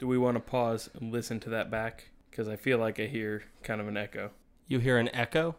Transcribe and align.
Do 0.00 0.06
we 0.06 0.16
want 0.16 0.36
to 0.36 0.40
pause 0.40 0.88
and 0.94 1.12
listen 1.12 1.40
to 1.40 1.50
that 1.50 1.70
back? 1.70 2.08
Because 2.30 2.48
I 2.48 2.56
feel 2.56 2.78
like 2.78 2.98
I 2.98 3.04
hear 3.04 3.42
kind 3.62 3.82
of 3.82 3.86
an 3.86 3.98
echo. 3.98 4.30
You 4.66 4.78
hear 4.78 4.96
an 4.96 5.14
echo? 5.14 5.56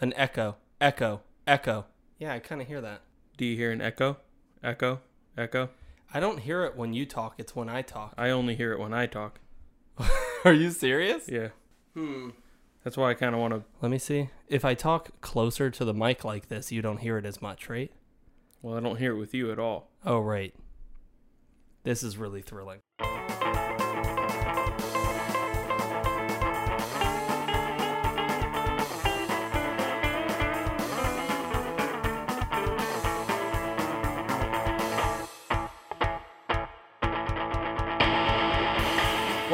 An 0.00 0.12
echo. 0.16 0.56
Echo. 0.80 1.20
Echo. 1.46 1.86
Yeah, 2.18 2.34
I 2.34 2.40
kind 2.40 2.60
of 2.60 2.66
hear 2.66 2.80
that. 2.80 3.02
Do 3.36 3.44
you 3.44 3.54
hear 3.56 3.70
an 3.70 3.80
echo? 3.80 4.16
Echo? 4.64 4.98
Echo? 5.36 5.70
I 6.12 6.18
don't 6.18 6.40
hear 6.40 6.64
it 6.64 6.76
when 6.76 6.92
you 6.92 7.06
talk, 7.06 7.36
it's 7.38 7.54
when 7.54 7.68
I 7.68 7.82
talk. 7.82 8.14
I 8.18 8.30
only 8.30 8.56
hear 8.56 8.72
it 8.72 8.80
when 8.80 8.92
I 8.92 9.06
talk. 9.06 9.38
Are 10.44 10.52
you 10.52 10.72
serious? 10.72 11.28
Yeah. 11.28 11.50
Hmm. 11.94 12.30
That's 12.82 12.96
why 12.96 13.10
I 13.10 13.14
kind 13.14 13.32
of 13.32 13.40
want 13.40 13.54
to. 13.54 13.62
Let 13.80 13.92
me 13.92 13.98
see. 13.98 14.30
If 14.48 14.64
I 14.64 14.74
talk 14.74 15.20
closer 15.20 15.70
to 15.70 15.84
the 15.84 15.94
mic 15.94 16.24
like 16.24 16.48
this, 16.48 16.72
you 16.72 16.82
don't 16.82 16.98
hear 16.98 17.16
it 17.16 17.24
as 17.24 17.40
much, 17.40 17.68
right? 17.68 17.92
Well, 18.60 18.76
I 18.76 18.80
don't 18.80 18.96
hear 18.96 19.12
it 19.12 19.18
with 19.18 19.34
you 19.34 19.52
at 19.52 19.60
all. 19.60 19.92
Oh, 20.04 20.18
right. 20.18 20.52
This 21.84 22.02
is 22.02 22.16
really 22.16 22.42
thrilling. 22.42 22.80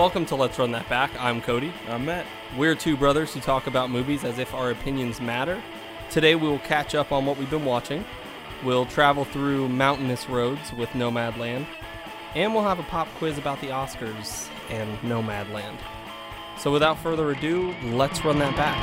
Welcome 0.04 0.26
to 0.26 0.36
Let's 0.36 0.58
Run 0.58 0.70
That 0.72 0.86
Back. 0.90 1.18
I'm 1.18 1.40
Cody. 1.40 1.72
I'm 1.88 2.04
Matt. 2.04 2.26
We're 2.58 2.74
two 2.74 2.94
brothers 2.94 3.32
who 3.32 3.40
talk 3.40 3.66
about 3.66 3.88
movies 3.88 4.22
as 4.22 4.38
if 4.38 4.52
our 4.52 4.70
opinions 4.70 5.18
matter. 5.18 5.62
Today 6.10 6.34
we 6.34 6.46
will 6.46 6.58
catch 6.58 6.94
up 6.94 7.10
on 7.10 7.24
what 7.24 7.38
we've 7.38 7.48
been 7.48 7.64
watching. 7.64 8.04
We'll 8.62 8.84
travel 8.84 9.24
through 9.24 9.70
mountainous 9.70 10.28
roads 10.28 10.74
with 10.74 10.90
Nomadland. 10.90 11.66
And 12.34 12.52
we'll 12.52 12.64
have 12.64 12.78
a 12.78 12.82
pop 12.82 13.08
quiz 13.14 13.38
about 13.38 13.62
the 13.62 13.68
Oscars 13.68 14.46
and 14.68 14.94
Nomadland. 14.98 15.78
So 16.58 16.70
without 16.70 16.98
further 16.98 17.30
ado, 17.30 17.74
let's 17.84 18.22
run 18.26 18.38
that 18.40 18.54
back. 18.56 18.76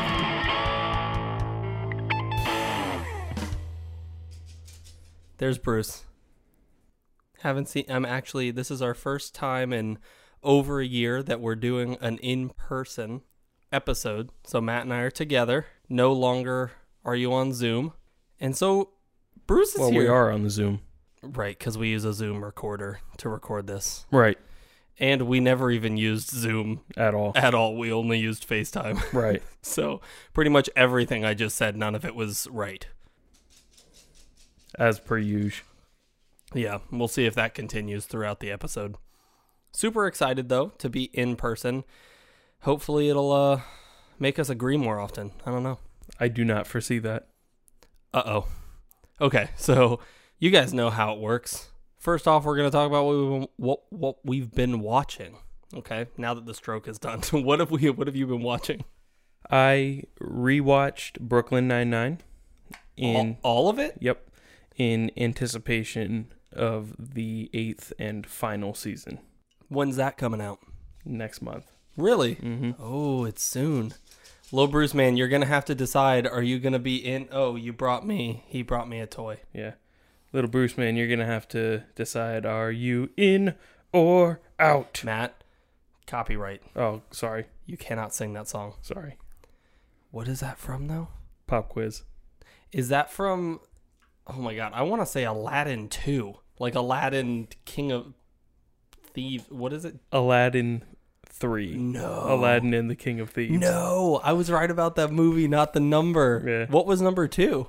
There's 5.37 5.59
Bruce. 5.59 6.03
Haven't 7.41 7.69
seen 7.69 7.85
I'm 7.89 8.05
actually 8.05 8.49
this 8.49 8.71
is 8.71 8.81
our 8.81 8.95
first 8.95 9.35
time 9.35 9.71
in 9.71 9.99
over 10.43 10.79
a 10.81 10.85
year 10.85 11.21
that 11.23 11.39
we're 11.39 11.55
doing 11.55 11.97
an 12.01 12.17
in-person 12.19 13.21
episode. 13.71 14.29
So 14.43 14.59
Matt 14.61 14.83
and 14.83 14.93
I 14.93 14.99
are 15.01 15.11
together. 15.11 15.67
No 15.89 16.11
longer 16.13 16.71
are 17.05 17.15
you 17.15 17.31
on 17.33 17.53
Zoom. 17.53 17.93
And 18.39 18.55
so 18.55 18.89
Bruce 19.47 19.73
is 19.75 19.79
Well, 19.79 19.91
here. 19.91 20.01
we 20.03 20.07
are 20.07 20.31
on 20.31 20.43
the 20.43 20.49
Zoom. 20.49 20.81
Right, 21.23 21.57
because 21.57 21.77
we 21.77 21.89
use 21.89 22.03
a 22.05 22.13
Zoom 22.13 22.43
recorder 22.43 22.99
to 23.17 23.29
record 23.29 23.67
this. 23.67 24.05
Right. 24.11 24.39
And 24.99 25.23
we 25.23 25.39
never 25.39 25.69
even 25.71 25.95
used 25.97 26.29
Zoom 26.29 26.81
At 26.97 27.13
all. 27.13 27.31
at 27.35 27.53
all. 27.53 27.75
We 27.77 27.91
only 27.91 28.17
used 28.19 28.47
FaceTime. 28.47 29.13
right. 29.13 29.41
so 29.61 30.01
pretty 30.33 30.49
much 30.49 30.69
everything 30.75 31.23
I 31.25 31.33
just 31.35 31.55
said, 31.57 31.75
none 31.77 31.93
of 31.95 32.03
it 32.05 32.15
was 32.15 32.47
right. 32.51 32.87
As 34.77 34.99
per 34.99 35.17
usual. 35.17 35.65
Yeah, 36.53 36.79
we'll 36.91 37.07
see 37.07 37.25
if 37.25 37.35
that 37.35 37.53
continues 37.53 38.05
throughout 38.05 38.39
the 38.41 38.51
episode. 38.51 38.95
Super 39.71 40.05
excited 40.05 40.49
though 40.49 40.69
to 40.77 40.89
be 40.89 41.05
in 41.13 41.35
person. 41.35 41.83
Hopefully 42.61 43.09
it'll 43.09 43.31
uh 43.31 43.61
make 44.19 44.37
us 44.37 44.49
agree 44.49 44.77
more 44.77 44.99
often. 44.99 45.31
I 45.45 45.51
don't 45.51 45.63
know. 45.63 45.79
I 46.19 46.27
do 46.27 46.43
not 46.43 46.67
foresee 46.67 46.99
that. 46.99 47.27
Uh 48.13 48.23
oh. 48.25 48.47
Okay, 49.19 49.49
so 49.55 49.99
you 50.39 50.49
guys 50.49 50.73
know 50.73 50.89
how 50.89 51.13
it 51.13 51.19
works. 51.19 51.69
First 51.97 52.27
off, 52.27 52.43
we're 52.43 52.57
gonna 52.57 52.71
talk 52.71 52.87
about 52.87 53.05
what 53.05 53.15
we've 53.15 53.39
been, 53.39 53.47
what 53.57 53.79
what 53.89 54.15
we've 54.25 54.51
been 54.51 54.79
watching. 54.81 55.37
Okay, 55.73 56.07
now 56.17 56.33
that 56.33 56.45
the 56.45 56.53
stroke 56.53 56.87
is 56.87 56.99
done, 56.99 57.21
what 57.31 57.59
have 57.59 57.71
we 57.71 57.89
what 57.89 58.07
have 58.07 58.15
you 58.15 58.27
been 58.27 58.41
watching? 58.41 58.83
I 59.49 60.03
rewatched 60.21 61.19
Brooklyn 61.19 61.67
Nine 61.67 61.89
Nine. 61.89 62.19
In 62.97 63.37
all, 63.41 63.65
all 63.65 63.69
of 63.69 63.79
it? 63.79 63.97
yep, 63.99 64.29
in 64.75 65.11
anticipation 65.17 66.33
of 66.51 66.93
the 66.99 67.49
eighth 67.53 67.93
and 67.97 68.27
final 68.27 68.73
season 68.73 69.19
When's 69.71 69.95
that 69.95 70.17
coming 70.17 70.41
out? 70.41 70.59
next 71.05 71.41
month. 71.41 71.65
Really? 71.95 72.35
Mm-hmm. 72.35 72.71
Oh, 72.77 73.23
it's 73.23 73.41
soon. 73.41 73.93
Little 74.51 74.67
Bruce 74.67 74.93
man, 74.93 75.15
you're 75.15 75.29
gonna 75.29 75.45
have 75.45 75.63
to 75.65 75.73
decide. 75.73 76.27
Are 76.27 76.41
you 76.43 76.59
gonna 76.59 76.77
be 76.77 76.97
in? 76.97 77.29
Oh, 77.31 77.55
you 77.55 77.71
brought 77.71 78.05
me. 78.05 78.43
He 78.47 78.63
brought 78.63 78.89
me 78.89 78.99
a 78.99 79.07
toy. 79.07 79.39
Yeah, 79.53 79.75
little 80.33 80.49
Bruce 80.49 80.77
man, 80.77 80.97
you're 80.97 81.07
gonna 81.07 81.25
have 81.25 81.47
to 81.49 81.83
decide: 81.95 82.45
are 82.45 82.69
you 82.69 83.11
in 83.15 83.55
or 83.93 84.41
out? 84.59 85.01
Matt, 85.05 85.41
copyright. 86.05 86.61
Oh, 86.75 87.01
sorry, 87.11 87.45
You 87.65 87.77
cannot 87.77 88.13
sing 88.13 88.33
that 88.33 88.49
song. 88.49 88.73
sorry. 88.81 89.17
What 90.11 90.27
is 90.27 90.41
that 90.41 90.57
from 90.57 90.87
though? 90.87 91.07
Pop 91.47 91.69
quiz. 91.69 92.03
Is 92.73 92.89
that 92.89 93.09
from? 93.09 93.61
Oh 94.27 94.33
my 94.41 94.53
god, 94.53 94.73
I 94.75 94.81
want 94.83 95.01
to 95.01 95.05
say 95.05 95.23
Aladdin 95.23 95.87
2. 95.87 96.33
Like 96.59 96.75
Aladdin 96.75 97.47
King 97.65 97.91
of 97.93 98.13
Thieves. 99.13 99.45
What 99.49 99.73
is 99.73 99.85
it? 99.85 99.95
Aladdin 100.11 100.83
three. 101.25 101.75
No. 101.75 102.25
Aladdin 102.27 102.73
and 102.73 102.89
the 102.89 102.95
King 102.95 103.19
of 103.19 103.31
Thieves. 103.31 103.59
No, 103.59 104.21
I 104.23 104.33
was 104.33 104.51
right 104.51 104.69
about 104.69 104.95
that 104.95 105.11
movie, 105.11 105.47
not 105.47 105.73
the 105.73 105.79
number. 105.79 106.43
Yeah. 106.45 106.65
What 106.71 106.85
was 106.85 107.01
number 107.01 107.27
2? 107.27 107.67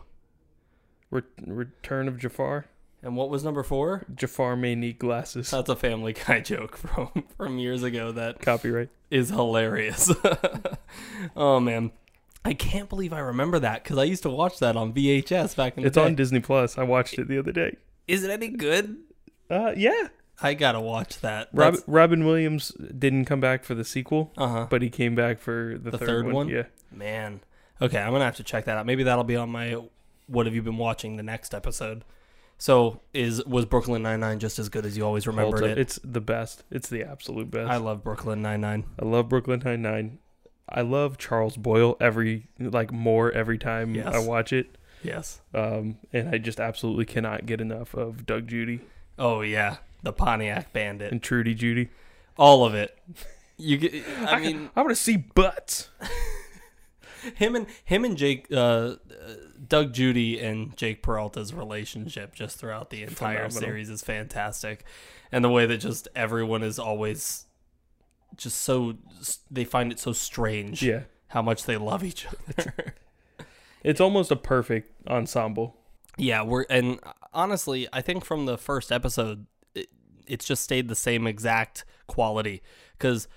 Re- 1.10 1.22
Return 1.46 2.06
of 2.08 2.18
Jafar. 2.18 2.66
And 3.02 3.16
what 3.16 3.30
was 3.30 3.42
number 3.42 3.62
4? 3.62 4.06
Jafar 4.14 4.56
may 4.56 4.74
need 4.74 4.98
glasses. 4.98 5.50
That's 5.50 5.68
a 5.68 5.74
Family 5.74 6.12
Guy 6.26 6.40
joke 6.40 6.76
from 6.76 7.24
from 7.36 7.58
years 7.58 7.82
ago 7.82 8.12
that 8.12 8.40
Copyright. 8.40 8.90
is 9.10 9.30
hilarious. 9.30 10.12
oh 11.36 11.58
man. 11.58 11.90
I 12.44 12.54
can't 12.54 12.88
believe 12.88 13.12
I 13.12 13.20
remember 13.20 13.58
that 13.60 13.84
because 13.84 13.98
I 13.98 14.04
used 14.04 14.24
to 14.24 14.30
watch 14.30 14.58
that 14.58 14.76
on 14.76 14.92
VHS 14.92 15.54
back 15.56 15.76
in 15.76 15.82
the 15.84 15.88
day. 15.88 15.88
It's 15.88 15.94
day. 15.96 16.04
on 16.04 16.14
Disney 16.16 16.40
Plus. 16.40 16.76
I 16.76 16.82
watched 16.82 17.18
it 17.18 17.28
the 17.28 17.38
other 17.38 17.52
day. 17.52 17.76
Is 18.08 18.24
it 18.24 18.30
any 18.30 18.48
good? 18.48 18.96
Uh, 19.48 19.72
yeah. 19.76 20.08
I 20.42 20.54
gotta 20.54 20.80
watch 20.80 21.20
that. 21.20 21.48
Rob- 21.52 21.76
Robin 21.86 22.24
Williams 22.24 22.68
didn't 22.70 23.24
come 23.26 23.40
back 23.40 23.64
for 23.64 23.74
the 23.74 23.84
sequel, 23.84 24.32
Uh 24.36 24.48
huh. 24.48 24.66
but 24.68 24.82
he 24.82 24.90
came 24.90 25.14
back 25.14 25.38
for 25.38 25.78
the, 25.80 25.90
The 25.92 25.98
third, 25.98 26.06
third 26.08 26.24
one. 26.26 26.34
one? 26.34 26.48
Yeah. 26.48 26.64
Man. 26.90 27.40
Okay, 27.80 27.98
I'm 27.98 28.12
gonna 28.12 28.24
have 28.24 28.36
to 28.36 28.44
check 28.44 28.64
that 28.66 28.76
out. 28.76 28.86
Maybe 28.86 29.02
that'll 29.04 29.24
be 29.24 29.36
on 29.36 29.50
my 29.50 29.76
what 30.26 30.46
have 30.46 30.54
you 30.54 30.62
been 30.62 30.78
watching 30.78 31.16
the 31.16 31.22
next 31.22 31.54
episode. 31.54 32.04
So 32.58 33.00
is 33.12 33.44
was 33.44 33.64
Brooklyn 33.64 34.02
Nine 34.02 34.20
Nine 34.20 34.38
just 34.38 34.58
as 34.58 34.68
good 34.68 34.86
as 34.86 34.96
you 34.96 35.04
always 35.04 35.26
remembered 35.26 35.64
it? 35.64 35.78
It's 35.78 35.98
the 36.04 36.20
best. 36.20 36.62
It's 36.70 36.88
the 36.88 37.02
absolute 37.02 37.50
best. 37.50 37.68
I 37.70 37.74
I, 37.74 37.76
love 37.78 38.04
Brooklyn 38.04 38.40
Nine 38.40 38.60
Nine. 38.60 38.84
love 39.00 39.28
Brooklyn 39.28 39.62
Nine 39.64 39.82
Nine. 39.82 40.18
I 40.68 40.82
love 40.82 41.18
Charles 41.18 41.56
Boyle 41.56 41.96
every 42.00 42.46
like 42.58 42.92
more 42.92 43.32
every 43.32 43.58
time 43.58 43.94
Yes. 43.96 44.14
I 44.14 44.20
watch 44.20 44.52
it. 44.52 44.78
Yes. 45.02 45.40
Um, 45.52 45.98
and 46.12 46.28
I 46.28 46.38
just 46.38 46.60
absolutely 46.60 47.04
cannot 47.04 47.46
get 47.46 47.60
enough 47.60 47.94
of 47.94 48.24
Doug 48.26 48.46
Judy 48.46 48.80
Oh 49.18 49.40
yeah, 49.40 49.78
the 50.02 50.12
Pontiac 50.12 50.72
Bandit. 50.72 51.12
and 51.12 51.22
Trudy 51.22 51.54
Judy. 51.54 51.88
All 52.36 52.64
of 52.64 52.74
it. 52.74 52.98
You 53.58 53.76
get. 53.76 54.04
I 54.26 54.40
mean, 54.40 54.70
I 54.74 54.80
want 54.80 54.90
to 54.90 54.96
see 54.96 55.16
butts. 55.16 55.88
him 57.36 57.54
and 57.54 57.66
him 57.84 58.04
and 58.04 58.16
Jake, 58.16 58.46
uh, 58.50 58.56
uh, 58.56 58.96
Doug 59.66 59.92
Judy 59.92 60.40
and 60.40 60.76
Jake 60.76 61.02
Peralta's 61.02 61.54
relationship 61.54 62.34
just 62.34 62.58
throughout 62.58 62.90
the 62.90 63.02
entire 63.02 63.36
Phenomenal. 63.48 63.60
series 63.60 63.90
is 63.90 64.02
fantastic, 64.02 64.84
and 65.30 65.44
the 65.44 65.50
way 65.50 65.66
that 65.66 65.78
just 65.78 66.08
everyone 66.16 66.62
is 66.62 66.78
always 66.78 67.46
just 68.36 68.62
so 68.62 68.94
they 69.50 69.64
find 69.64 69.92
it 69.92 70.00
so 70.00 70.12
strange 70.12 70.82
Yeah. 70.82 71.02
how 71.28 71.42
much 71.42 71.64
they 71.64 71.76
love 71.76 72.02
each 72.02 72.26
other. 72.26 72.94
It's 73.84 74.00
almost 74.00 74.30
a 74.30 74.36
perfect 74.36 75.06
ensemble. 75.06 75.76
yeah, 76.16 76.42
we're 76.42 76.64
and 76.70 76.98
honestly, 77.32 77.88
I 77.92 78.00
think 78.00 78.24
from 78.24 78.46
the 78.46 78.56
first 78.56 78.90
episode, 78.90 79.46
it's 80.26 80.44
just 80.44 80.62
stayed 80.62 80.88
the 80.88 80.94
same 80.96 81.26
exact 81.26 81.84
quality 82.06 82.62
because. 82.98 83.28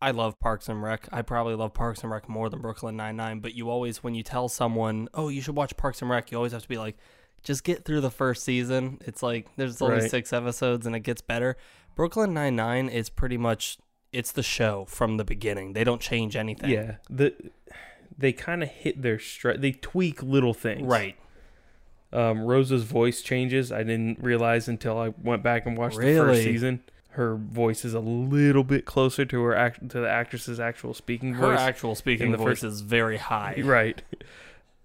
I 0.00 0.10
love 0.10 0.40
Parks 0.40 0.68
and 0.68 0.82
Rec. 0.82 1.08
I 1.12 1.22
probably 1.22 1.54
love 1.54 1.74
Parks 1.74 2.02
and 2.02 2.10
Rec 2.10 2.28
more 2.28 2.50
than 2.50 2.60
Brooklyn 2.60 2.96
Nine 2.96 3.14
Nine. 3.14 3.38
But 3.38 3.54
you 3.54 3.70
always, 3.70 4.02
when 4.02 4.16
you 4.16 4.24
tell 4.24 4.48
someone, 4.48 5.06
"Oh, 5.14 5.28
you 5.28 5.40
should 5.40 5.54
watch 5.54 5.76
Parks 5.76 6.02
and 6.02 6.10
Rec," 6.10 6.32
you 6.32 6.36
always 6.36 6.50
have 6.50 6.62
to 6.62 6.68
be 6.68 6.76
like, 6.76 6.96
"Just 7.44 7.62
get 7.62 7.84
through 7.84 8.00
the 8.00 8.10
first 8.10 8.42
season." 8.42 8.98
It's 9.02 9.22
like 9.22 9.46
there's 9.54 9.80
only 9.80 9.98
Right. 10.00 10.10
six 10.10 10.32
episodes 10.32 10.88
and 10.88 10.96
it 10.96 11.04
gets 11.04 11.22
better. 11.22 11.56
Brooklyn 11.94 12.34
Nine 12.34 12.56
Nine 12.56 12.88
is 12.88 13.10
pretty 13.10 13.36
much 13.38 13.78
it's 14.12 14.32
the 14.32 14.42
show 14.42 14.86
from 14.86 15.18
the 15.18 15.24
beginning. 15.24 15.72
They 15.74 15.84
don't 15.84 16.00
change 16.00 16.34
anything. 16.34 16.70
Yeah. 16.70 16.96
The 17.08 17.32
they 18.18 18.32
kind 18.32 18.64
of 18.64 18.70
hit 18.70 19.02
their 19.02 19.20
stride. 19.20 19.62
They 19.62 19.70
tweak 19.70 20.20
little 20.20 20.52
things. 20.52 20.82
Right. 20.82 21.16
Um, 22.12 22.42
Rosa's 22.44 22.84
voice 22.84 23.22
changes. 23.22 23.72
I 23.72 23.82
didn't 23.82 24.18
realize 24.22 24.68
until 24.68 24.98
I 24.98 25.14
went 25.22 25.42
back 25.42 25.64
and 25.66 25.76
watched 25.76 25.98
the 25.98 26.16
first 26.16 26.42
season. 26.42 26.82
Her 27.10 27.36
voice 27.36 27.84
is 27.84 27.92
a 27.94 28.00
little 28.00 28.64
bit 28.64 28.84
closer 28.86 29.24
to 29.26 29.42
her 29.42 29.54
act 29.54 29.88
to 29.90 30.00
the 30.00 30.08
actress's 30.08 30.58
actual 30.60 30.94
speaking 30.94 31.34
Her 31.34 31.48
voice. 31.48 31.60
Her 31.60 31.68
actual 31.68 31.94
speaking 31.94 32.30
the 32.32 32.38
voice 32.38 32.60
first- 32.60 32.64
is 32.64 32.80
very 32.80 33.18
high. 33.18 33.60
right. 33.64 34.00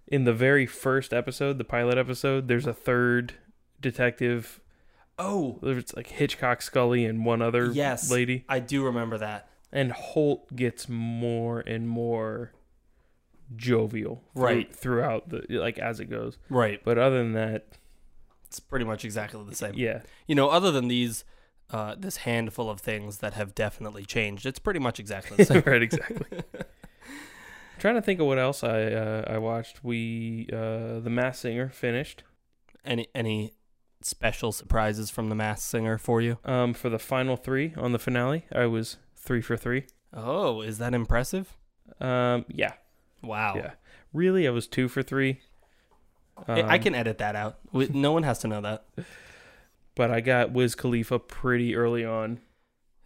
In 0.07 0.23
the 0.23 0.33
very 0.33 0.65
first 0.65 1.13
episode, 1.13 1.57
the 1.57 1.63
pilot 1.65 1.97
episode, 1.97 2.47
there's 2.47 2.67
a 2.67 2.73
third 2.73 3.33
detective 3.81 4.59
Oh, 5.19 5.57
There's 5.63 5.95
like 5.95 6.07
Hitchcock, 6.07 6.61
Scully, 6.61 7.03
and 7.03 7.25
one 7.25 7.41
other 7.41 7.71
Yes. 7.71 8.11
lady. 8.11 8.45
I 8.47 8.59
do 8.59 8.85
remember 8.85 9.17
that. 9.17 9.49
And 9.71 9.91
Holt 9.91 10.55
gets 10.55 10.87
more 10.87 11.59
and 11.61 11.89
more 11.89 12.51
jovial 13.55 14.23
Right. 14.35 14.73
throughout 14.73 15.29
the 15.29 15.45
like 15.49 15.79
as 15.79 15.99
it 15.99 16.05
goes. 16.05 16.37
Right. 16.49 16.81
But 16.83 16.97
other 16.97 17.17
than 17.19 17.33
that, 17.33 17.65
It's 18.47 18.59
pretty 18.59 18.85
much 18.85 19.03
exactly 19.05 19.43
the 19.47 19.55
same. 19.55 19.73
yeah, 19.75 20.01
You 20.27 20.35
know, 20.35 20.49
other 20.49 20.71
than 20.71 20.87
these, 20.87 21.23
uh, 21.69 21.95
this 21.97 22.17
handful 22.17 22.69
of 22.69 22.79
things 22.79 23.17
that 23.19 23.33
have 23.33 23.53
definitely 23.55 24.05
changed, 24.05 24.45
it's 24.45 24.59
pretty 24.59 24.79
much 24.79 24.99
exactly 24.99 25.37
the 25.37 25.45
same. 25.53 25.63
right, 25.65 25.81
exactly. 25.81 26.25
trying 27.79 27.95
to 27.95 28.01
think 28.01 28.19
of 28.19 28.25
what 28.27 28.39
else 28.39 28.63
I 28.63 28.83
uh, 28.83 29.23
I 29.27 29.37
watched. 29.37 29.83
We 29.83 30.47
uh, 30.51 30.99
the 30.99 31.09
Masked 31.09 31.41
Singer 31.41 31.69
finished. 31.69 32.23
any 32.85 33.07
any 33.13 33.53
special 34.01 34.51
surprises 34.51 35.09
from 35.09 35.29
the 35.29 35.35
Masked 35.35 35.67
Singer 35.69 35.97
for 35.97 36.21
you? 36.21 36.37
Um, 36.45 36.73
for 36.73 36.89
the 36.89 36.99
final 36.99 37.35
three 37.35 37.73
on 37.77 37.91
the 37.91 37.99
finale, 37.99 38.45
I 38.51 38.65
was 38.65 38.97
three 39.15 39.41
for 39.41 39.57
three. 39.57 39.85
Oh, 40.13 40.61
is 40.61 40.77
that 40.77 40.93
impressive? 40.93 41.55
Um, 41.99 42.45
yeah, 42.47 42.73
Wow. 43.23 43.53
yeah. 43.55 43.71
Really, 44.13 44.47
I 44.47 44.51
was 44.51 44.67
two 44.67 44.87
for 44.87 45.03
three. 45.03 45.41
I- 46.47 46.61
I 46.61 46.75
Um, 46.77 46.81
can 46.83 46.95
edit 46.95 47.17
that 47.17 47.35
out. 47.35 47.57
No 47.73 48.11
one 48.11 48.23
has 48.23 48.39
to 48.39 48.47
know 48.47 48.61
that. 48.61 48.85
but 49.95 50.11
I 50.11 50.21
got 50.21 50.51
Wiz 50.51 50.75
Khalifa 50.75 51.17
pretty 51.19 51.75
early 51.75 52.05
on. 52.05 52.39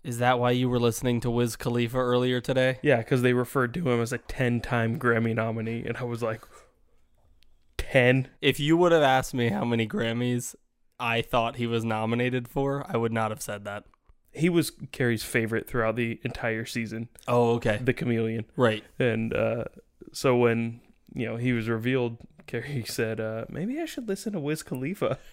Is 0.04 0.18
that 0.18 0.40
why 0.40 0.52
you 0.52 0.68
were 0.68 0.80
listening 0.80 1.20
to 1.22 1.30
Wiz 1.30 1.56
Khalifa 1.56 1.98
earlier 1.98 2.42
today? 2.42 2.80
Yeah, 2.82 2.98
because 2.98 3.22
they 3.22 3.34
referred 3.34 3.74
to 3.76 3.88
him 3.90 4.02
as 4.02 4.12
a 4.12 4.18
ten-time 4.18 4.98
Grammy 5.00 5.34
nominee, 5.36 5.84
and 5.86 5.96
I 5.98 6.04
was 6.04 6.22
like, 6.24 6.42
ten. 7.78 8.28
If 8.42 8.60
you 8.60 8.78
would 8.78 8.92
have 8.92 9.04
asked 9.04 9.34
me 9.34 9.50
how 9.50 9.64
many 9.66 9.88
Grammys 9.88 10.56
I 11.00 11.22
thought 11.22 11.56
he 11.58 11.68
was 11.68 11.84
nominated 11.84 12.48
for, 12.48 12.86
I 12.90 12.98
would 12.98 13.12
not 13.14 13.32
have 13.32 13.42
said 13.42 13.64
that. 13.66 13.86
He 14.34 14.50
was 14.50 14.72
Carrie's 14.92 15.24
favorite 15.24 15.68
throughout 15.68 15.96
the 15.98 16.20
entire 16.24 16.66
season, 16.66 17.10
Oh, 17.28 17.52
okay. 17.56 17.80
the 17.84 17.94
Chameleon. 17.94 18.46
Right. 18.56 18.84
And 18.98 19.34
uh, 19.34 19.66
so 20.12 20.36
when 20.38 20.82
you 21.14 21.26
know 21.28 21.36
he 21.38 21.54
was 21.54 21.68
revealed, 21.70 22.18
Carrie 22.48 22.84
said, 22.88 23.20
uh, 23.20 23.46
"Maybe 23.50 23.80
I 23.80 23.86
should 23.86 24.08
listen 24.08 24.34
to 24.34 24.40
Wiz 24.40 24.64
Khalifa." 24.64 25.18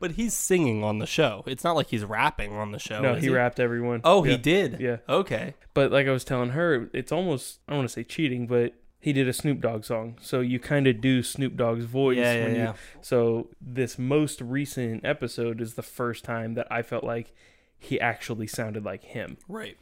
But 0.00 0.12
he's 0.12 0.32
singing 0.32 0.82
on 0.82 0.98
the 0.98 1.06
show. 1.06 1.44
It's 1.46 1.62
not 1.62 1.76
like 1.76 1.88
he's 1.88 2.02
rapping 2.02 2.54
on 2.56 2.72
the 2.72 2.78
show. 2.78 3.02
no, 3.02 3.14
is 3.14 3.22
he 3.22 3.28
rapped 3.28 3.60
everyone. 3.60 4.00
Oh, 4.02 4.24
Yeah. 4.24 4.30
he 4.32 4.36
did. 4.38 4.80
Yeah. 4.80 4.96
Okay. 5.06 5.54
But 5.74 5.92
like 5.92 6.06
I 6.06 6.10
was 6.10 6.24
telling 6.24 6.50
her, 6.50 6.88
it's 6.94 7.12
almost 7.12 7.60
I 7.68 7.72
don't 7.72 7.80
want 7.80 7.88
to 7.90 7.92
say 7.92 8.02
cheating, 8.02 8.46
but 8.46 8.72
he 8.98 9.12
did 9.12 9.28
a 9.28 9.32
Snoop 9.34 9.60
Dogg 9.60 9.84
song, 9.84 10.16
so 10.22 10.40
you 10.40 10.58
kind 10.58 10.86
of 10.86 11.02
do 11.02 11.22
Snoop 11.22 11.54
Dogg's 11.54 11.84
voice. 11.84 12.16
Yeah, 12.16 12.32
yeah, 12.32 12.44
when 12.44 12.54
you, 12.54 12.60
yeah. 12.62 12.72
So 13.02 13.50
this 13.60 13.98
most 13.98 14.40
recent 14.40 15.04
episode 15.04 15.60
is 15.60 15.74
the 15.74 15.82
first 15.82 16.24
time 16.24 16.54
that 16.54 16.66
I 16.70 16.80
felt 16.80 17.04
like 17.04 17.32
he 17.78 18.00
actually 18.00 18.46
sounded 18.46 18.84
like 18.86 19.04
him. 19.04 19.36
Right. 19.48 19.76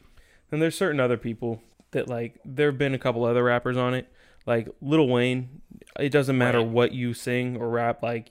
And 0.51 0.61
there's 0.61 0.77
certain 0.77 0.99
other 0.99 1.17
people 1.17 1.61
that 1.91 2.07
like 2.07 2.39
there 2.45 2.69
have 2.69 2.77
been 2.77 2.93
a 2.93 2.99
couple 2.99 3.23
other 3.25 3.43
rappers 3.43 3.77
on 3.77 3.93
it, 3.93 4.11
like 4.45 4.69
Lil 4.81 5.07
Wayne. 5.07 5.61
It 5.99 6.09
doesn't 6.09 6.37
matter 6.37 6.59
Right. 6.59 6.67
what 6.67 6.91
you 6.91 7.13
sing 7.13 7.57
or 7.57 7.69
rap, 7.69 8.03
like 8.03 8.29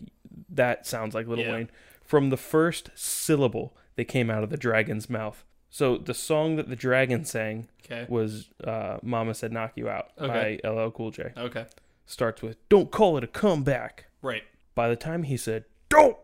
that 0.50 0.86
sounds 0.86 1.14
like 1.14 1.26
Lil 1.26 1.40
Yeah. 1.40 1.52
Wayne 1.52 1.70
from 2.04 2.30
the 2.30 2.36
first 2.36 2.90
syllable 2.94 3.76
that 3.96 4.04
came 4.04 4.30
out 4.30 4.44
of 4.44 4.50
the 4.50 4.56
dragon's 4.56 5.10
mouth. 5.10 5.44
So 5.70 5.98
the 5.98 6.14
song 6.14 6.56
that 6.56 6.68
the 6.68 6.76
dragon 6.76 7.24
sang 7.24 7.68
Okay. 7.84 8.06
was 8.08 8.50
uh, 8.64 8.98
"Mama 9.02 9.34
Said 9.34 9.52
Knock 9.52 9.72
You 9.76 9.88
Out" 9.88 10.10
Okay. 10.18 10.60
by 10.62 10.68
LL 10.68 10.90
Cool 10.90 11.10
J. 11.10 11.32
Okay. 11.36 11.66
Starts 12.06 12.42
with 12.42 12.56
"Don't 12.68 12.90
call 12.90 13.16
it 13.18 13.24
a 13.24 13.26
comeback." 13.26 14.06
Right. 14.22 14.44
By 14.74 14.88
the 14.88 14.96
time 14.96 15.24
he 15.24 15.36
said 15.36 15.64
"Don't," 15.88 16.16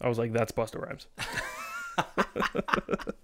I 0.00 0.08
was 0.08 0.18
like, 0.18 0.32
"That's 0.32 0.52
Busta 0.52 0.80
Rhymes." 0.80 1.06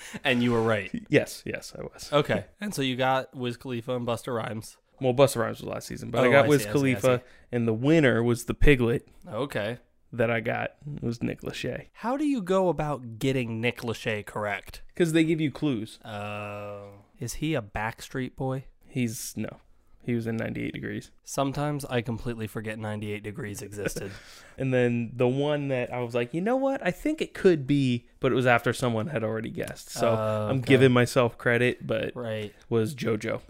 And 0.24 0.42
you 0.42 0.52
were 0.52 0.62
right. 0.62 0.90
yes, 1.08 1.42
yes, 1.46 1.72
I 1.78 1.82
was. 1.82 2.10
Okay. 2.12 2.44
And 2.60 2.74
so 2.74 2.82
you 2.82 2.96
got 2.96 3.34
Wiz 3.34 3.56
Khalifa 3.56 3.94
and 3.96 4.06
Busta 4.06 4.34
Rhymes. 4.34 4.76
Well, 5.00 5.14
Busta 5.14 5.36
Rhymes 5.42 5.60
was 5.60 5.68
last 5.68 5.86
season, 5.88 6.10
but 6.10 6.24
I 6.24 6.28
Oh, 6.28 6.32
got 6.32 6.44
I 6.46 6.48
Wiz 6.48 6.62
see, 6.62 6.68
I 6.68 6.70
see, 6.70 6.70
I 6.70 6.72
Khalifa, 6.72 7.18
see. 7.24 7.30
and 7.52 7.68
the 7.68 7.74
winner 7.74 8.22
was 8.22 8.44
the 8.46 8.54
piglet 8.54 9.06
Okay. 9.30 9.78
that 10.12 10.30
I 10.30 10.40
got 10.40 10.70
was 11.02 11.22
Nick 11.22 11.42
Lachey 11.42 11.88
How 11.92 12.16
do 12.16 12.24
you 12.24 12.40
go 12.40 12.68
about 12.68 13.18
getting 13.18 13.60
Nick 13.60 13.82
Lachey 13.82 14.24
correct? 14.24 14.82
because 14.94 15.12
they 15.12 15.24
give 15.24 15.40
you 15.40 15.50
clues. 15.50 15.98
Uh, 16.02 16.78
is 17.18 17.34
he 17.34 17.54
a 17.54 17.60
Backstreet 17.62 18.36
Boy? 18.36 18.64
He's 18.88 19.34
no, 19.36 19.58
he 20.06 20.14
was 20.14 20.26
in 20.26 20.36
98 20.36 20.72
Degrees, 20.72 21.10
Sometimes 21.24 21.84
I 21.84 22.00
completely 22.00 22.46
forget 22.46 22.78
98 22.78 23.22
Degrees 23.22 23.60
existed. 23.62 24.10
and 24.58 24.72
then 24.72 25.12
the 25.14 25.28
one 25.28 25.68
that 25.68 25.92
I 25.92 26.00
was 26.00 26.14
like, 26.14 26.32
you 26.32 26.40
know 26.40 26.56
what, 26.56 26.84
I 26.84 26.90
think 26.90 27.20
it 27.20 27.34
could 27.34 27.66
be, 27.66 28.06
but 28.20 28.32
it 28.32 28.34
was 28.34 28.46
after 28.46 28.72
someone 28.72 29.08
had 29.08 29.22
already 29.24 29.50
guessed, 29.50 29.90
so 29.90 30.10
Oh, 30.10 30.48
I'm 30.50 30.58
okay. 30.58 30.66
giving 30.66 30.92
myself 30.92 31.36
credit, 31.36 31.86
but 31.86 32.12
right. 32.14 32.54
was 32.68 32.94
JoJo. 32.94 33.40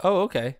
Oh, 0.00 0.22
okay. 0.22 0.56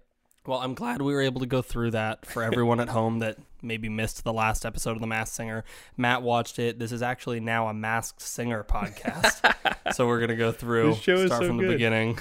Well, 0.46 0.58
I'm 0.58 0.75
glad 0.75 1.00
we 1.00 1.14
were 1.14 1.22
able 1.22 1.40
to 1.40 1.46
go 1.46 1.62
through 1.62 1.92
that 1.92 2.26
for 2.26 2.42
everyone 2.50 2.78
at 2.78 2.90
home 2.90 3.20
that 3.20 3.38
maybe 3.62 3.88
missed 3.88 4.25
the 4.25 4.32
last 4.32 4.66
episode 4.66 4.92
of 4.92 5.00
The 5.00 5.06
Masked 5.06 5.34
Singer. 5.34 5.64
Matt 5.96 6.22
watched 6.22 6.58
it. 6.58 6.78
This 6.78 6.92
is 6.92 7.02
actually 7.02 7.40
now 7.40 7.69
a 7.69 7.75
Masked 7.75 8.20
Singer 8.20 8.62
podcast. 8.62 9.54
so 9.94 10.06
we're 10.06 10.19
going 10.19 10.28
to 10.28 10.37
go 10.37 10.52
through, 10.52 10.90
This 10.90 11.00
show 11.02 11.14
is 11.14 11.26
start 11.30 11.42
so 11.42 11.48
from 11.48 11.56
the 11.56 11.66
beginning. 11.69 12.19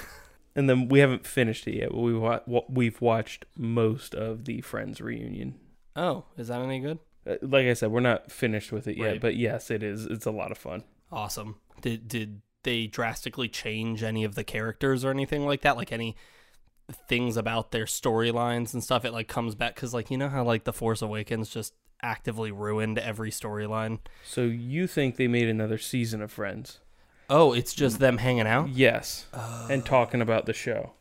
And 0.56 0.70
then 0.70 0.88
we 0.88 1.00
haven't 1.00 1.26
finished 1.26 1.68
it 1.68 1.76
yet, 1.78 1.90
but 1.90 2.00
we 2.00 2.14
wa- 2.14 2.42
we've 2.70 3.02
watched 3.02 3.46
most 3.58 4.14
of 4.14 4.46
the 4.46 4.62
Friends 4.62 5.02
reunion. 5.02 5.56
Oh, 5.96 6.26
is 6.38 6.48
that 6.50 6.62
any 6.62 6.80
good? 6.80 7.00
Uh, 7.26 7.36
Like 7.42 7.66
I 7.66 7.74
said, 7.74 7.92
we're 7.92 8.00
not 8.02 8.32
finished 8.32 8.72
with 8.72 8.88
it 8.88 8.98
yet, 8.98 9.06
Right. 9.06 9.22
but 9.22 9.36
yes, 9.36 9.72
it 9.72 9.82
is. 9.84 10.06
It's 10.06 10.26
a 10.26 10.32
lot 10.32 10.52
of 10.52 10.58
fun. 10.58 10.84
Awesome. 11.12 11.56
Did 11.82 12.08
did 12.08 12.42
they 12.64 12.88
drastically 12.88 13.50
change 13.50 14.04
any 14.04 14.24
of 14.24 14.36
the 14.36 14.44
characters 14.44 15.04
or 15.04 15.10
anything 15.12 15.46
like 15.46 15.62
that? 15.62 15.76
Like 15.76 15.92
any 15.92 16.16
things 17.08 17.36
about 17.38 17.72
their 17.72 17.86
storylines 17.86 18.74
and 18.74 18.84
stuff? 18.84 19.06
It 19.06 19.12
like 19.14 19.28
comes 19.28 19.56
back 19.56 19.76
because 19.76 19.94
like 19.94 20.12
you 20.12 20.18
know 20.18 20.30
how 20.30 20.44
like 20.44 20.64
the 20.66 20.74
Force 20.74 21.02
Awakens 21.02 21.50
just 21.50 21.74
actively 22.02 22.52
ruined 22.52 23.00
every 23.00 23.32
storyline. 23.32 24.00
So 24.24 24.44
you 24.44 24.88
think 24.88 25.16
they 25.16 25.28
made 25.28 25.48
another 25.48 25.78
season 25.78 26.22
of 26.22 26.32
Friends? 26.32 26.80
Oh, 27.30 27.54
it's 27.54 27.74
just 27.74 28.00
them 28.00 28.18
hanging 28.18 28.48
out. 28.48 28.70
Yes, 28.70 29.26
and 29.70 29.86
talking 29.86 30.22
about 30.22 30.46
the 30.46 30.54
show. 30.54 30.92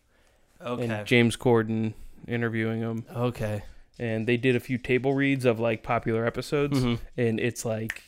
Okay. 0.61 0.87
And 0.87 1.07
James 1.07 1.37
Corden 1.37 1.95
interviewing 2.29 2.81
them, 2.81 3.05
okay. 3.15 3.63
and 3.99 4.27
they 4.27 4.37
did 4.37 4.55
a 4.57 4.61
few 4.61 4.79
table 4.79 5.13
reads 5.15 5.45
of 5.45 5.59
like 5.59 5.83
popular 5.83 6.25
episodes, 6.25 6.79
Mhm. 6.81 6.99
and 7.17 7.41
it's 7.41 7.65
like 7.65 8.03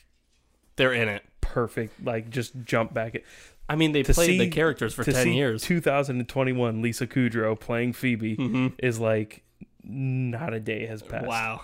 They're 0.76 0.92
in 0.92 1.08
it. 1.08 1.22
perfect. 1.40 2.02
Like 2.04 2.30
just 2.30 2.52
jump 2.64 2.94
back. 2.94 3.16
It. 3.16 3.24
I 3.68 3.76
mean, 3.76 3.92
they 3.92 4.02
played 4.04 4.38
the 4.40 4.48
characters 4.50 4.94
for 4.94 5.02
to 5.04 5.12
ten 5.12 5.24
see 5.24 5.34
years. 5.34 5.62
2021 5.62 6.82
Lisa 6.82 7.06
Kudrow 7.06 7.58
playing 7.58 7.92
Phoebe 7.94 8.34
hmm 8.36 8.68
is 8.78 9.00
like 9.00 9.42
not 9.82 10.52
a 10.54 10.60
day 10.60 10.86
has 10.86 11.02
passed. 11.02 11.26
Wow. 11.26 11.62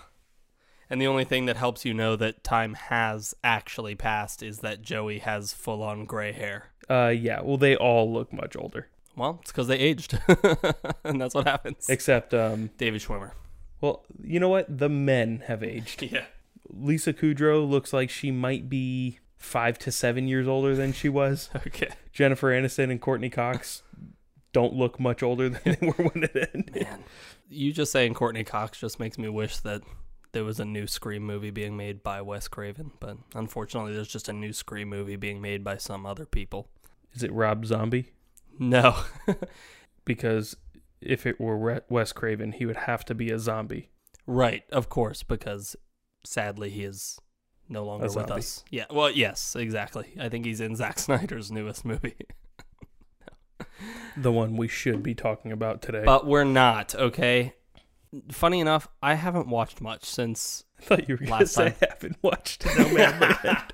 And 0.91 1.01
the 1.01 1.07
only 1.07 1.25
thing 1.25 1.47
that 1.47 1.57
helps 1.57 1.85
you 1.85 1.95
know 1.95 2.17
that 2.17 2.43
time 2.43 2.75
has 2.75 3.35
actually 3.45 3.95
passed 3.95 4.43
is 4.43 4.59
that 4.59 4.83
Joey 4.83 5.21
has 5.21 5.53
full 5.53 5.83
on 5.85 6.05
gray 6.05 6.33
hair. 6.33 6.71
Uh, 6.89 7.09
yeah. 7.17 7.41
Well, 7.43 7.57
they 7.57 7.77
all 7.77 8.13
look 8.13 8.33
much 8.33 8.57
older, 8.57 8.89
Well, 9.17 9.39
it's 9.43 9.53
because 9.53 9.69
they 9.69 9.79
aged. 9.79 10.19
and 11.05 11.21
that's 11.21 11.35
what 11.35 11.47
happens. 11.47 11.89
except 11.89 12.35
um. 12.35 12.71
David 12.77 13.01
Schwimmer. 13.03 13.31
Well, 13.81 14.05
you 14.23 14.41
know 14.41 14.49
what? 14.49 14.67
The 14.79 14.89
men 14.89 15.45
have 15.47 15.63
aged. 15.63 16.03
Yeah. 16.13 16.25
Lisa 16.73 17.13
Kudrow 17.13 17.69
looks 17.69 17.93
like 17.93 18.11
she 18.11 18.31
might 18.31 18.69
be 18.69 19.19
five 19.37 19.79
to 19.81 19.91
seven 19.91 20.29
years 20.29 20.47
older 20.47 20.75
than 20.77 20.93
she 20.93 21.09
was. 21.09 21.51
Okay. 21.67 21.89
Jennifer 22.13 22.51
Aniston 22.51 22.91
and 22.91 23.01
Courteney 23.01 23.31
Cox 23.31 23.83
don't 24.53 24.75
look 24.75 24.99
much 25.01 25.23
older 25.23 25.49
than 25.49 25.61
they 25.81 25.87
were 25.87 26.05
when 26.11 26.25
it 26.25 26.51
ended. 26.53 26.83
Man. 26.85 27.05
You 27.49 27.73
just 27.73 27.93
saying 27.93 28.15
Courteney 28.15 28.43
Cox 28.45 28.79
just 28.81 28.99
makes 28.99 29.17
me 29.19 29.29
wish 29.29 29.59
that 29.59 29.83
there 30.33 30.45
was 30.45 30.61
a 30.61 30.65
new 30.65 30.87
Scream 30.87 31.23
movie 31.23 31.51
being 31.51 31.77
made 31.77 32.03
by 32.03 32.21
Wes 32.23 32.49
Craven, 32.49 32.93
but 33.01 33.17
unfortunately 33.35 33.93
there's 33.95 34.09
just 34.09 34.29
a 34.29 34.33
new 34.33 34.53
Scream 34.53 34.89
movie 34.89 35.17
being 35.17 35.41
made 35.41 35.65
by 35.65 35.77
some 35.77 36.07
other 36.07 36.27
people. 36.27 36.69
Is 37.13 37.23
it 37.23 37.33
Rob 37.33 37.67
Zombie? 37.67 38.13
No. 38.59 38.97
Because 40.05 40.57
if 41.01 41.27
it 41.27 41.39
were 41.41 41.57
Re- 41.57 41.81
Wes 41.89 42.13
Craven, 42.13 42.53
he 42.53 42.67
would 42.67 42.77
have 42.79 43.05
to 43.05 43.15
be 43.15 43.31
a 43.31 43.39
zombie. 43.39 43.91
right, 44.27 44.65
of 44.73 44.89
course, 44.89 45.23
because 45.23 45.77
sadly 46.25 46.71
he 46.71 46.85
is 46.85 47.19
no 47.69 47.85
longer 47.85 48.07
with 48.07 48.31
us. 48.31 48.65
Yeah, 48.71 48.87
well, 48.91 49.11
yes, 49.11 49.55
exactly. 49.55 50.15
I 50.19 50.29
think 50.29 50.47
he's 50.47 50.61
in 50.61 50.75
Zack 50.83 50.99
Snyder's 50.99 51.53
newest 51.53 51.85
movie. 51.85 52.17
The 54.17 54.33
one 54.33 54.57
we 54.57 54.69
should 54.69 55.03
be 55.03 55.15
talking 55.15 55.53
about 55.53 55.81
today. 55.81 56.03
But 56.05 56.27
we're 56.27 56.45
not, 56.45 56.95
okay? 56.95 57.55
Funny 58.33 58.61
enough, 58.61 58.89
I 59.03 59.15
haven't 59.15 59.49
watched 59.49 59.81
much 59.81 60.05
since 60.05 60.65
I 60.79 60.83
thought 60.83 61.09
you 61.09 61.15
were 61.15 61.19
going 61.19 61.29
to 61.29 61.33
last 61.33 61.55
say 61.55 61.71
time. 61.71 61.77
I 61.83 61.87
haven't 61.91 62.17
watched 62.23 62.67
No 62.77 62.89
Man 62.89 63.21
Land. 63.21 63.73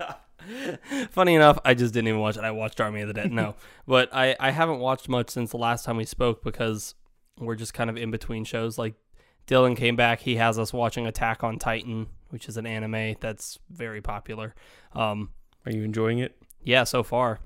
Funny 1.10 1.34
enough, 1.34 1.58
I 1.64 1.74
just 1.74 1.94
didn't 1.94 2.08
even 2.08 2.20
watch 2.20 2.36
it. 2.36 2.44
I 2.44 2.50
watched 2.50 2.80
Army 2.80 3.00
of 3.00 3.08
the 3.08 3.14
Dead. 3.14 3.32
No, 3.32 3.54
but 3.86 4.14
I, 4.14 4.36
I 4.38 4.50
haven't 4.50 4.78
watched 4.78 5.08
much 5.08 5.30
since 5.30 5.50
the 5.50 5.56
last 5.56 5.84
time 5.84 5.96
we 5.96 6.04
spoke 6.04 6.44
because 6.44 6.94
we're 7.38 7.56
just 7.56 7.74
kind 7.74 7.90
of 7.90 7.96
in 7.96 8.10
between 8.10 8.44
shows. 8.44 8.78
Like 8.78 8.94
Dylan 9.46 9.76
came 9.76 9.96
back, 9.96 10.20
he 10.20 10.36
has 10.36 10.58
us 10.58 10.72
watching 10.72 11.06
Attack 11.06 11.42
on 11.42 11.58
Titan, 11.58 12.08
which 12.30 12.48
is 12.48 12.56
an 12.56 12.66
anime 12.66 13.16
that's 13.20 13.58
very 13.70 14.00
popular. 14.00 14.54
Um, 14.92 15.30
Are 15.64 15.72
you 15.72 15.82
enjoying 15.82 16.18
it? 16.18 16.36
Yeah, 16.62 16.84
so 16.84 17.02
far, 17.02 17.40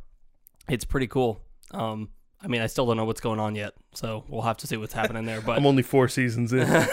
it's 0.68 0.84
pretty 0.84 1.06
cool. 1.06 1.40
Um, 1.72 2.08
I 2.42 2.46
mean, 2.46 2.62
I 2.62 2.66
still 2.66 2.86
don't 2.86 2.96
know 2.96 3.04
what's 3.04 3.20
going 3.20 3.38
on 3.38 3.54
yet, 3.54 3.74
so 3.92 4.24
we'll 4.28 4.42
have 4.42 4.56
to 4.58 4.66
see 4.66 4.76
what's 4.76 4.94
happening 4.94 5.26
there. 5.26 5.40
But 5.44 5.58
I'm 5.58 5.66
only 5.66 5.82
four 5.82 6.08
seasons 6.08 6.52
in. 6.52 6.66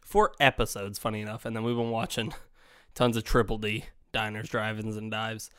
four 0.00 0.32
episodes, 0.38 0.98
funny 0.98 1.20
enough, 1.20 1.44
and 1.44 1.56
then 1.56 1.64
we've 1.64 1.76
been 1.76 1.90
watching 1.90 2.32
tons 2.94 3.16
of 3.16 3.24
Triple 3.24 3.58
D 3.58 3.84
diners, 4.12 4.48
drive-ins, 4.48 4.96
and 4.96 5.10
dives. 5.10 5.50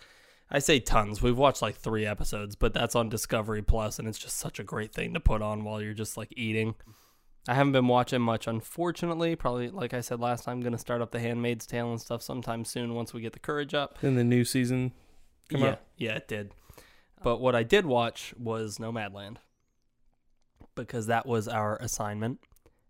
I 0.49 0.59
say 0.59 0.79
tons. 0.79 1.21
We've 1.21 1.37
watched 1.37 1.61
like 1.61 1.75
three 1.75 2.05
episodes, 2.05 2.55
but 2.55 2.73
that's 2.73 2.95
on 2.95 3.09
Discovery 3.09 3.61
Plus, 3.61 3.99
and 3.99 4.07
it's 4.07 4.19
just 4.19 4.37
such 4.37 4.59
a 4.59 4.63
great 4.63 4.93
thing 4.93 5.13
to 5.13 5.19
put 5.19 5.41
on 5.41 5.63
while 5.63 5.81
you're 5.81 5.93
just 5.93 6.17
like 6.17 6.33
eating. 6.35 6.75
I 7.47 7.55
haven't 7.55 7.71
been 7.71 7.87
watching 7.87 8.21
much, 8.21 8.47
unfortunately. 8.47 9.35
Probably, 9.35 9.69
like 9.69 9.93
I 9.93 10.01
said 10.01 10.19
last 10.19 10.43
time, 10.43 10.59
going 10.61 10.73
to 10.73 10.77
start 10.77 11.01
up 11.01 11.11
The 11.11 11.19
Handmaid's 11.19 11.65
Tale 11.65 11.89
and 11.89 11.99
stuff 11.99 12.21
sometime 12.21 12.65
soon 12.65 12.93
once 12.93 13.13
we 13.13 13.21
get 13.21 13.33
the 13.33 13.39
courage 13.39 13.73
up. 13.73 13.97
Then 14.01 14.15
the 14.15 14.23
new 14.23 14.43
season 14.43 14.91
come 15.49 15.61
yeah, 15.61 15.69
out. 15.69 15.79
yeah, 15.97 16.15
it 16.17 16.27
did. 16.27 16.51
Oh. 17.21 17.23
But 17.23 17.41
what 17.41 17.55
I 17.55 17.63
did 17.63 17.85
watch 17.85 18.33
was 18.37 18.77
Nomadland 18.77 19.37
because 20.75 21.07
that 21.07 21.25
was 21.25 21.47
our 21.47 21.77
assignment. 21.77 22.39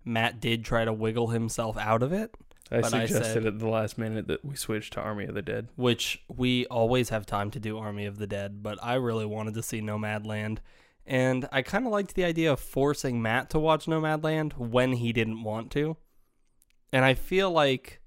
Matt 0.05 0.39
did 0.39 0.63
try 0.65 0.85
to 0.85 0.93
wiggle 0.93 1.27
himself 1.27 1.77
out 1.77 2.01
of 2.03 2.11
it, 2.13 2.33
I 2.71 2.81
But 2.81 2.93
I 2.93 3.05
suggested 3.05 3.33
said- 3.33 3.45
at 3.45 3.59
the 3.59 3.67
last 3.67 3.97
minute 3.97 4.27
that 4.27 4.43
we 4.45 4.55
switch 4.55 4.89
to 4.91 4.99
Army 5.01 5.25
of 5.25 5.35
the 5.35 5.41
Dead. 5.41 5.67
which 5.75 6.23
we 6.27 6.65
always 6.67 7.09
have 7.09 7.25
time 7.25 7.51
to 7.51 7.59
do 7.59 7.77
Army 7.77 8.05
of 8.05 8.17
the 8.17 8.27
Dead, 8.27 8.63
but 8.63 8.79
I 8.81 8.95
really 8.95 9.25
wanted 9.25 9.53
to 9.55 9.63
see 9.63 9.81
Nomadland. 9.81 10.59
And 11.05 11.47
I 11.51 11.61
kind 11.63 11.85
of 11.85 11.91
liked 11.91 12.13
the 12.15 12.23
idea 12.23 12.51
of 12.53 12.59
forcing 12.59 13.21
Matt 13.21 13.49
to 13.51 13.59
watch 13.59 13.85
Nomadland 13.87 14.53
when 14.53 14.93
he 14.93 15.11
didn't 15.11 15.43
want 15.43 15.71
to. 15.71 15.97
And 16.93 17.03
I 17.03 17.13
feel 17.15 17.51
like 17.51 17.99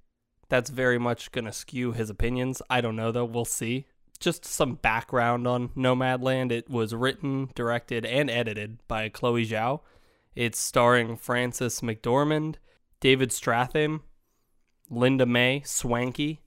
that's 0.49 0.71
very 0.71 0.99
much 0.99 1.33
going 1.33 1.45
to 1.47 1.53
skew 1.53 1.93
his 1.93 2.09
opinions. 2.11 2.63
I 2.71 2.81
don't 2.81 2.97
know, 2.97 3.11
though. 3.13 3.25
We'll 3.25 3.45
see. 3.45 3.87
Just 4.21 4.45
some 4.45 4.77
background 4.77 5.47
on 5.47 5.69
Nomadland. 5.71 6.51
It 6.51 6.71
was 6.71 6.95
written, 6.95 7.51
directed, 7.55 8.07
and 8.07 8.31
edited 8.31 8.79
by 8.89 9.09
Chloe 9.09 9.47
Zhao. 9.47 9.81
It's 10.35 10.59
starring 10.59 11.17
Frances 11.17 11.81
McDormand, 11.81 12.57
David 13.01 13.31
Strathairn, 13.31 14.01
Linda 14.91 15.27
May, 15.27 15.61
Swankie, 15.65 16.39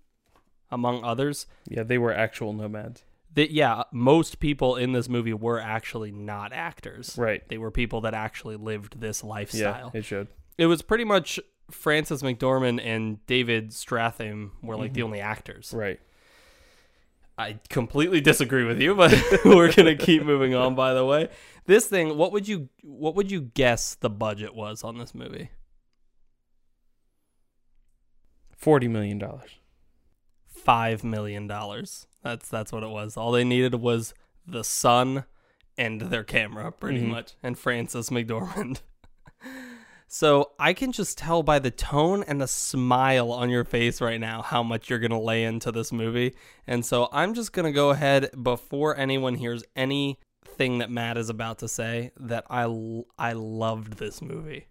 among 0.69 1.03
others 1.03 1.47
Yeah, 1.67 1.83
they 1.83 1.97
were 1.97 2.13
actual 2.13 2.53
nomads. 2.53 3.03
that 3.33 3.51
yeah, 3.51 3.83
most 3.91 4.39
people 4.39 4.75
in 4.75 4.91
this 4.91 5.07
movie 5.07 5.33
were 5.33 5.59
actually 5.59 6.11
not 6.11 6.51
actors. 6.53 7.15
Right. 7.17 7.47
They 7.47 7.57
were 7.57 7.71
people 7.71 8.01
that 8.01 8.13
actually 8.13 8.55
lived 8.55 8.99
this 8.99 9.23
lifestyle. 9.23 9.91
Yeah, 9.93 9.99
it 9.99 10.05
showed. 10.05 10.27
It 10.57 10.65
was 10.65 10.81
pretty 10.81 11.03
much 11.03 11.39
Frances 11.69 12.23
McDormand 12.23 12.83
and 12.83 13.25
David 13.27 13.71
Strathairn 13.71 14.51
were 14.61 14.75
like 14.75 14.93
the 14.93 15.01
mm-hmm. 15.01 15.05
only 15.05 15.19
actors. 15.21 15.73
Right. 15.75 15.99
I 17.37 17.59
completely 17.69 18.19
disagree 18.19 18.63
with 18.63 18.81
you, 18.81 18.95
but 18.95 19.13
we're 19.45 19.71
gonna 19.71 19.95
keep 19.95 20.23
moving 20.23 20.55
on. 20.55 20.73
By 20.75 20.93
the 20.93 21.05
way, 21.05 21.29
this 21.65 21.85
thing, 21.85 22.17
what 22.17 22.31
would 22.31 22.47
you 22.47 22.69
what 22.81 23.13
would 23.15 23.29
you 23.29 23.41
guess 23.41 23.95
the 23.95 24.09
budget 24.09 24.55
was 24.55 24.83
on 24.83 24.97
this 24.97 25.13
movie? 25.13 25.49
Forty 28.55 28.87
million 28.87 29.19
dollars. 29.19 29.51
Five 30.47 31.03
million 31.03 31.47
dollars. 31.47 32.07
That's 32.23 32.49
that's 32.49 32.71
what 32.71 32.83
it 32.83 32.89
was. 32.89 33.15
All 33.17 33.31
they 33.31 33.43
needed 33.43 33.75
was 33.75 34.13
the 34.45 34.63
sun 34.63 35.25
and 35.77 36.01
their 36.01 36.23
camera, 36.23 36.71
pretty 36.71 37.01
Mhm. 37.01 37.09
much, 37.09 37.33
and 37.43 37.57
Frances 37.57 38.09
McDormand. 38.09 38.81
so 40.07 40.51
I 40.57 40.73
can 40.73 40.93
just 40.93 41.17
tell 41.17 41.43
by 41.43 41.59
the 41.59 41.71
tone 41.71 42.23
and 42.23 42.39
the 42.39 42.47
smile 42.47 43.31
on 43.31 43.49
your 43.49 43.65
face 43.65 43.99
right 43.99 44.19
now 44.19 44.41
how 44.41 44.63
much 44.63 44.89
you're 44.89 44.99
gonna 44.99 45.19
lay 45.19 45.43
into 45.43 45.71
this 45.71 45.91
movie. 45.91 46.33
And 46.65 46.85
so 46.85 47.09
I'm 47.11 47.33
just 47.33 47.51
gonna 47.51 47.73
go 47.73 47.89
ahead 47.89 48.29
before 48.41 48.97
anyone 48.97 49.35
hears 49.35 49.63
anything 49.75 50.77
that 50.77 50.89
Matt 50.89 51.17
is 51.17 51.29
about 51.29 51.59
to 51.59 51.67
say 51.67 52.11
that 52.17 52.45
I 52.49 52.63
I 53.19 53.33
loved 53.33 53.97
this 53.97 54.21
movie. 54.21 54.67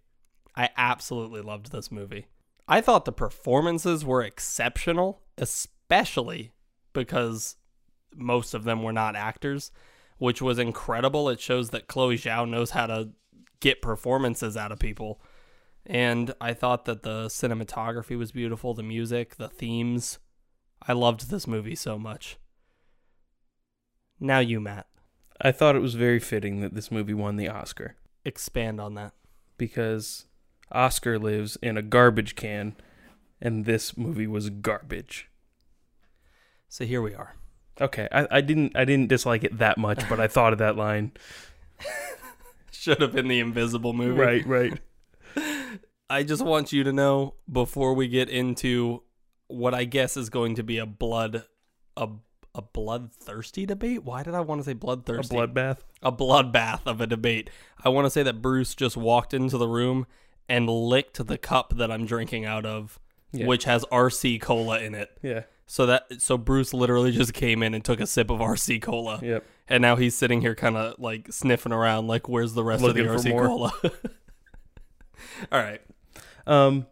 I 0.55 0.69
absolutely 0.75 1.41
loved 1.41 1.71
this 1.71 1.91
movie. 1.91 2.27
I 2.67 2.81
thought 2.81 3.05
the 3.05 3.11
performances 3.11 4.03
were 4.03 4.23
exceptional, 4.23 5.21
especially 5.37 6.51
because 6.93 7.57
most 8.15 8.55
of 8.55 8.63
them 8.63 8.81
were 8.81 8.91
not 8.91 9.15
actors, 9.15 9.71
which 10.17 10.41
was 10.41 10.57
incredible. 10.57 11.29
It 11.29 11.39
shows 11.39 11.69
that 11.69 11.87
Chloe 11.87 12.17
Zhao 12.17 12.49
knows 12.49 12.71
how 12.71 12.87
to 12.87 13.09
get 13.59 13.81
performances 13.81 14.55
out 14.57 14.71
of 14.71 14.79
people. 14.79 15.21
And 15.85 16.33
I 16.41 16.53
thought 16.53 16.85
that 16.85 17.03
the 17.03 17.27
cinematography 17.27 18.17
was 18.17 18.31
beautiful, 18.31 18.73
the 18.73 18.83
music, 18.83 19.37
the 19.37 19.47
themes. 19.47 20.19
I 20.85 20.93
loved 20.93 21.29
this 21.29 21.47
movie 21.47 21.75
so 21.75 21.97
much. 21.97 22.37
Now 24.19 24.39
you, 24.39 24.59
Matt, 24.59 24.87
I 25.39 25.51
thought 25.51 25.75
it 25.75 25.81
was 25.81 25.95
very 25.95 26.19
fitting 26.19 26.61
that 26.61 26.73
this 26.73 26.91
movie 26.91 27.13
won 27.13 27.35
the 27.37 27.47
Oscar 27.47 27.95
expand 28.25 28.81
on 28.81 28.95
that. 28.95 29.13
because 29.57 30.25
Oscar 30.71 31.17
lives 31.17 31.57
in 31.61 31.77
a 31.77 31.81
garbage 31.81 32.35
can, 32.35 32.75
and 33.41 33.65
this 33.65 33.95
movie 33.97 34.27
was 34.27 34.49
garbage. 34.49 35.29
So 36.67 36.83
here 36.83 37.01
we 37.01 37.13
are. 37.13 37.35
Okay, 37.79 38.07
I, 38.11 38.27
I 38.29 38.41
didn't 38.41 38.75
I 38.75 38.83
didn't 38.85 39.07
dislike 39.07 39.43
it 39.43 39.57
that 39.59 39.77
much, 39.77 40.07
but 40.09 40.19
I 40.19 40.27
thought 40.27 40.51
of 40.51 40.59
that 40.59 40.75
line. 40.75 41.11
Should 42.87 43.01
have 43.01 43.11
been 43.13 43.27
the 43.27 43.39
invisible 43.39 43.93
movie. 43.93 44.19
Right, 44.19 44.45
right. 44.47 44.79
I 46.09 46.23
just 46.23 46.43
want 46.45 46.71
you 46.71 46.83
to 46.85 46.93
know 46.93 47.33
before 47.51 47.93
we 47.93 48.07
get 48.07 48.29
into 48.29 49.03
what 49.47 49.73
I 49.73 49.83
guess 49.83 50.15
is 50.15 50.29
going 50.29 50.55
to 50.55 50.63
be 50.63 50.77
a 50.77 50.85
blood 50.85 51.43
a 51.97 52.09
a 52.55 52.61
bloodthirsty 52.61 53.65
debate. 53.65 54.03
Why 54.03 54.23
did 54.23 54.33
I 54.33 54.39
want 54.41 54.61
to 54.61 54.65
say 54.65 54.73
bloodthirsty? 54.73 55.35
A 55.37 55.47
bloodbath. 55.47 55.79
a 56.01 56.11
bloodbath 56.11 56.81
of 56.87 57.01
a 57.01 57.07
debate. 57.07 57.49
I 57.83 57.89
want 57.89 58.05
to 58.05 58.09
say 58.09 58.23
that 58.23 58.41
Bruce 58.41 58.73
just 58.73 58.95
walked 58.97 59.33
into 59.33 59.57
the 59.57 59.67
room 59.67 60.07
and 60.49 60.67
licked 60.69 61.27
the 61.27 61.37
cup 61.37 61.73
that 61.77 61.91
I'm 61.91 62.05
drinking 62.05 62.45
out 62.45 62.65
of, 62.65 62.99
Yeah. 63.33 63.45
which 63.47 63.65
has 63.65 63.83
RC 63.91 64.39
cola 64.41 64.79
in 64.79 64.95
it. 64.95 65.11
Yeah. 65.21 65.43
So 65.67 65.85
that 65.87 66.21
so 66.21 66.37
Bruce 66.37 66.73
literally 66.73 67.11
just 67.11 67.33
came 67.33 67.61
in 67.61 67.73
and 67.73 67.83
took 67.83 67.99
a 67.99 68.07
sip 68.07 68.29
of 68.31 68.39
RC 68.39 68.81
cola, 68.81 69.19
Yep. 69.21 69.45
And 69.69 69.81
now 69.81 69.95
he's 69.95 70.15
sitting 70.15 70.41
here 70.41 70.55
kind 70.55 70.77
of 70.77 70.99
like 70.99 71.31
sniffing 71.31 71.71
around, 71.71 72.07
like 72.07 72.27
where's 72.29 72.53
the 72.53 72.63
rest 72.63 72.81
Looking 72.83 73.07
of 73.07 73.23
the 73.23 73.29
RC 73.31 73.37
cola? 73.47 73.71
All 75.51 75.59
right, 75.59 75.81
Um, 76.45 76.85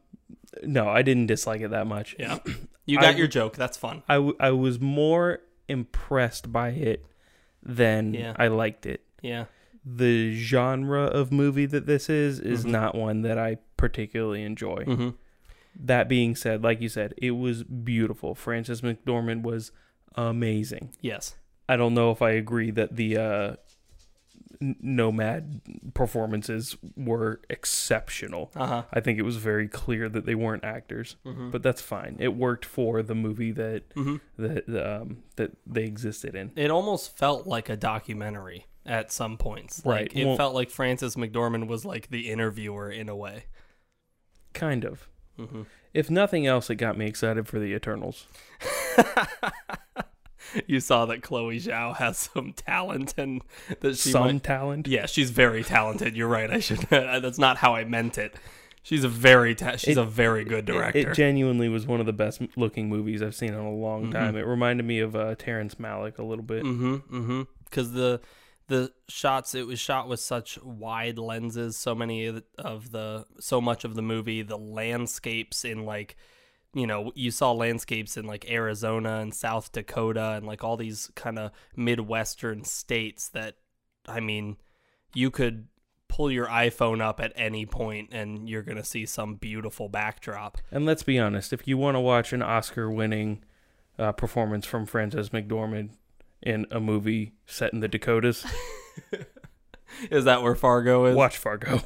no, 0.64 0.88
I 0.88 1.02
didn't 1.02 1.28
dislike 1.28 1.62
it 1.62 1.72
that 1.72 1.88
much. 1.88 2.16
yeah, 2.20 2.40
you 2.86 2.98
got 3.00 3.16
I- 3.16 3.18
your 3.18 3.28
joke. 3.28 3.56
That's 3.56 3.78
fun. 3.78 4.04
I, 4.08 4.16
w- 4.16 4.36
I 4.40 4.52
was 4.52 4.80
more 4.80 5.40
impressed 5.68 6.52
by 6.52 6.70
it 6.70 7.06
than 7.64 8.14
Yeah. 8.14 8.34
I 8.38 8.48
liked 8.48 8.86
it. 8.86 9.02
Yeah, 9.22 9.46
The 9.84 10.36
genre 10.36 11.04
of 11.06 11.32
movie 11.32 11.66
that 11.68 11.86
this 11.88 12.10
is 12.10 12.40
is 12.40 12.64
Mhm. 12.66 12.70
not 12.70 12.96
one 12.96 13.22
that 13.24 13.38
I 13.40 13.58
particularly 13.78 14.44
enjoy. 14.44 14.84
hmm 14.86 15.10
That 15.78 16.08
being 16.08 16.36
said, 16.36 16.64
like 16.64 16.80
you 16.82 16.90
said, 16.90 17.14
it 17.18 17.32
was 17.32 17.64
beautiful. 17.64 18.34
Frances 18.36 18.82
McDormand 18.82 19.42
was 19.44 19.72
amazing. 20.16 20.90
yes, 21.02 21.36
I 21.68 21.76
don't 21.78 21.94
know 21.94 22.12
if 22.12 22.22
I 22.22 22.32
agree 22.32 22.72
that 22.72 22.96
the 22.96 23.18
uh, 23.18 23.56
Nomad 24.62 25.62
performances 25.94 26.78
were 26.96 27.42
exceptional. 27.50 28.52
uh 28.56 28.66
huh. 28.68 28.84
I 28.94 29.00
think 29.02 29.20
it 29.20 29.24
was 29.24 29.38
very 29.38 29.68
clear 29.68 30.08
that 30.10 30.26
they 30.26 30.36
weren't 30.36 30.64
actors, 30.64 31.18
Mm-hmm. 31.26 31.52
but 31.52 31.62
that's 31.64 31.82
fine. 31.82 32.18
It 32.20 32.36
worked 32.36 32.66
for 32.66 33.02
the 33.04 33.16
movie 33.16 33.52
that 33.52 33.84
hmm 33.94 34.18
that 34.38 34.68
um, 34.70 35.24
that 35.36 35.52
they 35.68 35.84
existed 35.84 36.36
in. 36.36 36.52
it 36.56 36.72
almost 36.72 37.18
felt 37.18 37.46
like 37.48 37.68
a 37.70 37.76
documentary 37.76 38.66
at 38.86 39.12
some 39.12 39.36
points. 39.38 39.86
Like 39.86 39.96
Right. 40.00 40.12
it 40.16 40.26
Well- 40.26 40.38
felt 40.38 40.54
like 40.56 40.70
Frances 40.70 41.16
McDormand 41.16 41.68
was 41.68 41.84
like 41.84 42.10
the 42.10 42.30
interviewer 42.30 42.90
in 42.90 43.10
a 43.10 43.16
way. 43.16 43.46
Kind 44.54 44.86
of. 44.86 45.08
hmm 45.38 45.64
If 45.94 46.10
nothing 46.10 46.46
else, 46.48 46.70
it 46.70 46.76
got 46.76 46.98
me 46.98 47.08
excited 47.08 47.48
for 47.48 47.60
the 47.60 47.74
Eternals. 47.74 48.26
you 50.68 50.80
saw 50.80 51.06
that 51.08 51.22
Chloe 51.22 51.60
Zhao 51.60 51.96
has 51.98 52.18
some 52.18 52.54
talent 52.54 53.14
and 53.18 53.42
that 53.82 53.98
she 53.98 54.10
Some 54.12 54.24
might- 54.34 54.44
talent. 54.44 54.88
Yeah, 54.88 55.06
she's 55.06 55.32
very 55.32 55.64
talented. 55.64 56.16
You're 56.16 56.28
right. 56.28 56.50
I 56.52 56.60
should. 56.60 56.80
that's 56.90 57.40
not 57.40 57.58
how 57.58 57.76
I 57.76 57.84
meant 57.86 58.18
it. 58.18 58.36
She's 58.84 59.04
a 59.04 59.10
very 59.10 59.56
ta- 59.56 59.78
she's 59.78 59.98
It- 59.98 60.02
a 60.02 60.06
very 60.06 60.44
good 60.46 60.66
director. 60.66 61.12
It, 61.12 61.16
genuinely 61.16 61.70
was 61.70 61.88
one 61.88 62.00
of 62.00 62.06
the 62.06 62.14
best 62.14 62.42
looking 62.56 62.88
movies 62.88 63.22
I've 63.24 63.34
seen 63.36 63.50
in 63.50 63.60
a 63.60 63.72
long 63.74 64.08
Mhm. 64.08 64.12
time. 64.12 64.36
It 64.36 64.46
reminded 64.46 64.86
me 64.86 65.00
of 65.00 65.16
uh, 65.16 65.34
Terrence 65.36 65.76
Malick 65.76 66.20
a 66.20 66.24
little 66.24 66.44
bit. 66.46 66.64
Mm-hmm. 66.64 66.94
Mm-hmm. 66.96 67.42
Because 67.64 67.94
the 67.94 68.22
the 68.68 68.92
shots 69.08 69.54
it 69.54 69.68
was 69.68 69.80
shot 69.80 70.08
with 70.08 70.20
such 70.20 70.60
wide 70.64 71.18
lenses. 71.20 71.78
So 71.78 71.94
many 71.96 72.28
of 72.58 72.92
the 72.92 73.26
so 73.40 73.60
much 73.62 73.86
of 73.86 73.96
the 73.96 74.02
movie, 74.04 74.42
the 74.44 74.58
landscapes 74.58 75.66
in 75.66 75.86
like 75.86 76.16
you 76.76 76.86
know 76.86 77.12
you 77.16 77.32
saw 77.32 77.52
landscapes 77.52 78.18
in 78.18 78.26
like 78.26 78.50
Arizona 78.50 79.20
and 79.20 79.34
South 79.34 79.72
Dakota 79.72 80.34
and 80.36 80.46
like 80.46 80.64
all 80.64 80.78
these 80.78 81.10
kind 81.16 81.40
of 81.40 81.52
midwestern 81.76 82.64
states 82.64 83.30
that 83.30 83.56
I 84.08 84.20
mean 84.20 84.58
you 85.14 85.32
could 85.32 85.68
pull 86.08 86.30
your 86.30 86.46
iPhone 86.48 87.02
up 87.02 87.20
at 87.20 87.34
any 87.36 87.66
point 87.66 88.10
and 88.12 88.48
you're 88.48 88.62
gonna 88.62 88.84
see 88.84 89.06
some 89.06 89.36
beautiful 89.36 89.90
backdrop. 89.90 90.60
And 90.70 90.86
let's 90.86 91.04
be 91.04 91.18
honest, 91.18 91.52
if 91.54 91.68
you 91.68 91.78
want 91.78 91.96
to 91.96 92.00
watch 92.00 92.34
an 92.34 92.44
Oscar 92.44 92.92
winning 92.92 93.44
uh, 93.98 94.12
performance 94.12 94.66
from 94.66 94.86
Frances 94.86 95.30
McDormand 95.30 95.92
in 96.42 96.66
a 96.70 96.80
movie 96.80 97.34
set 97.46 97.74
in 97.74 97.80
the 97.80 97.88
Dakotas. 97.88 98.46
Is 100.12 100.26
that 100.26 100.42
where 100.42 100.56
Fargo 100.56 101.06
is? 101.06 101.16
Watch 101.16 101.38
Fargo. 101.38 101.82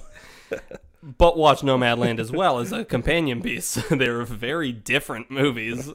But 1.01 1.37
watch 1.37 1.61
Nomadland 1.61 2.19
as 2.19 2.31
well 2.31 2.59
as 2.59 2.71
a 2.71 2.83
companion 2.83 3.41
piece. 3.41 3.75
They're 3.89 4.23
very 4.23 4.71
different 4.71 5.31
movies 5.31 5.91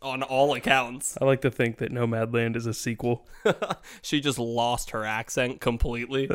on 0.00 0.22
all 0.22 0.54
accounts. 0.54 1.18
I 1.20 1.24
like 1.24 1.40
to 1.42 1.50
think 1.50 1.78
that 1.78 1.92
Nomadland 1.92 2.56
is 2.56 2.66
a 2.66 2.74
sequel. 2.74 3.26
she 4.02 4.20
just 4.20 4.38
lost 4.38 4.90
her 4.90 5.04
accent 5.04 5.60
completely. 5.60 6.30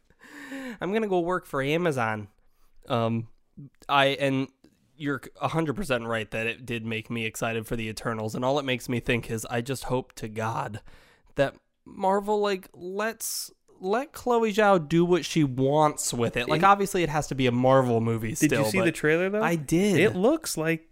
I'm 0.80 0.92
gonna 0.92 1.08
go 1.08 1.20
work 1.20 1.46
for 1.46 1.62
Amazon. 1.62 2.28
Um, 2.88 3.28
I 3.88 4.06
and 4.06 4.48
you're 4.98 5.20
100% 5.20 6.06
right 6.06 6.30
that 6.30 6.46
it 6.46 6.64
did 6.64 6.84
make 6.86 7.10
me 7.10 7.26
excited 7.26 7.66
for 7.66 7.76
the 7.76 7.88
Eternals, 7.88 8.34
and 8.34 8.44
all 8.44 8.58
it 8.58 8.64
makes 8.64 8.88
me 8.88 9.00
think 9.00 9.30
is 9.30 9.46
I 9.46 9.60
just 9.60 9.84
hope 9.84 10.12
to 10.14 10.28
God 10.28 10.80
that 11.34 11.54
Marvel 11.84 12.40
like 12.40 12.68
lets 12.74 13.50
let 13.80 14.12
Chloe 14.12 14.52
Zhao 14.52 14.88
do 14.88 15.04
what 15.04 15.24
she 15.24 15.44
wants 15.44 16.12
with 16.12 16.36
it. 16.36 16.48
Like 16.48 16.62
obviously 16.62 17.02
it 17.02 17.08
has 17.08 17.26
to 17.28 17.34
be 17.34 17.46
a 17.46 17.52
Marvel 17.52 18.00
movie 18.00 18.30
Did 18.30 18.38
still. 18.38 18.64
you 18.64 18.70
see 18.70 18.78
but 18.78 18.84
the 18.84 18.92
trailer 18.92 19.30
though? 19.30 19.42
I 19.42 19.56
did. 19.56 19.98
It 19.98 20.16
looks 20.16 20.56
like 20.56 20.88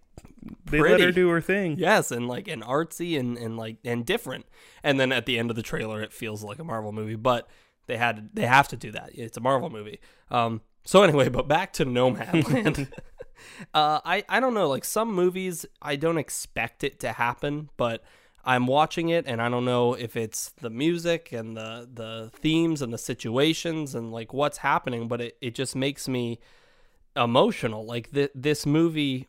they 0.71 0.81
let 0.81 0.89
Pretty. 0.89 1.05
her 1.05 1.13
do 1.13 1.29
her 1.31 1.41
thing. 1.41 1.77
Yes, 1.79 2.11
and 2.11 2.29
like 2.29 2.49
and 2.49 2.63
artsy 2.63 3.19
and 3.19 3.39
and 3.39 3.57
like 3.57 3.79
and 3.85 4.05
different. 4.05 4.47
And 4.83 5.01
then 5.01 5.13
at 5.13 5.27
the 5.27 5.39
end 5.39 5.51
of 5.51 5.57
the 5.57 5.63
trailer, 5.63 6.03
it 6.03 6.13
feels 6.13 6.43
like 6.45 6.59
a 6.59 6.65
Marvel 6.65 6.93
movie, 6.93 7.17
but 7.17 7.49
they 7.87 7.97
had 7.97 8.31
they 8.35 8.47
have 8.47 8.69
to 8.69 8.77
do 8.77 8.91
that. 8.93 9.11
It's 9.15 9.37
a 9.37 9.41
Marvel 9.41 9.71
movie. 9.71 10.01
Um. 10.31 10.61
So 10.85 11.03
anyway, 11.03 11.31
but 11.31 11.49
back 11.49 11.73
to 11.75 11.87
Nomadland. 11.87 12.93
uh, 13.75 14.01
I 14.05 14.25
I 14.29 14.41
don't 14.41 14.55
know. 14.55 14.69
Like 14.69 14.85
some 14.85 15.13
movies, 15.15 15.65
I 15.81 15.97
don't 15.97 16.19
expect 16.19 16.85
it 16.85 17.01
to 17.01 17.13
happen, 17.13 17.71
but 17.77 18.03
I'm 18.45 18.67
watching 18.67 19.09
it, 19.09 19.25
and 19.27 19.41
I 19.41 19.49
don't 19.49 19.65
know 19.65 19.95
if 19.95 20.17
it's 20.17 20.51
the 20.61 20.71
music 20.71 21.33
and 21.33 21.57
the 21.57 21.89
the 21.93 22.31
themes 22.35 22.83
and 22.83 22.93
the 22.93 22.99
situations 22.99 23.95
and 23.95 24.13
like 24.13 24.33
what's 24.33 24.59
happening, 24.59 25.09
but 25.09 25.21
it 25.21 25.37
it 25.41 25.55
just 25.55 25.75
makes 25.75 26.09
me 26.09 26.39
emotional. 27.17 27.85
Like 27.85 28.13
th- 28.13 28.33
this 28.35 28.67
movie 28.67 29.29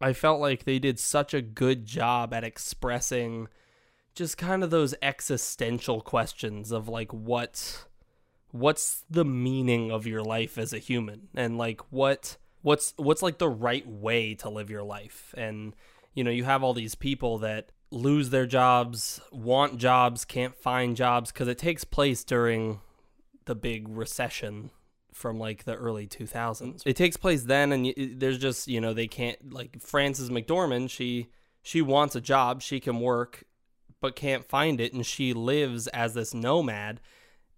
I 0.00 0.12
felt 0.12 0.40
like 0.40 0.64
they 0.64 0.78
did 0.78 0.98
such 0.98 1.34
a 1.34 1.42
good 1.42 1.84
job 1.84 2.32
at 2.32 2.44
expressing 2.44 3.48
just 4.14 4.38
kind 4.38 4.64
of 4.64 4.70
those 4.70 4.94
existential 5.02 6.00
questions 6.00 6.72
of 6.72 6.88
like 6.88 7.12
what 7.12 7.84
what's 8.50 9.04
the 9.08 9.24
meaning 9.24 9.90
of 9.92 10.06
your 10.06 10.22
life 10.22 10.58
as 10.58 10.72
a 10.72 10.78
human 10.78 11.28
and 11.34 11.56
like 11.56 11.80
what 11.90 12.36
what's 12.62 12.94
what's 12.96 13.22
like 13.22 13.38
the 13.38 13.48
right 13.48 13.86
way 13.86 14.34
to 14.34 14.48
live 14.48 14.70
your 14.70 14.82
life 14.82 15.32
and 15.36 15.74
you 16.14 16.24
know 16.24 16.30
you 16.30 16.42
have 16.42 16.64
all 16.64 16.74
these 16.74 16.96
people 16.96 17.38
that 17.38 17.70
lose 17.90 18.30
their 18.30 18.46
jobs 18.46 19.20
want 19.32 19.78
jobs 19.78 20.24
can't 20.24 20.54
find 20.54 20.96
jobs 20.96 21.32
because 21.32 21.48
it 21.48 21.58
takes 21.58 21.84
place 21.84 22.22
during 22.24 22.80
the 23.46 23.54
big 23.54 23.88
recession 23.88 24.70
from 25.12 25.38
like 25.38 25.64
the 25.64 25.74
early 25.74 26.06
2000s. 26.06 26.82
It 26.86 26.96
takes 26.96 27.16
place 27.16 27.42
then 27.44 27.72
and 27.72 27.92
there's 27.96 28.38
just, 28.38 28.68
you 28.68 28.80
know, 28.80 28.94
they 28.94 29.08
can't 29.08 29.52
like 29.52 29.80
Frances 29.80 30.30
McDormand, 30.30 30.90
she 30.90 31.28
she 31.62 31.82
wants 31.82 32.14
a 32.14 32.20
job, 32.20 32.62
she 32.62 32.80
can 32.80 33.00
work 33.00 33.44
but 34.00 34.16
can't 34.16 34.44
find 34.44 34.80
it 34.80 34.92
and 34.92 35.04
she 35.04 35.34
lives 35.34 35.86
as 35.88 36.14
this 36.14 36.32
nomad 36.32 37.00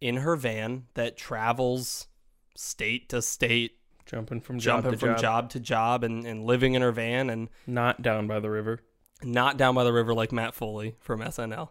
in 0.01 0.17
her 0.19 0.35
van 0.35 0.87
that 0.95 1.17
travels 1.17 2.09
state 2.57 3.09
to 3.11 3.23
state, 3.23 3.73
Jumping 4.07 4.41
from 4.41 4.59
job 4.59 4.83
jumping 4.83 4.93
to 4.93 4.99
from 4.99 5.11
job. 5.11 5.21
job 5.21 5.51
to 5.51 5.61
job 5.61 6.05
and, 6.05 6.27
and 6.27 6.45
living 6.45 6.75
in 6.75 6.83
her 6.83 6.91
van 6.91 7.31
and 7.31 7.49
Not 7.67 8.03
down 8.03 8.27
by 8.27 8.41
the 8.41 8.51
river. 8.51 8.81
Not 9.25 9.57
down 9.57 9.75
by 9.75 9.85
the 9.85 9.93
river 9.93 10.15
like 10.15 10.33
Matt 10.33 10.55
Foley 10.55 10.97
from 11.01 11.21
SNL. 11.21 11.71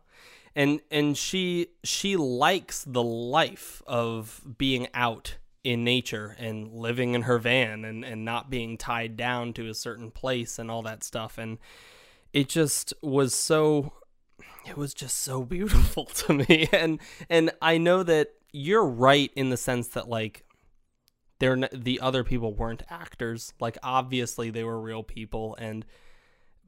And 0.55 0.81
and 0.91 1.17
she 1.17 1.67
she 1.83 2.17
likes 2.17 2.83
the 2.83 3.03
life 3.03 3.81
of 3.87 4.41
being 4.57 4.87
out 4.93 5.37
in 5.63 5.83
nature 5.83 6.35
and 6.39 6.73
living 6.73 7.13
in 7.13 7.23
her 7.23 7.37
van 7.37 7.85
and, 7.85 8.03
and 8.03 8.25
not 8.25 8.49
being 8.49 8.77
tied 8.77 9.15
down 9.15 9.53
to 9.53 9.69
a 9.69 9.73
certain 9.73 10.11
place 10.11 10.57
and 10.57 10.71
all 10.71 10.81
that 10.81 11.03
stuff. 11.03 11.37
And 11.37 11.59
it 12.33 12.49
just 12.49 12.93
was 13.01 13.33
so 13.33 13.93
it 14.67 14.77
was 14.77 14.93
just 14.93 15.19
so 15.19 15.43
beautiful 15.45 16.05
to 16.05 16.33
me. 16.33 16.67
And 16.73 16.99
and 17.29 17.51
I 17.61 17.77
know 17.77 18.03
that 18.03 18.33
you're 18.51 18.85
right 18.85 19.31
in 19.35 19.49
the 19.49 19.57
sense 19.57 19.89
that 19.89 20.09
like 20.09 20.43
they're 21.39 21.57
the 21.73 21.99
other 22.01 22.23
people 22.23 22.53
weren't 22.53 22.83
actors. 22.89 23.53
Like 23.59 23.77
obviously 23.83 24.49
they 24.49 24.63
were 24.63 24.79
real 24.79 25.03
people 25.03 25.55
and 25.57 25.85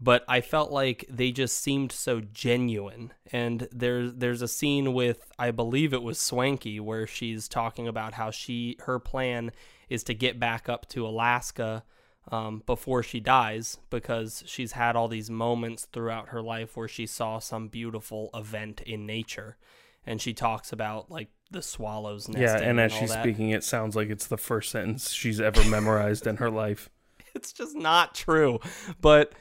but 0.04 0.26
I 0.28 0.42
felt 0.42 0.70
like 0.70 1.06
they 1.10 1.32
just 1.32 1.58
seemed 1.58 1.94
so 1.94 2.20
genuine. 2.20 3.14
And 3.32 3.70
there's 3.72 4.14
there's 4.14 4.42
a 4.42 4.50
scene 4.50 4.94
with 4.94 5.32
I 5.40 5.52
believe 5.52 5.94
it 5.94 6.04
was 6.04 6.18
Swankie 6.18 6.82
where 6.82 7.08
she's 7.08 7.48
talking 7.48 7.88
about 7.88 8.14
how 8.14 8.30
she 8.30 8.76
her 8.82 9.00
plan 9.00 9.52
is 9.90 10.04
to 10.04 10.14
get 10.14 10.40
back 10.40 10.68
up 10.68 10.90
to 10.90 11.08
Alaska 11.08 11.84
um, 12.32 12.64
before 12.66 13.02
she 13.02 13.22
dies 13.22 13.78
because 13.90 14.44
she's 14.46 14.74
had 14.74 14.98
all 14.98 15.08
these 15.08 15.30
moments 15.30 15.88
throughout 15.94 16.30
her 16.30 16.42
life 16.42 16.76
where 16.76 16.88
she 16.88 17.06
saw 17.06 17.40
some 17.40 17.70
beautiful 17.70 18.30
event 18.34 18.82
in 18.82 19.06
nature, 19.06 19.58
and 20.06 20.22
she 20.22 20.34
talks 20.34 20.74
about 20.74 21.10
like 21.10 21.30
the 21.52 21.62
swallows 21.62 22.28
nesting. 22.28 22.62
Yeah, 22.62 22.70
and 22.70 22.80
as 22.80 22.92
all 22.94 23.00
she's 23.00 23.10
that. 23.10 23.24
speaking, 23.24 23.52
it 23.52 23.64
sounds 23.64 23.96
like 23.96 24.10
it's 24.10 24.28
the 24.28 24.38
first 24.38 24.72
sentence 24.72 25.12
she's 25.12 25.40
ever 25.40 25.64
memorized 25.66 26.28
in 26.28 26.38
her 26.38 26.50
life. 26.50 26.90
it's 27.36 27.54
just 27.54 27.76
not 27.76 28.16
true. 28.16 28.60
But 29.00 29.34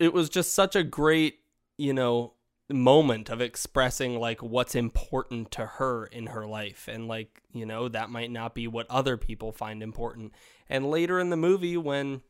it 0.00 0.12
was 0.12 0.28
just 0.28 0.54
such 0.54 0.76
a 0.76 0.82
great, 0.82 1.40
you 1.78 1.92
know, 1.92 2.34
moment 2.70 3.28
of 3.28 3.40
expressing 3.40 4.18
like 4.18 4.42
what's 4.42 4.74
important 4.74 5.50
to 5.50 5.66
her 5.66 6.06
in 6.06 6.28
her 6.28 6.46
life 6.46 6.88
and 6.88 7.06
like, 7.06 7.42
you 7.52 7.66
know, 7.66 7.88
that 7.88 8.10
might 8.10 8.30
not 8.30 8.54
be 8.54 8.66
what 8.66 8.90
other 8.90 9.16
people 9.16 9.52
find 9.52 9.82
important. 9.82 10.32
And 10.68 10.90
later 10.90 11.18
in 11.18 11.30
the 11.30 11.36
movie 11.36 11.76
when 11.76 12.22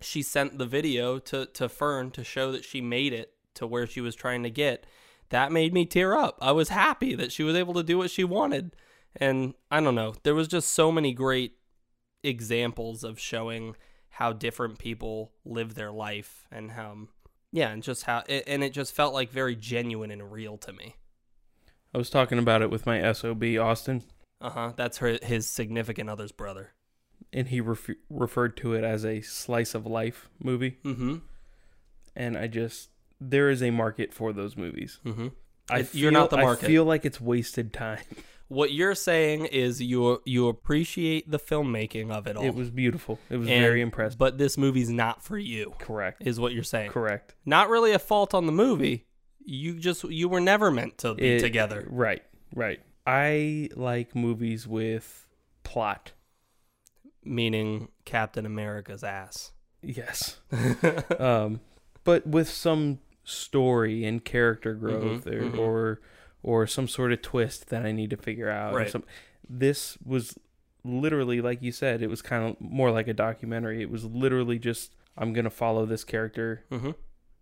she 0.00 0.22
sent 0.22 0.58
the 0.58 0.66
video 0.66 1.18
to 1.18 1.46
to 1.46 1.68
Fern 1.68 2.10
to 2.12 2.24
show 2.24 2.52
that 2.52 2.64
she 2.64 2.80
made 2.80 3.12
it 3.12 3.32
to 3.54 3.66
where 3.66 3.86
she 3.86 4.00
was 4.00 4.14
trying 4.14 4.42
to 4.42 4.50
get, 4.50 4.86
that 5.30 5.52
made 5.52 5.72
me 5.72 5.86
tear 5.86 6.16
up. 6.16 6.38
I 6.40 6.52
was 6.52 6.68
happy 6.70 7.14
that 7.14 7.32
she 7.32 7.42
was 7.42 7.56
able 7.56 7.74
to 7.74 7.82
do 7.82 7.98
what 7.98 8.10
she 8.10 8.24
wanted. 8.24 8.74
And 9.16 9.54
I 9.70 9.80
don't 9.80 9.94
know, 9.94 10.14
there 10.24 10.34
was 10.34 10.48
just 10.48 10.72
so 10.72 10.90
many 10.90 11.12
great 11.12 11.56
examples 12.22 13.04
of 13.04 13.20
showing 13.20 13.76
how 14.14 14.32
different 14.32 14.78
people 14.78 15.32
live 15.44 15.74
their 15.74 15.92
life 15.92 16.46
and 16.50 16.70
how 16.70 16.96
yeah 17.52 17.70
and 17.70 17.82
just 17.82 18.04
how 18.04 18.22
it, 18.28 18.44
and 18.46 18.62
it 18.62 18.72
just 18.72 18.94
felt 18.94 19.12
like 19.12 19.30
very 19.30 19.56
genuine 19.56 20.10
and 20.10 20.32
real 20.32 20.56
to 20.56 20.72
me 20.72 20.94
I 21.94 21.98
was 21.98 22.10
talking 22.10 22.40
about 22.40 22.60
it 22.60 22.70
with 22.70 22.86
my 22.86 23.12
SOB, 23.12 23.44
Austin, 23.60 24.02
uh-huh 24.40 24.72
that's 24.76 24.98
her 24.98 25.18
his 25.22 25.46
significant 25.46 26.10
other's 26.10 26.32
brother 26.32 26.72
and 27.32 27.48
he 27.48 27.60
ref- 27.60 27.90
referred 28.08 28.56
to 28.58 28.74
it 28.74 28.84
as 28.84 29.04
a 29.04 29.20
slice 29.20 29.74
of 29.74 29.86
life 29.86 30.28
movie. 30.42 30.78
mm-hmm 30.84 31.16
And 32.14 32.36
I 32.36 32.46
just, 32.46 32.90
there 33.20 33.50
is 33.50 33.62
a 33.62 33.70
market 33.70 34.14
for 34.14 34.32
those 34.32 34.56
movies. 34.56 35.00
mm-hmm 35.04 35.28
I 35.70 35.78
If 35.80 35.94
you're 35.94 36.12
not 36.12 36.30
the 36.30 36.36
market. 36.36 36.64
I 36.64 36.68
feel 36.68 36.84
like 36.84 37.04
it's 37.04 37.20
wasted 37.20 37.72
time. 37.72 37.98
what 38.48 38.72
you're 38.72 38.94
saying 38.94 39.46
is 39.46 39.80
you 39.80 40.20
you 40.24 40.48
appreciate 40.48 41.30
the 41.30 41.38
filmmaking 41.38 42.10
of 42.10 42.26
it 42.26 42.36
all 42.36 42.44
It 42.44 42.54
was 42.54 42.70
beautiful. 42.70 43.18
It 43.30 43.36
was 43.38 43.48
And- 43.48 43.60
very 43.62 43.80
impressive. 43.80 44.18
but 44.18 44.38
this 44.38 44.56
movie's 44.58 44.90
not 44.90 45.22
for 45.22 45.38
you 45.38 45.74
Correct. 45.78 46.22
is 46.26 46.38
what 46.38 46.52
you're 46.52 46.62
saying 46.62 46.90
Correct. 46.90 47.34
not 47.44 47.68
really 47.70 47.92
a 47.92 47.98
fault 47.98 48.34
on 48.34 48.46
the 48.46 48.52
movie 48.52 49.06
you 49.46 49.78
just 49.78 50.04
you 50.04 50.28
were 50.28 50.40
never 50.40 50.70
meant 50.70 50.98
to 50.98 51.14
be 51.14 51.36
It- 51.36 51.40
together 51.40 51.86
Right. 51.90 52.22
Right. 52.54 52.80
I 53.06 53.68
like 53.74 54.14
movies 54.14 54.66
with 54.66 55.26
plot. 55.64 56.12
meaning 57.24 57.88
captain 58.04 58.44
america's 58.46 59.02
ass 59.02 59.52
Yes. 59.86 60.38
um, 61.18 61.60
but 62.04 62.26
with 62.26 62.48
some 62.48 63.00
story 63.22 64.04
and 64.06 64.24
character 64.24 64.72
growth, 64.74 65.26
or, 65.26 65.40
mhm. 65.42 65.58
or 65.58 66.00
or 66.44 66.66
some 66.66 66.86
sort 66.86 67.10
of 67.12 67.22
twist 67.22 67.68
that 67.70 67.84
I 67.84 67.90
need 67.90 68.10
to 68.10 68.16
figure 68.16 68.50
out. 68.50 68.74
or 68.74 68.76
Right. 68.76 68.90
some, 68.90 69.02
this 69.48 69.96
was 70.04 70.38
literally, 70.84 71.40
like 71.40 71.62
you 71.62 71.72
said, 71.72 72.02
it 72.02 72.08
was 72.08 72.22
kind 72.22 72.44
of 72.44 72.60
more 72.60 72.90
like 72.90 73.08
a 73.08 73.14
documentary. 73.14 73.80
It 73.82 73.90
was 73.90 74.04
literally 74.04 74.58
just 74.58 74.92
I'm 75.16 75.32
gonna 75.32 75.50
follow 75.50 75.86
this 75.86 76.04
character 76.04 76.64
mm-hmm. 76.70 76.90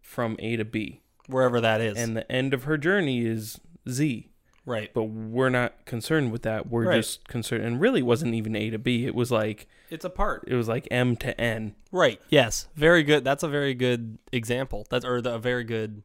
from 0.01 0.37
A 0.39 0.57
to 0.57 0.65
B, 0.65 1.01
wherever 1.27 1.61
that 1.61 1.81
is 1.81 1.99
and 1.99 2.17
the 2.17 2.31
end 2.31 2.55
of 2.55 2.65
her 2.65 2.79
journey 2.79 3.25
is 3.27 3.59
Z. 3.89 4.29
right 4.65 4.93
But 4.95 5.05
we're 5.05 5.49
not 5.49 5.85
concerned 5.87 6.31
with 6.31 6.43
that. 6.43 6.69
We're 6.69 6.85
Right. 6.87 6.97
just 6.97 7.27
concerned, 7.27 7.65
and 7.65 7.81
really 7.81 8.03
wasn't 8.03 8.35
even 8.35 8.55
A 8.55 8.71
to 8.71 8.79
B. 8.79 9.07
It 9.07 9.15
was 9.15 9.31
like 9.33 9.67
it's 9.91 10.05
a 10.05 10.11
part 10.11 10.45
it 10.47 10.55
was 10.55 10.69
like 10.69 10.87
M 10.91 11.17
to 11.17 11.39
N. 11.41 11.75
Right. 11.91 12.21
Yes. 12.29 12.69
Very 12.77 13.03
good. 13.03 13.25
That's 13.25 13.43
a 13.43 13.49
very 13.49 13.75
good 13.75 14.19
example. 14.31 14.87
That's 14.91 15.05
or 15.05 15.21
the, 15.21 15.35
a 15.35 15.39
very 15.39 15.65
good. 15.65 16.03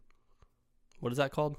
What 0.99 1.11
is 1.11 1.17
that 1.19 1.31
called? 1.31 1.57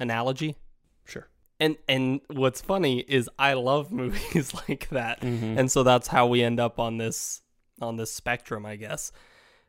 Analogy. 0.00 0.56
Sure. 1.04 1.28
And 1.60 1.76
and 1.88 2.20
what's 2.28 2.60
funny 2.60 3.00
is 3.00 3.28
I 3.38 3.52
love 3.54 3.92
movies 4.02 4.52
like 4.68 4.88
that, 4.90 5.20
Mhm. 5.20 5.58
and 5.58 5.70
so 5.70 5.82
that's 5.82 6.08
how 6.08 6.26
we 6.26 6.42
end 6.42 6.58
up 6.60 6.78
on 6.78 6.98
this 6.98 7.42
on 7.80 7.96
this 7.96 8.12
spectrum, 8.12 8.64
I 8.66 8.76
guess, 8.76 9.12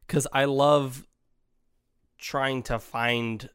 because 0.05 0.27
I 0.33 0.45
love 0.45 1.07
trying 2.17 2.63
to 2.63 2.79
find 2.79 3.49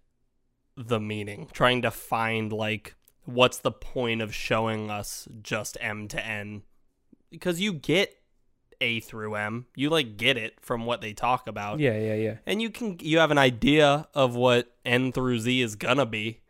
the 0.76 1.00
meaning, 1.00 1.48
trying 1.52 1.82
to 1.82 1.90
find 1.90 2.52
like 2.52 2.94
what's 3.24 3.58
the 3.58 3.70
point 3.72 4.22
of 4.22 4.34
showing 4.34 4.90
us 4.90 5.28
just 5.42 5.76
M 5.80 6.08
to 6.08 6.24
N 6.24 6.62
because 7.30 7.60
you 7.60 7.72
get 7.72 8.16
A 8.80 9.00
through 9.00 9.34
M. 9.34 9.66
You 9.76 9.90
like 9.90 10.16
get 10.16 10.36
it 10.36 10.54
from 10.60 10.86
what 10.86 11.00
they 11.00 11.12
talk 11.12 11.46
about. 11.46 11.80
Yeah, 11.80 11.98
yeah, 11.98 12.14
yeah. 12.14 12.34
And 12.46 12.60
you 12.62 12.70
can 12.70 12.96
you 13.00 13.18
have 13.18 13.30
an 13.30 13.38
idea 13.38 14.08
of 14.14 14.34
what 14.34 14.74
N 14.84 15.12
through 15.12 15.38
Z 15.40 15.60
is 15.60 15.74
gonna 15.76 16.06
be. 16.06 16.40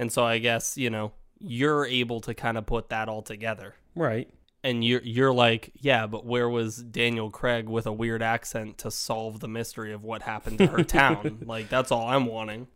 And 0.00 0.10
so 0.10 0.24
I 0.24 0.38
guess, 0.38 0.78
you 0.78 0.88
know, 0.88 1.12
you're 1.38 1.84
able 1.84 2.22
to 2.22 2.32
kind 2.32 2.56
of 2.56 2.64
put 2.64 2.88
that 2.88 3.06
all 3.06 3.20
together. 3.20 3.74
Right. 3.94 4.30
And 4.64 4.82
you're 4.82 5.02
you're 5.02 5.32
like, 5.32 5.72
yeah, 5.76 6.06
but 6.06 6.24
where 6.24 6.48
was 6.48 6.78
Daniel 6.78 7.30
Craig 7.30 7.68
with 7.68 7.86
a 7.86 7.92
weird 7.92 8.22
accent 8.22 8.78
to 8.78 8.90
solve 8.90 9.40
the 9.40 9.48
mystery 9.48 9.92
of 9.92 10.02
what 10.02 10.22
happened 10.22 10.56
to 10.56 10.68
her 10.68 10.84
town? 10.84 11.40
Like 11.46 11.68
that's 11.68 11.92
all 11.92 12.08
I'm 12.08 12.24
wanting. 12.24 12.68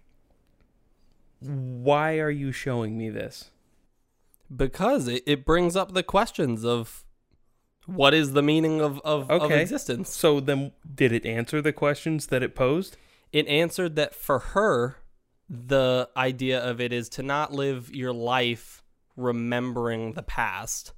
Why 1.41 2.19
are 2.19 2.31
you 2.31 2.53
showing 2.53 2.99
me 2.99 3.09
this? 3.09 3.51
Because 4.55 5.09
it, 5.09 5.23
it 5.27 5.47
brings 5.47 5.77
up 5.77 5.95
the 5.95 6.03
questions 6.03 6.63
of 6.63 7.07
what 7.87 8.13
is 8.13 8.33
the 8.33 8.43
meaning 8.43 8.83
of, 8.83 9.01
of, 9.01 9.31
of 9.31 9.51
existence. 9.51 10.11
So 10.11 10.41
then, 10.41 10.73
did 10.95 11.11
it 11.11 11.25
answer 11.25 11.63
the 11.63 11.73
questions 11.73 12.27
that 12.27 12.43
it 12.43 12.55
posed? 12.55 12.99
it 13.35 13.49
answered 13.49 13.97
that 13.97 14.15
for 14.15 14.39
her, 14.39 14.99
the 15.49 16.09
idea 16.17 16.59
of 16.63 16.81
it 16.81 16.93
is 16.93 17.09
to 17.11 17.23
not 17.23 17.53
live 17.53 17.95
your 17.95 18.13
life 18.13 18.83
remembering 19.17 20.13
the 20.15 20.23
past 20.23 20.93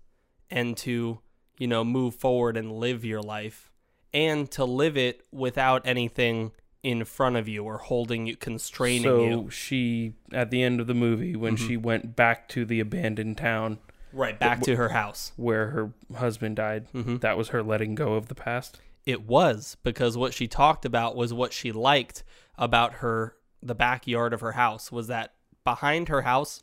and 0.50 0.76
to, 0.78 1.20
you 1.58 1.66
know, 1.66 1.84
move 1.84 2.14
forward 2.14 2.56
and 2.56 2.72
live 2.72 3.04
your 3.04 3.20
life 3.22 3.70
and 4.14 4.50
to 4.52 4.64
live 4.64 4.96
it 4.96 5.22
without 5.32 5.82
anything 5.86 6.52
in 6.82 7.04
front 7.04 7.36
of 7.36 7.48
you 7.48 7.64
or 7.64 7.78
holding 7.78 8.26
you, 8.26 8.36
constraining 8.36 9.02
so 9.02 9.24
you. 9.24 9.32
So 9.44 9.48
she, 9.50 10.12
at 10.32 10.50
the 10.50 10.62
end 10.62 10.80
of 10.80 10.86
the 10.86 10.94
movie, 10.94 11.34
when 11.36 11.56
Mm-hmm. 11.56 11.66
she 11.66 11.76
went 11.76 12.14
back 12.16 12.48
to 12.50 12.64
the 12.64 12.80
abandoned 12.80 13.36
town 13.38 13.78
Right, 14.12 14.38
back 14.38 14.62
to 14.62 14.76
her 14.76 14.90
house. 14.90 15.32
where 15.36 15.70
her 15.70 15.92
husband 16.16 16.56
died, 16.56 16.86
Mm-hmm. 16.92 17.16
that 17.16 17.36
was 17.36 17.48
her 17.48 17.62
letting 17.62 17.94
go 17.96 18.14
of 18.14 18.28
the 18.28 18.34
past. 18.36 18.80
It 19.04 19.26
was 19.26 19.76
because 19.82 20.16
what 20.16 20.32
she 20.34 20.46
talked 20.48 20.84
about 20.84 21.16
was 21.16 21.34
what 21.34 21.52
she 21.52 21.70
liked 21.72 22.22
about 22.56 22.94
her 22.94 23.34
the 23.62 23.74
backyard 23.74 24.32
of 24.32 24.40
her 24.40 24.52
house 24.52 24.92
was 24.92 25.06
that 25.08 25.34
behind 25.64 26.08
her 26.08 26.22
house 26.22 26.62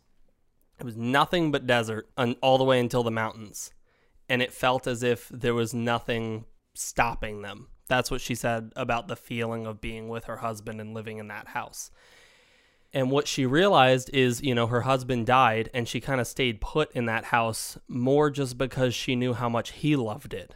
it 0.80 0.86
was 0.86 0.98
nothing 0.98 1.52
but 1.52 1.68
desert 1.68 2.10
un, 2.18 2.36
all 2.42 2.58
the 2.58 2.64
way 2.64 2.80
until 2.80 3.04
the 3.04 3.12
mountains 3.12 3.72
and 4.30 4.42
it 4.42 4.54
felt 4.54 4.88
as 4.88 5.04
if 5.04 5.30
there 5.30 5.54
was 5.54 5.74
nothing 5.74 6.46
stopping 6.74 7.42
them. 7.42 7.68
That's 7.88 8.10
what 8.10 8.22
she 8.22 8.36
said 8.36 8.72
about 8.76 9.08
the 9.08 9.16
feeling 9.16 9.66
of 9.66 9.82
being 9.82 10.08
with 10.08 10.26
her 10.26 10.38
husband 10.38 10.80
and 10.80 10.94
living 10.94 11.18
in 11.18 11.28
that 11.28 11.50
house. 11.50 11.92
And 12.94 13.10
what 13.10 13.28
she 13.28 13.46
realized 13.46 14.10
is, 14.14 14.42
you 14.42 14.54
know, 14.54 14.68
her 14.68 14.82
husband 14.82 15.26
died 15.26 15.70
and 15.74 15.88
she 15.88 16.00
kind 16.00 16.22
of 16.22 16.28
stayed 16.28 16.62
put 16.62 16.92
in 16.94 17.06
that 17.06 17.26
house 17.26 17.78
more 17.88 18.30
just 18.30 18.58
because 18.58 18.94
she 18.94 19.16
knew 19.16 19.34
how 19.34 19.50
much 19.50 19.72
he 19.72 19.96
loved 19.96 20.34
it. 20.34 20.56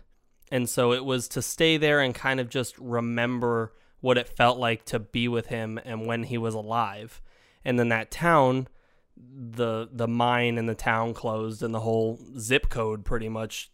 And 0.51 0.69
so 0.69 0.93
it 0.93 1.03
was 1.03 1.27
to 1.29 1.41
stay 1.41 1.77
there 1.77 1.99
and 1.99 2.15
kind 2.15 2.39
of 2.39 2.49
just 2.49 2.77
remember 2.77 3.73
what 3.99 4.17
it 4.17 4.27
felt 4.27 4.57
like 4.57 4.85
to 4.85 4.99
be 4.99 5.27
with 5.27 5.47
him 5.47 5.79
and 5.83 6.05
when 6.05 6.23
he 6.23 6.37
was 6.37 6.53
alive. 6.53 7.21
And 7.65 7.77
then 7.79 7.89
that 7.89 8.11
town, 8.11 8.67
the 9.15 9.89
the 9.91 10.07
mine 10.07 10.57
and 10.57 10.69
the 10.69 10.75
town 10.75 11.13
closed 11.13 11.63
and 11.63 11.73
the 11.73 11.79
whole 11.79 12.19
zip 12.37 12.69
code 12.69 13.03
pretty 13.03 13.29
much 13.29 13.71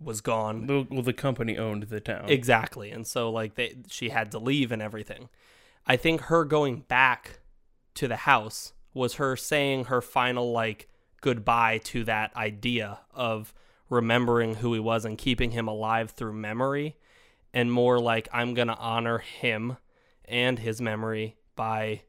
was 0.00 0.20
gone. 0.20 0.86
Well, 0.90 1.02
the 1.02 1.12
company 1.12 1.58
owned 1.58 1.84
the 1.84 2.00
town. 2.00 2.28
Exactly. 2.28 2.90
And 2.90 3.06
so 3.06 3.30
like 3.30 3.54
they 3.54 3.76
she 3.88 4.10
had 4.10 4.30
to 4.32 4.38
leave 4.38 4.72
and 4.72 4.80
everything. 4.80 5.28
I 5.86 5.96
think 5.96 6.22
her 6.22 6.44
going 6.44 6.80
back 6.80 7.40
to 7.94 8.08
the 8.08 8.16
house 8.16 8.72
was 8.94 9.14
her 9.14 9.36
saying 9.36 9.86
her 9.86 10.00
final 10.00 10.52
like 10.52 10.88
goodbye 11.20 11.78
to 11.78 12.04
that 12.04 12.34
idea 12.36 13.00
of 13.12 13.52
remembering 13.90 14.56
who 14.56 14.72
he 14.74 14.80
was 14.80 15.04
and 15.04 15.18
keeping 15.18 15.50
him 15.50 15.66
alive 15.66 16.10
through 16.10 16.32
memory 16.32 16.96
and 17.52 17.72
more 17.72 17.98
like 17.98 18.28
I'm 18.32 18.54
going 18.54 18.68
to 18.68 18.76
honor 18.76 19.18
him 19.18 19.76
and 20.24 20.58
his 20.58 20.80
memory 20.80 21.36
by 21.56 22.02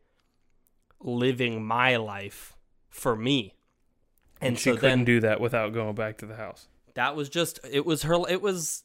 living 1.00 1.64
my 1.64 1.96
life 1.96 2.56
for 2.90 3.16
me. 3.16 3.56
and 4.42 4.50
And 4.50 4.60
she 4.60 4.72
so 4.72 4.76
couldn't 4.76 5.00
then 5.00 5.06
do 5.06 5.20
that 5.22 5.40
without 5.40 5.74
going 5.74 5.96
back 5.96 6.18
to 6.20 6.26
the 6.26 6.36
house. 6.36 6.68
that 6.96 7.16
was 7.16 7.30
just 7.30 7.60
it 7.70 7.86
was 7.86 8.04
her 8.04 8.20
it 8.30 8.42
was 8.42 8.84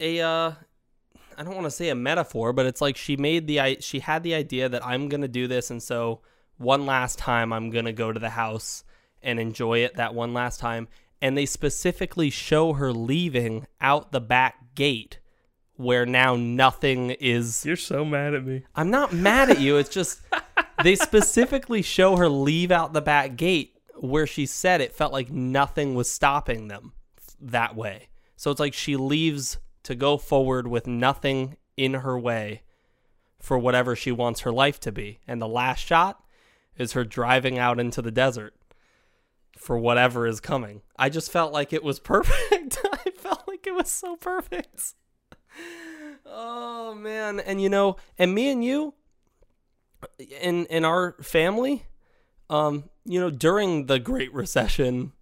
a 0.00 0.20
uh 0.20 0.52
I 1.36 1.42
don't 1.42 1.54
want 1.54 1.64
to 1.66 1.70
say 1.70 1.88
a 1.88 1.96
metaphor, 1.96 2.52
but 2.52 2.64
it's 2.66 2.80
like 2.80 2.96
she 2.96 3.16
made 3.16 3.46
the 3.46 3.60
i 3.60 3.76
she 3.80 4.00
had 4.00 4.22
the 4.22 4.34
idea 4.34 4.68
that 4.68 4.84
I'm 4.84 5.08
going 5.08 5.20
to 5.22 5.28
do 5.28 5.46
this 5.46 5.70
and 5.70 5.82
so 5.82 6.20
one 6.56 6.86
last 6.86 7.18
time 7.18 7.52
I'm 7.52 7.70
going 7.70 7.84
to 7.86 7.92
go 7.92 8.12
to 8.12 8.20
the 8.20 8.30
house 8.30 8.84
and 9.22 9.38
enjoy 9.40 9.78
it 9.78 9.94
that 9.96 10.14
one 10.14 10.32
last 10.34 10.58
time 10.60 10.88
and 11.22 11.36
they 11.38 11.46
specifically 11.46 12.30
show 12.30 12.74
her 12.74 12.92
leaving 12.92 13.66
out 13.80 14.12
the 14.12 14.20
back 14.20 14.74
gate 14.74 15.18
where 15.76 16.06
now 16.06 16.36
nothing 16.36 17.10
is 17.10 17.64
You're 17.64 17.76
so 17.76 18.04
mad 18.04 18.34
at 18.34 18.44
me. 18.44 18.62
I'm 18.74 18.90
not 18.90 19.12
mad 19.12 19.50
at 19.50 19.60
you. 19.60 19.76
It's 19.76 19.90
just 19.90 20.20
they 20.82 20.94
specifically 20.94 21.82
show 21.82 22.16
her 22.16 22.28
leave 22.28 22.70
out 22.70 22.92
the 22.92 23.02
back 23.02 23.36
gate 23.36 23.76
where 23.96 24.26
she 24.26 24.46
said 24.46 24.80
it 24.80 24.94
felt 24.94 25.12
like 25.12 25.30
nothing 25.30 25.94
was 25.94 26.10
stopping 26.10 26.68
them 26.68 26.92
that 27.40 27.74
way. 27.74 28.08
So 28.36 28.50
it's 28.50 28.60
like 28.60 28.74
she 28.74 28.96
leaves 28.96 29.58
to 29.84 29.94
go 29.94 30.16
forward 30.16 30.66
with 30.66 30.86
nothing 30.86 31.56
in 31.76 31.94
her 31.94 32.18
way 32.18 32.62
for 33.40 33.58
whatever 33.58 33.94
she 33.94 34.10
wants 34.10 34.40
her 34.40 34.52
life 34.52 34.80
to 34.80 34.92
be. 34.92 35.20
And 35.26 35.40
the 35.40 35.48
last 35.48 35.80
shot 35.80 36.22
is 36.76 36.92
her 36.92 37.04
driving 37.04 37.58
out 37.58 37.78
into 37.78 38.02
the 38.02 38.10
desert 38.10 38.54
for 39.56 39.78
whatever 39.78 40.26
is 40.26 40.40
coming. 40.40 40.82
I 40.96 41.08
just 41.08 41.30
felt 41.30 41.52
like 41.52 41.72
it 41.72 41.84
was 41.84 42.00
perfect. 42.00 42.78
I 42.84 43.10
felt 43.10 43.46
like 43.46 43.66
it 43.66 43.74
was 43.74 43.90
so 43.90 44.16
perfect. 44.16 44.94
Oh 46.26 46.94
man, 46.94 47.40
and 47.40 47.60
you 47.60 47.68
know, 47.68 47.96
and 48.18 48.34
me 48.34 48.50
and 48.50 48.64
you 48.64 48.94
in 50.40 50.66
in 50.66 50.84
our 50.84 51.12
family, 51.22 51.86
um, 52.50 52.84
you 53.04 53.20
know, 53.20 53.30
during 53.30 53.86
the 53.86 53.98
Great 53.98 54.32
Recession, 54.32 55.12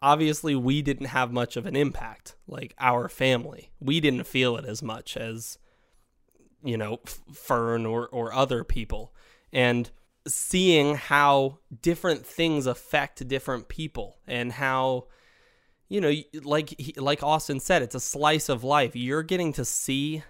obviously 0.00 0.54
we 0.54 0.82
didn't 0.82 1.06
have 1.06 1.32
much 1.32 1.56
of 1.56 1.66
an 1.66 1.76
impact. 1.76 2.36
Like 2.46 2.74
our 2.78 3.08
family, 3.08 3.70
we 3.80 4.00
didn't 4.00 4.26
feel 4.26 4.56
it 4.56 4.64
as 4.64 4.82
much 4.82 5.16
as 5.16 5.58
you 6.62 6.76
know 6.76 7.00
Fern 7.32 7.86
or 7.86 8.08
or 8.08 8.32
other 8.32 8.64
people, 8.64 9.14
and 9.52 9.90
seeing 10.26 10.94
how 10.94 11.58
different 11.82 12.26
things 12.26 12.66
affect 12.66 13.26
different 13.28 13.68
people 13.68 14.18
and 14.26 14.52
how 14.52 15.06
you 15.94 16.00
know 16.00 16.12
like 16.42 16.68
like 16.96 17.22
Austin 17.22 17.60
said 17.60 17.80
it's 17.82 17.94
a 17.94 18.00
slice 18.00 18.48
of 18.48 18.64
life 18.64 18.94
you're 18.96 19.22
getting 19.22 19.52
to 19.54 19.64
see 19.64 20.22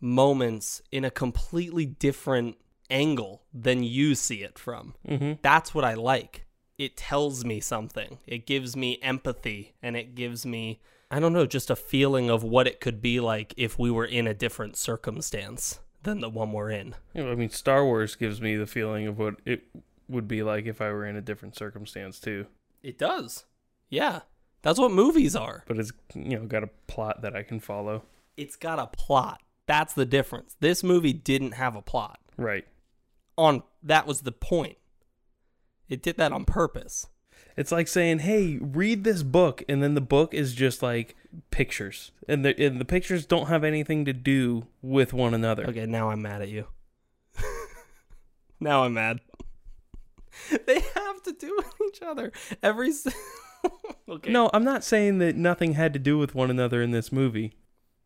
moments 0.00 0.82
in 0.90 1.04
a 1.04 1.10
completely 1.10 1.86
different 1.86 2.56
angle 2.90 3.42
than 3.52 3.82
you 3.82 4.14
see 4.14 4.42
it 4.42 4.58
from 4.58 4.94
Mm-hmm. 5.08 5.32
that's 5.42 5.74
what 5.74 5.84
I 5.84 5.94
like. 5.94 6.46
It 6.76 6.96
tells 6.96 7.44
me 7.44 7.60
something. 7.60 8.18
It 8.26 8.46
gives 8.46 8.76
me 8.76 8.98
empathy 9.00 9.74
and 9.80 9.96
it 9.96 10.16
gives 10.16 10.44
me, 10.44 10.80
I 11.08 11.20
don't 11.20 11.32
know, 11.32 11.46
just 11.46 11.70
a 11.70 11.76
feeling 11.76 12.28
of 12.30 12.42
what 12.42 12.66
it 12.66 12.80
could 12.80 13.00
be 13.00 13.20
like 13.20 13.54
if 13.56 13.78
we 13.78 13.92
were 13.92 14.04
in 14.04 14.26
a 14.26 14.34
different 14.34 14.76
circumstance 14.76 15.78
than 16.02 16.20
the 16.20 16.28
one 16.28 16.50
we're 16.52 16.70
in. 16.72 16.96
I 17.14 17.36
mean, 17.36 17.48
Star 17.50 17.84
Wars 17.84 18.16
gives 18.16 18.40
me 18.40 18.56
the 18.56 18.66
feeling 18.66 19.06
of 19.06 19.18
what 19.18 19.36
it 19.46 19.62
would 20.08 20.26
be 20.26 20.42
like 20.42 20.66
if 20.66 20.80
I 20.80 20.88
were 20.90 21.06
in 21.06 21.14
a 21.14 21.20
different 21.22 21.54
circumstance 21.56 22.18
too. 22.18 22.46
It 22.82 22.98
does. 22.98 23.44
Yeah. 23.88 24.22
That's 24.64 24.78
what 24.78 24.90
movies 24.90 25.36
are. 25.36 25.62
But 25.68 25.78
it's 25.78 25.92
you 26.14 26.38
know 26.38 26.46
got 26.46 26.64
a 26.64 26.70
plot 26.88 27.20
that 27.22 27.36
I 27.36 27.42
can 27.42 27.60
follow. 27.60 28.02
It's 28.36 28.56
got 28.56 28.78
a 28.78 28.86
plot. 28.86 29.42
That's 29.66 29.92
the 29.92 30.06
difference. 30.06 30.56
This 30.58 30.82
movie 30.82 31.12
didn't 31.12 31.52
have 31.52 31.76
a 31.76 31.82
plot. 31.82 32.18
Right. 32.36 32.66
On 33.36 33.62
that 33.82 34.06
was 34.06 34.22
the 34.22 34.32
point. 34.32 34.78
It 35.88 36.02
did 36.02 36.16
that 36.16 36.32
on 36.32 36.46
purpose. 36.46 37.06
It's 37.58 37.70
like 37.70 37.88
saying, 37.88 38.20
"Hey, 38.20 38.58
read 38.60 39.04
this 39.04 39.22
book," 39.22 39.62
and 39.68 39.82
then 39.82 39.94
the 39.94 40.00
book 40.00 40.32
is 40.32 40.54
just 40.54 40.82
like 40.82 41.14
pictures, 41.50 42.10
and 42.26 42.42
the 42.42 42.58
and 42.60 42.80
the 42.80 42.86
pictures 42.86 43.26
don't 43.26 43.48
have 43.48 43.64
anything 43.64 44.06
to 44.06 44.14
do 44.14 44.66
with 44.80 45.12
one 45.12 45.34
another. 45.34 45.66
Okay, 45.66 45.84
now 45.84 46.10
I'm 46.10 46.22
mad 46.22 46.40
at 46.40 46.48
you. 46.48 46.68
now 48.60 48.84
I'm 48.84 48.94
mad. 48.94 49.20
They 50.66 50.80
have 50.80 51.22
to 51.22 51.32
do 51.32 51.54
with 51.56 51.72
each 51.88 52.02
other. 52.02 52.32
Every 52.60 52.90
Okay. 54.06 54.30
No, 54.30 54.50
I'm 54.52 54.64
not 54.64 54.84
saying 54.84 55.18
that 55.18 55.34
nothing 55.34 55.72
had 55.72 55.94
to 55.94 55.98
do 55.98 56.18
with 56.18 56.34
one 56.34 56.50
another 56.50 56.82
in 56.82 56.90
this 56.90 57.10
movie. 57.10 57.54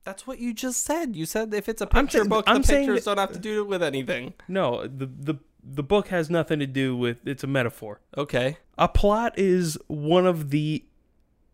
That's 0.04 0.26
what 0.28 0.38
you 0.38 0.54
just 0.54 0.84
said. 0.84 1.16
You 1.16 1.26
said 1.26 1.52
if 1.52 1.68
it's 1.68 1.82
a 1.82 1.86
picture 1.88 2.18
saying- 2.18 2.28
book, 2.28 2.44
I'm 2.46 2.62
the 2.62 2.68
pictures 2.68 3.04
that- 3.04 3.10
don't 3.16 3.18
have 3.18 3.32
to 3.32 3.38
do 3.40 3.64
with 3.64 3.82
anything. 3.82 4.34
No, 4.46 4.86
the 4.86 5.06
the 5.06 5.34
the 5.62 5.82
book 5.82 6.08
has 6.08 6.30
nothing 6.30 6.60
to 6.60 6.66
do 6.66 6.96
with. 6.96 7.26
It's 7.26 7.42
a 7.42 7.48
metaphor. 7.48 8.00
Okay. 8.16 8.58
A 8.78 8.86
plot 8.88 9.34
is 9.36 9.76
one 9.88 10.24
of 10.24 10.50
the 10.50 10.84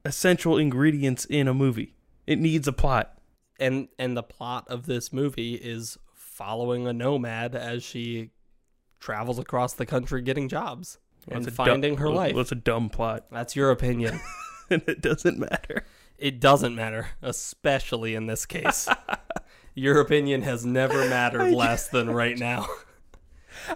essential 0.04 0.58
ingredients 0.58 1.24
in 1.24 1.48
a 1.48 1.54
movie. 1.54 1.94
It 2.26 2.38
needs 2.38 2.68
a 2.68 2.72
plot. 2.72 3.18
And 3.58 3.88
and 3.98 4.14
the 4.16 4.22
plot 4.22 4.66
of 4.68 4.84
this 4.86 5.10
movie 5.12 5.54
is 5.54 5.96
following 6.12 6.86
a 6.86 6.92
nomad 6.92 7.54
as 7.54 7.82
she 7.82 8.30
travels 9.00 9.38
across 9.38 9.72
the 9.72 9.86
country 9.86 10.20
getting 10.22 10.48
jobs 10.48 10.98
and 11.28 11.46
it's 11.46 11.54
a 11.54 11.56
dumb- 11.56 11.66
finding 11.66 11.96
her 11.98 12.10
life. 12.10 12.36
That's 12.36 12.52
a 12.52 12.56
dumb 12.56 12.90
plot, 12.90 13.26
That's 13.30 13.56
your 13.56 13.70
opinion. 13.70 14.20
and 14.70 14.82
it 14.86 15.00
doesn't 15.00 15.38
matter. 15.38 15.84
it 16.18 16.40
doesn't 16.40 16.74
matter, 16.74 17.08
especially 17.22 18.14
in 18.14 18.26
this 18.26 18.46
case. 18.46 18.88
your 19.74 20.00
opinion 20.00 20.42
has 20.42 20.64
never 20.64 21.08
mattered 21.08 21.52
less 21.52 21.88
than 21.94 22.10
right 22.10 22.38
now. 22.38 22.66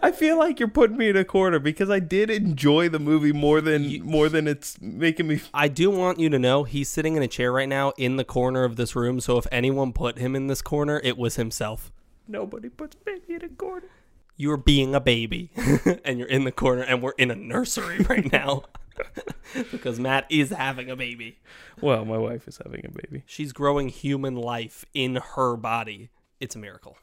I 0.03 0.11
feel 0.11 0.37
like 0.37 0.59
you're 0.59 0.69
putting 0.69 0.97
me 0.97 1.09
in 1.09 1.17
a 1.17 1.25
corner 1.25 1.59
because 1.61 1.89
I 1.89 2.01
did 2.01 2.31
enjoy 2.31 2.89
the 2.89 2.99
movie 2.99 3.33
more 3.33 3.61
than 3.61 4.03
more 4.03 4.29
than 4.29 4.49
it's 4.49 4.81
making 4.81 5.29
me. 5.29 5.41
I 5.55 5.69
do 5.69 5.89
want 5.89 6.19
you 6.19 6.29
to 6.31 6.39
know 6.39 6.65
he's 6.65 6.89
sitting 6.89 7.17
in 7.17 7.23
a 7.23 7.29
chair 7.29 7.53
right 7.53 7.69
now 7.69 7.93
in 7.97 8.17
the 8.17 8.25
corner 8.25 8.65
of 8.65 8.75
this 8.77 8.97
room. 8.97 9.21
So 9.21 9.39
if 9.39 9.47
anyone 9.53 9.93
put 9.93 10.19
him 10.19 10.35
in 10.35 10.49
this 10.49 10.63
corner, 10.63 11.01
it 11.05 11.17
was 11.17 11.37
himself. 11.37 11.93
Nobody 12.27 12.69
puts 12.69 12.97
baby 12.97 13.35
in 13.35 13.45
a 13.45 13.49
corner. 13.49 13.87
You're 14.39 14.57
being 14.57 14.95
a 14.95 15.01
baby 15.01 15.51
and 16.05 16.19
you're 16.19 16.29
in 16.29 16.45
the 16.45 16.53
corner, 16.53 16.83
and 16.83 17.03
we're 17.03 17.13
in 17.19 17.31
a 17.31 17.35
nursery 17.35 17.99
right 17.99 18.33
now 18.33 18.65
because 19.73 19.99
Matt 19.99 20.27
is 20.31 20.51
having 20.51 20.89
a 20.91 20.97
baby. 20.97 21.41
Well, 21.81 22.05
my 22.05 22.19
wife 22.19 22.49
is 22.49 22.59
having 22.65 22.87
a 22.87 22.91
baby. 22.91 23.25
She's 23.27 23.53
growing 23.53 23.89
human 23.89 24.37
life 24.37 24.85
in 24.95 25.17
her 25.17 25.57
body. 25.57 26.11
It's 26.41 26.55
a 26.57 26.59
miracle. 26.59 26.97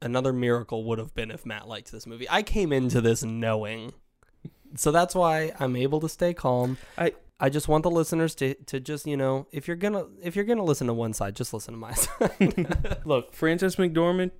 Another 0.00 0.32
miracle 0.32 0.84
would 0.84 0.98
have 0.98 1.14
been 1.14 1.30
if 1.30 1.46
Matt 1.46 1.68
liked 1.68 1.92
this 1.92 2.06
movie. 2.06 2.26
I 2.28 2.42
came 2.42 2.72
into 2.72 3.00
this 3.00 3.22
knowing. 3.22 3.92
So 4.76 4.90
that's 4.90 5.14
why 5.14 5.52
I'm 5.60 5.76
able 5.76 6.00
to 6.00 6.08
stay 6.08 6.34
calm. 6.34 6.78
I 6.98 7.12
I 7.38 7.50
just 7.50 7.68
want 7.68 7.82
the 7.82 7.90
listeners 7.90 8.34
to, 8.36 8.54
to 8.54 8.80
just, 8.80 9.06
you 9.06 9.16
know, 9.16 9.46
if 9.52 9.68
you're 9.68 9.76
gonna 9.76 10.06
if 10.22 10.36
you're 10.36 10.44
gonna 10.46 10.64
listen 10.64 10.86
to 10.86 10.94
one 10.94 11.12
side, 11.12 11.36
just 11.36 11.52
listen 11.52 11.74
to 11.74 11.78
my 11.78 11.92
side. 11.92 13.02
look, 13.04 13.34
Frances 13.34 13.76
McDormand, 13.76 14.30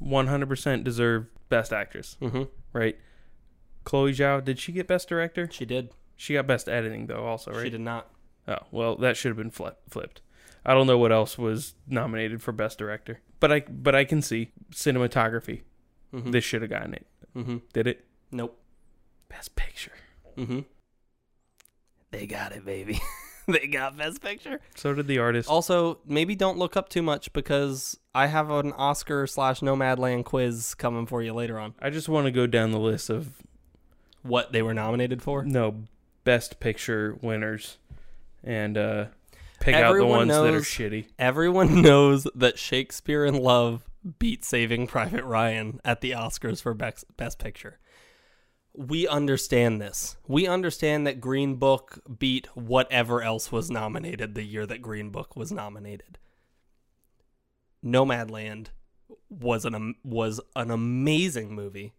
100% 0.00 0.84
deserved 0.84 1.28
Best 1.48 1.72
Actress, 1.72 2.16
mm-hmm. 2.20 2.44
right? 2.72 2.98
Chloe 3.84 4.12
Zhao, 4.12 4.44
did 4.44 4.58
she 4.58 4.72
get 4.72 4.86
Best 4.86 5.08
Director? 5.08 5.48
She 5.50 5.64
did. 5.64 5.90
She 6.16 6.34
got 6.34 6.46
Best 6.46 6.68
Editing 6.68 7.06
though, 7.06 7.24
also, 7.24 7.52
right? 7.52 7.64
She 7.64 7.70
did 7.70 7.80
not. 7.80 8.10
Oh, 8.46 8.58
well, 8.70 8.96
that 8.96 9.16
should 9.16 9.28
have 9.30 9.36
been 9.36 9.50
flip, 9.50 9.78
flipped. 9.88 10.20
I 10.64 10.74
don't 10.74 10.86
know 10.86 10.98
what 10.98 11.12
else 11.12 11.38
was 11.38 11.74
nominated 11.86 12.42
for 12.42 12.52
Best 12.52 12.78
Director, 12.78 13.20
but 13.40 13.52
I 13.52 13.60
but 13.60 13.94
I 13.94 14.04
can 14.04 14.20
see 14.20 14.52
cinematography. 14.72 15.62
Mm-hmm. 16.12 16.30
This 16.30 16.44
should 16.44 16.62
have 16.62 16.70
gotten 16.70 16.94
it. 16.94 17.06
mm-hmm. 17.36 17.56
Did 17.72 17.86
it? 17.86 18.04
Nope. 18.30 18.58
Best 19.28 19.54
Picture. 19.56 19.92
Mm-hmm. 20.36 20.60
They 22.10 22.26
got 22.26 22.52
it, 22.52 22.64
baby. 22.64 23.00
they 23.60 23.66
got 23.66 23.96
Best 23.96 24.20
Picture. 24.20 24.60
So 24.74 24.94
did 24.94 25.06
the 25.06 25.18
artist. 25.18 25.48
Also, 25.48 25.98
maybe 26.06 26.36
don't 26.36 26.58
look 26.58 26.76
up 26.76 26.88
too 26.88 27.02
much 27.02 27.32
because 27.32 27.98
I 28.14 28.26
have 28.26 28.50
an 28.50 28.72
Oscar 28.74 29.26
slash 29.26 29.60
Nomadland 29.60 30.24
quiz 30.24 30.74
coming 30.74 31.06
for 31.06 31.22
you 31.22 31.32
later 31.32 31.58
on. 31.58 31.74
I 31.80 31.90
just 31.90 32.08
want 32.08 32.26
to 32.26 32.30
go 32.30 32.46
down 32.46 32.70
the 32.72 32.78
list 32.78 33.08
of 33.10 33.32
What 34.22 34.52
they 34.52 34.62
were 34.62 34.74
nominated 34.74 35.22
for? 35.22 35.44
no 35.44 35.84
Best 36.24 36.60
Picture 36.60 37.16
winners, 37.22 37.78
and 38.44 38.76
uh, 38.76 39.06
pick 39.60 39.74
out 39.74 39.80
the 39.80 39.86
Everyone 39.86 40.28
ones 40.28 40.30
that 40.30 40.54
are 40.54 40.60
shitty. 40.60 41.06
Everyone 41.18 41.80
knows 41.82 42.26
that 42.34 42.58
Shakespeare 42.58 43.24
in 43.24 43.34
Love 43.34 43.88
beat 44.18 44.44
Saving 44.44 44.86
Private 44.86 45.24
Ryan 45.24 45.80
at 45.86 46.02
the 46.02 46.10
Oscars 46.10 46.60
for 46.60 46.74
Best, 46.74 47.04
Best 47.16 47.38
Picture. 47.38 47.78
We 48.78 49.08
understand 49.08 49.80
this. 49.82 50.16
We 50.28 50.46
understand 50.46 51.04
that 51.04 51.20
Green 51.20 51.56
Book 51.56 51.98
beat 52.18 52.46
whatever 52.54 53.22
else 53.22 53.50
was 53.50 53.72
nominated 53.72 54.36
the 54.36 54.44
year 54.44 54.66
that 54.66 54.82
Green 54.82 55.10
Book 55.10 55.34
was 55.34 55.50
nominated. 55.50 56.16
Nomadland 57.84 58.68
was 59.28 59.64
an 59.64 59.96
was 60.04 60.40
an 60.54 60.70
amazing 60.70 61.56
movie, 61.56 61.92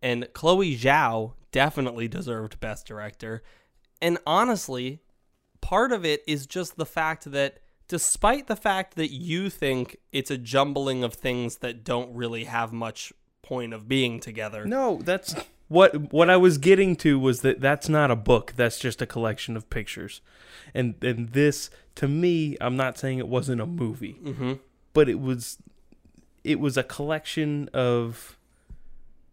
and 0.00 0.28
Chloe 0.32 0.76
Zhao 0.78 1.32
definitely 1.50 2.06
deserved 2.06 2.60
Best 2.60 2.86
Director. 2.86 3.42
And 4.00 4.18
honestly, 4.24 5.00
part 5.60 5.90
of 5.90 6.04
it 6.04 6.22
is 6.28 6.46
just 6.46 6.76
the 6.76 6.86
fact 6.86 7.32
that 7.32 7.58
despite 7.88 8.46
the 8.46 8.56
fact 8.56 8.94
that 8.94 9.10
you 9.10 9.50
think 9.50 9.96
it's 10.12 10.30
a 10.30 10.38
jumbling 10.38 11.02
of 11.02 11.14
things 11.14 11.58
that 11.58 11.82
don't 11.82 12.14
really 12.14 12.44
have 12.44 12.72
much 12.72 13.12
point 13.42 13.74
of 13.74 13.88
being 13.88 14.20
together. 14.20 14.64
No, 14.64 15.00
that's 15.02 15.34
what 15.68 16.12
what 16.12 16.28
I 16.30 16.36
was 16.36 16.58
getting 16.58 16.96
to 16.96 17.18
was 17.18 17.40
that 17.40 17.60
that's 17.60 17.88
not 17.88 18.10
a 18.10 18.16
book. 18.16 18.54
That's 18.56 18.78
just 18.78 19.00
a 19.02 19.06
collection 19.06 19.56
of 19.56 19.68
pictures, 19.70 20.20
and 20.74 20.94
and 21.02 21.30
this 21.30 21.70
to 21.96 22.08
me, 22.08 22.56
I'm 22.60 22.76
not 22.76 22.98
saying 22.98 23.18
it 23.18 23.28
wasn't 23.28 23.60
a 23.60 23.66
movie, 23.66 24.16
Mm-hmm. 24.22 24.52
but 24.92 25.08
it 25.08 25.20
was 25.20 25.58
it 26.44 26.58
was 26.60 26.76
a 26.76 26.82
collection 26.82 27.68
of 27.72 28.36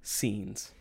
scenes 0.02 0.72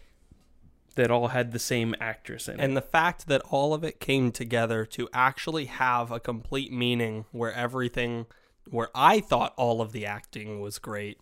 that 0.94 1.11
all 1.11 1.28
had 1.28 1.52
the 1.52 1.58
same 1.58 1.94
actress 2.00 2.48
in 2.48 2.58
it. 2.58 2.62
And 2.62 2.76
the 2.76 2.82
fact 2.82 3.28
that 3.28 3.40
all 3.50 3.72
of 3.72 3.84
it 3.84 4.00
came 4.00 4.32
together 4.32 4.84
to 4.87 5.08
actually 5.12 5.66
have 5.66 6.11
a 6.11 6.18
complete 6.18 6.72
meaning 6.72 7.24
where 7.30 7.52
everything, 7.52 8.26
where 8.68 8.88
I 8.96 9.20
thought 9.20 9.54
all 9.56 9.80
of 9.80 9.92
the 9.92 10.04
acting 10.06 10.61
was 10.61 10.78
great 10.80 11.20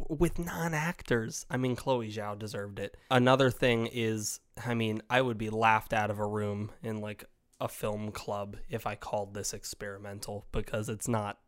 f 0.00 0.18
with 0.18 0.38
non 0.38 0.74
actors. 0.74 1.46
I 1.50 1.56
mean, 1.56 1.76
Chloe 1.76 2.10
Zhao 2.10 2.38
deserved 2.38 2.78
it. 2.78 2.96
Another 3.10 3.50
thing 3.50 3.86
is, 3.86 4.40
I 4.64 4.74
mean, 4.74 5.02
I 5.08 5.20
would 5.20 5.38
be 5.38 5.50
laughed 5.50 5.92
out 5.92 6.10
of 6.10 6.18
a 6.18 6.26
room 6.26 6.72
in 6.82 7.00
like 7.00 7.24
a 7.60 7.68
film 7.68 8.12
club 8.12 8.56
if 8.68 8.86
I 8.86 8.94
called 8.94 9.34
this 9.34 9.52
experimental 9.52 10.46
because 10.52 10.88
it's 10.88 11.08
not 11.08 11.38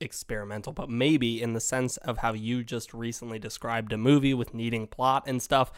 experimental, 0.00 0.72
but 0.72 0.90
maybe 0.90 1.42
in 1.42 1.54
the 1.54 1.60
sense 1.60 1.96
of 1.98 2.18
how 2.18 2.32
you 2.32 2.62
just 2.62 2.94
recently 2.94 3.38
described 3.38 3.92
a 3.92 3.98
movie 3.98 4.34
with 4.34 4.54
needing 4.54 4.86
plot 4.86 5.24
and 5.26 5.42
stuff. 5.42 5.72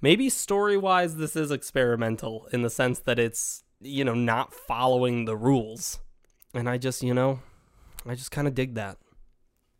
Maybe 0.00 0.28
story 0.28 0.76
wise, 0.76 1.16
this 1.16 1.36
is 1.36 1.50
experimental 1.50 2.46
in 2.52 2.62
the 2.62 2.70
sense 2.70 2.98
that 3.00 3.18
it's, 3.18 3.64
you 3.80 4.04
know, 4.04 4.14
not 4.14 4.52
following 4.52 5.24
the 5.24 5.36
rules. 5.36 5.98
And 6.52 6.68
I 6.68 6.78
just, 6.78 7.02
you 7.02 7.14
know, 7.14 7.40
I 8.06 8.14
just 8.14 8.30
kind 8.30 8.46
of 8.46 8.54
dig 8.54 8.74
that. 8.74 8.98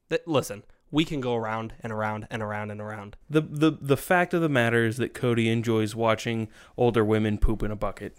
That 0.08 0.26
listen, 0.26 0.64
we 0.94 1.04
can 1.04 1.20
go 1.20 1.34
around 1.34 1.74
and 1.82 1.92
around 1.92 2.26
and 2.30 2.40
around 2.42 2.70
and 2.70 2.80
around. 2.80 3.16
the 3.28 3.40
the 3.40 3.72
the 3.80 3.96
fact 3.96 4.32
of 4.32 4.40
the 4.40 4.48
matter 4.48 4.86
is 4.86 4.96
that 4.98 5.12
Cody 5.12 5.48
enjoys 5.50 5.94
watching 5.94 6.48
older 6.76 7.04
women 7.04 7.36
poop 7.38 7.62
in 7.62 7.70
a 7.70 7.76
bucket. 7.76 8.16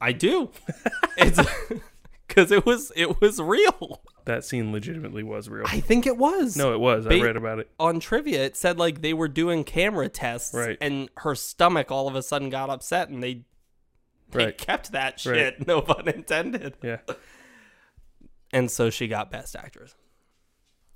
I 0.00 0.12
do. 0.12 0.50
it's 1.16 1.40
because 2.28 2.50
it 2.50 2.64
was 2.64 2.92
it 2.96 3.20
was 3.20 3.40
real. 3.40 4.02
That 4.24 4.44
scene 4.44 4.70
legitimately 4.72 5.22
was 5.22 5.48
real. 5.48 5.64
I 5.66 5.80
think 5.80 6.06
it 6.06 6.16
was. 6.16 6.56
no, 6.56 6.72
it 6.74 6.78
was. 6.80 7.06
I 7.06 7.18
read 7.20 7.36
about 7.36 7.58
it. 7.58 7.70
on 7.80 8.00
trivia 8.00 8.44
it 8.44 8.56
said 8.56 8.78
like 8.78 9.00
they 9.02 9.12
were 9.14 9.28
doing 9.28 9.64
camera 9.64 10.08
tests 10.08 10.54
Right. 10.54 10.78
and 10.80 11.08
her 11.18 11.34
stomach 11.34 11.90
all 11.90 12.06
of 12.06 12.14
a 12.14 12.22
sudden 12.22 12.50
got 12.50 12.70
upset 12.70 13.08
and 13.08 13.22
they, 13.22 13.44
they 14.30 14.44
Right. 14.46 14.58
kept 14.58 14.92
that 14.92 15.14
Right. 15.24 15.36
shit 15.56 15.66
no 15.66 15.80
pun 15.80 16.06
intended 16.08 16.74
Yeah. 16.82 16.98
and 18.52 18.70
so 18.70 18.90
she 18.90 19.08
got 19.08 19.30
best 19.30 19.56
actress 19.56 19.94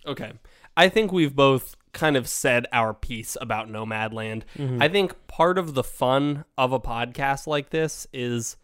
okay. 0.07 0.33
I 0.77 0.88
think 0.88 1.12
we've 1.12 1.35
both 1.35 1.77
kind 1.93 2.17
of 2.17 2.29
said 2.29 2.67
our 2.73 2.93
piece 2.93 3.37
about 3.40 3.69
nomadland. 3.69 4.43
Mm-hmm. 4.59 4.83
I 4.83 4.88
think 4.88 5.14
part 5.29 5.59
of 5.59 5.75
the 5.75 5.85
fun 5.85 6.45
of 6.59 6.73
a 6.73 6.81
podcast 6.81 7.47
like 7.47 7.71
this 7.71 8.07
is 8.12 8.57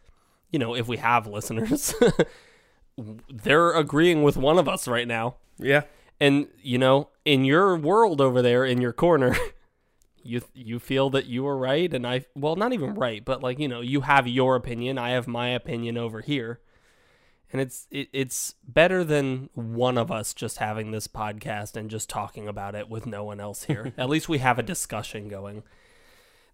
you 0.50 0.58
know 0.58 0.74
if 0.74 0.88
we 0.88 0.96
have 0.96 1.26
listeners 1.28 1.94
they're 3.30 3.72
agreeing 3.72 4.22
with 4.22 4.36
one 4.36 4.58
of 4.58 4.68
us 4.68 4.86
right 4.88 5.06
now. 5.06 5.36
Yeah. 5.58 5.82
and 6.18 6.48
you 6.62 6.78
know 6.78 7.10
in 7.24 7.44
your 7.44 7.76
world 7.76 8.20
over 8.20 8.40
there 8.42 8.64
in 8.64 8.80
your 8.80 8.92
corner 8.94 9.36
you 10.22 10.40
you 10.54 10.78
feel 10.78 11.10
that 11.10 11.26
you 11.26 11.44
were 11.44 11.56
right 11.56 11.92
and 11.92 12.06
i 12.06 12.24
well 12.34 12.56
not 12.56 12.72
even 12.72 12.94
right 12.94 13.24
but 13.24 13.42
like 13.42 13.58
you 13.58 13.68
know 13.68 13.82
you 13.82 14.00
have 14.00 14.26
your 14.26 14.56
opinion 14.56 14.96
i 14.96 15.10
have 15.10 15.28
my 15.28 15.48
opinion 15.50 15.98
over 15.98 16.22
here 16.22 16.60
and 17.52 17.60
it's 17.60 17.86
it, 17.90 18.08
it's 18.12 18.54
better 18.66 19.02
than 19.04 19.48
one 19.54 19.98
of 19.98 20.10
us 20.10 20.32
just 20.34 20.58
having 20.58 20.90
this 20.90 21.06
podcast 21.08 21.76
and 21.76 21.90
just 21.90 22.08
talking 22.08 22.48
about 22.48 22.74
it 22.74 22.88
with 22.88 23.06
no 23.06 23.24
one 23.24 23.40
else 23.40 23.64
here 23.64 23.92
at 23.98 24.08
least 24.08 24.28
we 24.28 24.38
have 24.38 24.58
a 24.58 24.62
discussion 24.62 25.28
going 25.28 25.62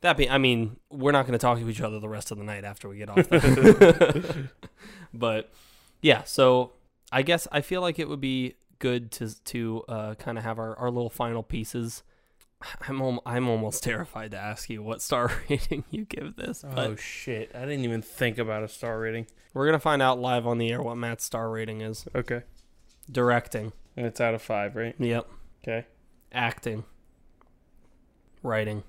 that 0.00 0.16
be 0.16 0.28
i 0.28 0.38
mean 0.38 0.76
we're 0.90 1.12
not 1.12 1.26
going 1.26 1.32
to 1.32 1.38
talk 1.38 1.59
to 1.59 1.68
each 1.68 1.80
other 1.80 1.98
the 2.00 2.09
rest 2.09 2.30
of 2.30 2.38
the 2.38 2.44
night 2.44 2.64
after 2.64 2.88
we 2.88 2.96
get 2.98 3.09
off 3.09 3.28
but 5.14 5.52
yeah 6.00 6.22
so 6.24 6.72
i 7.12 7.22
guess 7.22 7.46
i 7.52 7.61
feel 7.61 7.80
like 7.80 7.98
it 7.98 8.09
would 8.09 8.20
be 8.20 8.54
good 8.78 9.11
to 9.11 9.42
to 9.44 9.82
uh, 9.88 10.14
kind 10.16 10.37
of 10.37 10.44
have 10.44 10.59
our, 10.59 10.76
our 10.78 10.90
little 10.90 11.11
final 11.11 11.42
pieces 11.42 12.02
i'm 12.88 13.00
al- 13.00 13.22
i'm 13.24 13.48
almost 13.48 13.82
terrified 13.82 14.30
to 14.30 14.37
ask 14.37 14.68
you 14.68 14.82
what 14.82 15.00
star 15.00 15.30
rating 15.50 15.85
you 15.90 16.04
give 16.04 16.37
this 16.37 16.62
but 16.74 16.90
Oh 16.90 16.96
shit! 16.96 17.50
I 17.54 17.61
didn't 17.61 17.85
even 17.85 18.02
think 18.02 18.38
about 18.38 18.62
a 18.64 18.68
star 18.68 18.98
rating. 19.00 19.26
We're 19.57 19.64
gonna 19.66 19.79
find 19.79 20.03
out 20.03 20.19
live 20.19 20.47
on 20.47 20.59
the 20.59 20.71
air 20.71 20.83
what 20.83 20.97
matt's 20.97 21.25
star 21.25 21.49
rating 21.51 21.81
is 21.81 22.07
Okay. 22.14 22.42
directing 23.11 23.73
And 23.97 24.05
it's 24.07 24.21
out 24.21 24.35
of 24.35 24.42
five, 24.42 24.77
right? 24.77 24.95
yep 24.99 25.27
Okay. 25.66 25.87
acting 26.33 26.85
writing 28.42 28.83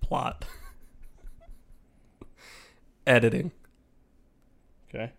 plot 0.00 0.44
editing 3.06 3.50
Okay. 4.88 5.12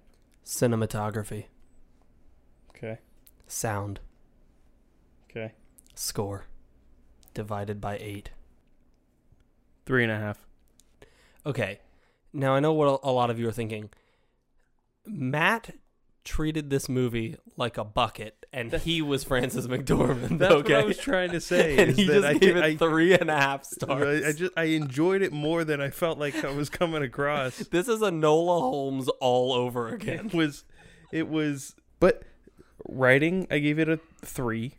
cinematography 0.46 1.46
Okay. 2.76 2.98
Sound. 3.46 4.00
Okay. 5.30 5.52
Score. 5.96 6.46
Divided 7.34 7.82
by 7.82 7.98
eight. 7.98 8.30
Three 9.86 10.04
and 10.04 10.12
a 10.14 10.18
half. 10.18 10.48
Okay. 11.46 11.80
Now 12.34 12.54
I 12.54 12.60
know 12.60 12.74
what 12.74 13.00
a 13.04 13.12
lot 13.12 13.30
of 13.30 13.40
you 13.40 13.48
are 13.48 13.52
thinking. 13.52 13.90
Matt 15.06 15.72
treated 16.24 16.70
this 16.70 16.88
movie 16.88 17.36
like 17.58 17.78
a 17.78 17.84
bucket, 17.84 18.46
and 18.54 18.72
he 18.74 19.02
was 19.02 19.24
Frances 19.24 19.68
McDormand. 19.68 20.38
That's 20.38 20.54
okay, 20.54 20.74
what 20.76 20.84
I 20.84 20.86
was 20.86 20.98
trying 20.98 21.32
to 21.32 21.42
say. 21.42 21.78
and 21.80 21.90
is 21.92 21.98
he 21.98 22.06
that 22.06 22.14
just 22.14 22.26
I 22.28 22.34
gave 22.36 22.58
it 22.58 22.64
I- 22.64 22.76
three 22.76 23.14
and 23.14 23.30
a 23.30 23.36
half 23.36 23.66
stars. 23.66 24.24
I, 24.24 24.28
I 24.30 24.32
just 24.34 24.54
I 24.58 24.64
enjoyed 24.66 25.22
it 25.22 25.32
more 25.34 25.64
than 25.64 25.82
I 25.82 25.90
felt 25.90 26.20
like 26.20 26.44
I 26.44 26.52
was 26.52 26.70
coming 26.70 27.02
across. 27.02 27.58
this 27.72 27.88
is 27.88 28.02
a 28.02 28.12
Enola 28.12 28.60
Holmes 28.62 29.08
all 29.20 29.54
over 29.54 29.88
again. 29.90 30.28
It 30.28 30.34
was, 30.34 30.66
it 31.12 31.28
was, 31.30 31.76
but 32.00 32.24
writing 32.88 33.48
I 33.50 33.60
gave 33.60 33.80
it 33.80 33.90
a 33.90 34.00
three. 34.24 34.76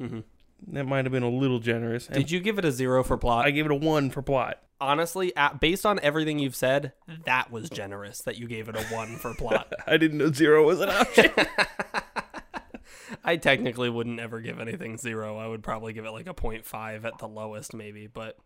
Mhm. 0.00 0.24
That 0.68 0.84
might 0.84 1.04
have 1.04 1.10
been 1.12 1.24
a 1.24 1.28
little 1.28 1.58
generous. 1.58 2.06
And 2.06 2.14
Did 2.16 2.30
you 2.30 2.38
give 2.38 2.56
it 2.56 2.64
a 2.64 2.70
zero 2.70 3.02
for 3.02 3.16
plot? 3.16 3.44
I 3.46 3.50
gave 3.50 3.64
it 3.66 3.72
a 3.72 3.74
one 3.74 4.10
for 4.10 4.22
plot. 4.22 4.62
Honestly, 4.82 5.32
based 5.60 5.86
on 5.86 6.00
everything 6.00 6.40
you've 6.40 6.56
said, 6.56 6.92
that 7.24 7.52
was 7.52 7.70
generous 7.70 8.20
that 8.22 8.36
you 8.36 8.48
gave 8.48 8.68
it 8.68 8.74
a 8.76 8.82
one 8.94 9.14
for 9.16 9.32
plot. 9.32 9.72
I 9.86 9.96
didn't 9.96 10.18
know 10.18 10.32
zero 10.32 10.66
was 10.66 10.80
an 10.80 10.88
option. 10.88 11.30
I 13.24 13.36
technically 13.36 13.88
wouldn't 13.88 14.18
ever 14.18 14.40
give 14.40 14.58
anything 14.58 14.98
zero. 14.98 15.36
I 15.38 15.46
would 15.46 15.62
probably 15.62 15.92
give 15.92 16.04
it 16.04 16.10
like 16.10 16.26
a 16.26 16.34
0.5 16.34 17.04
at 17.04 17.18
the 17.18 17.28
lowest, 17.28 17.72
maybe. 17.74 18.08
But 18.08 18.36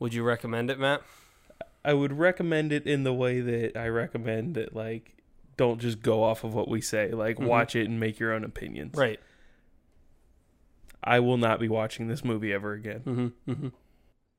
would 0.00 0.12
you 0.12 0.24
recommend 0.24 0.68
it, 0.70 0.80
Matt? 0.80 1.02
I 1.84 1.94
would 1.94 2.12
recommend 2.18 2.72
it 2.72 2.84
in 2.84 3.04
the 3.04 3.14
way 3.14 3.40
that 3.40 3.76
I 3.78 3.86
recommend 3.86 4.56
that, 4.56 4.74
like, 4.74 5.14
don't 5.56 5.80
just 5.80 6.02
go 6.02 6.24
off 6.24 6.42
of 6.42 6.54
what 6.54 6.68
we 6.68 6.80
say. 6.80 7.12
Like, 7.12 7.36
Mhm. 7.36 7.46
watch 7.46 7.76
it 7.76 7.88
and 7.88 8.00
make 8.00 8.18
your 8.18 8.32
own 8.32 8.42
opinions. 8.42 8.96
Right. 8.96 9.20
I 11.04 11.20
will 11.20 11.36
not 11.36 11.60
be 11.60 11.68
watching 11.68 12.08
this 12.08 12.24
movie 12.24 12.52
ever 12.52 12.72
again. 12.72 13.00
Mm-hmm, 13.06 13.50
mm-hmm. 13.52 13.68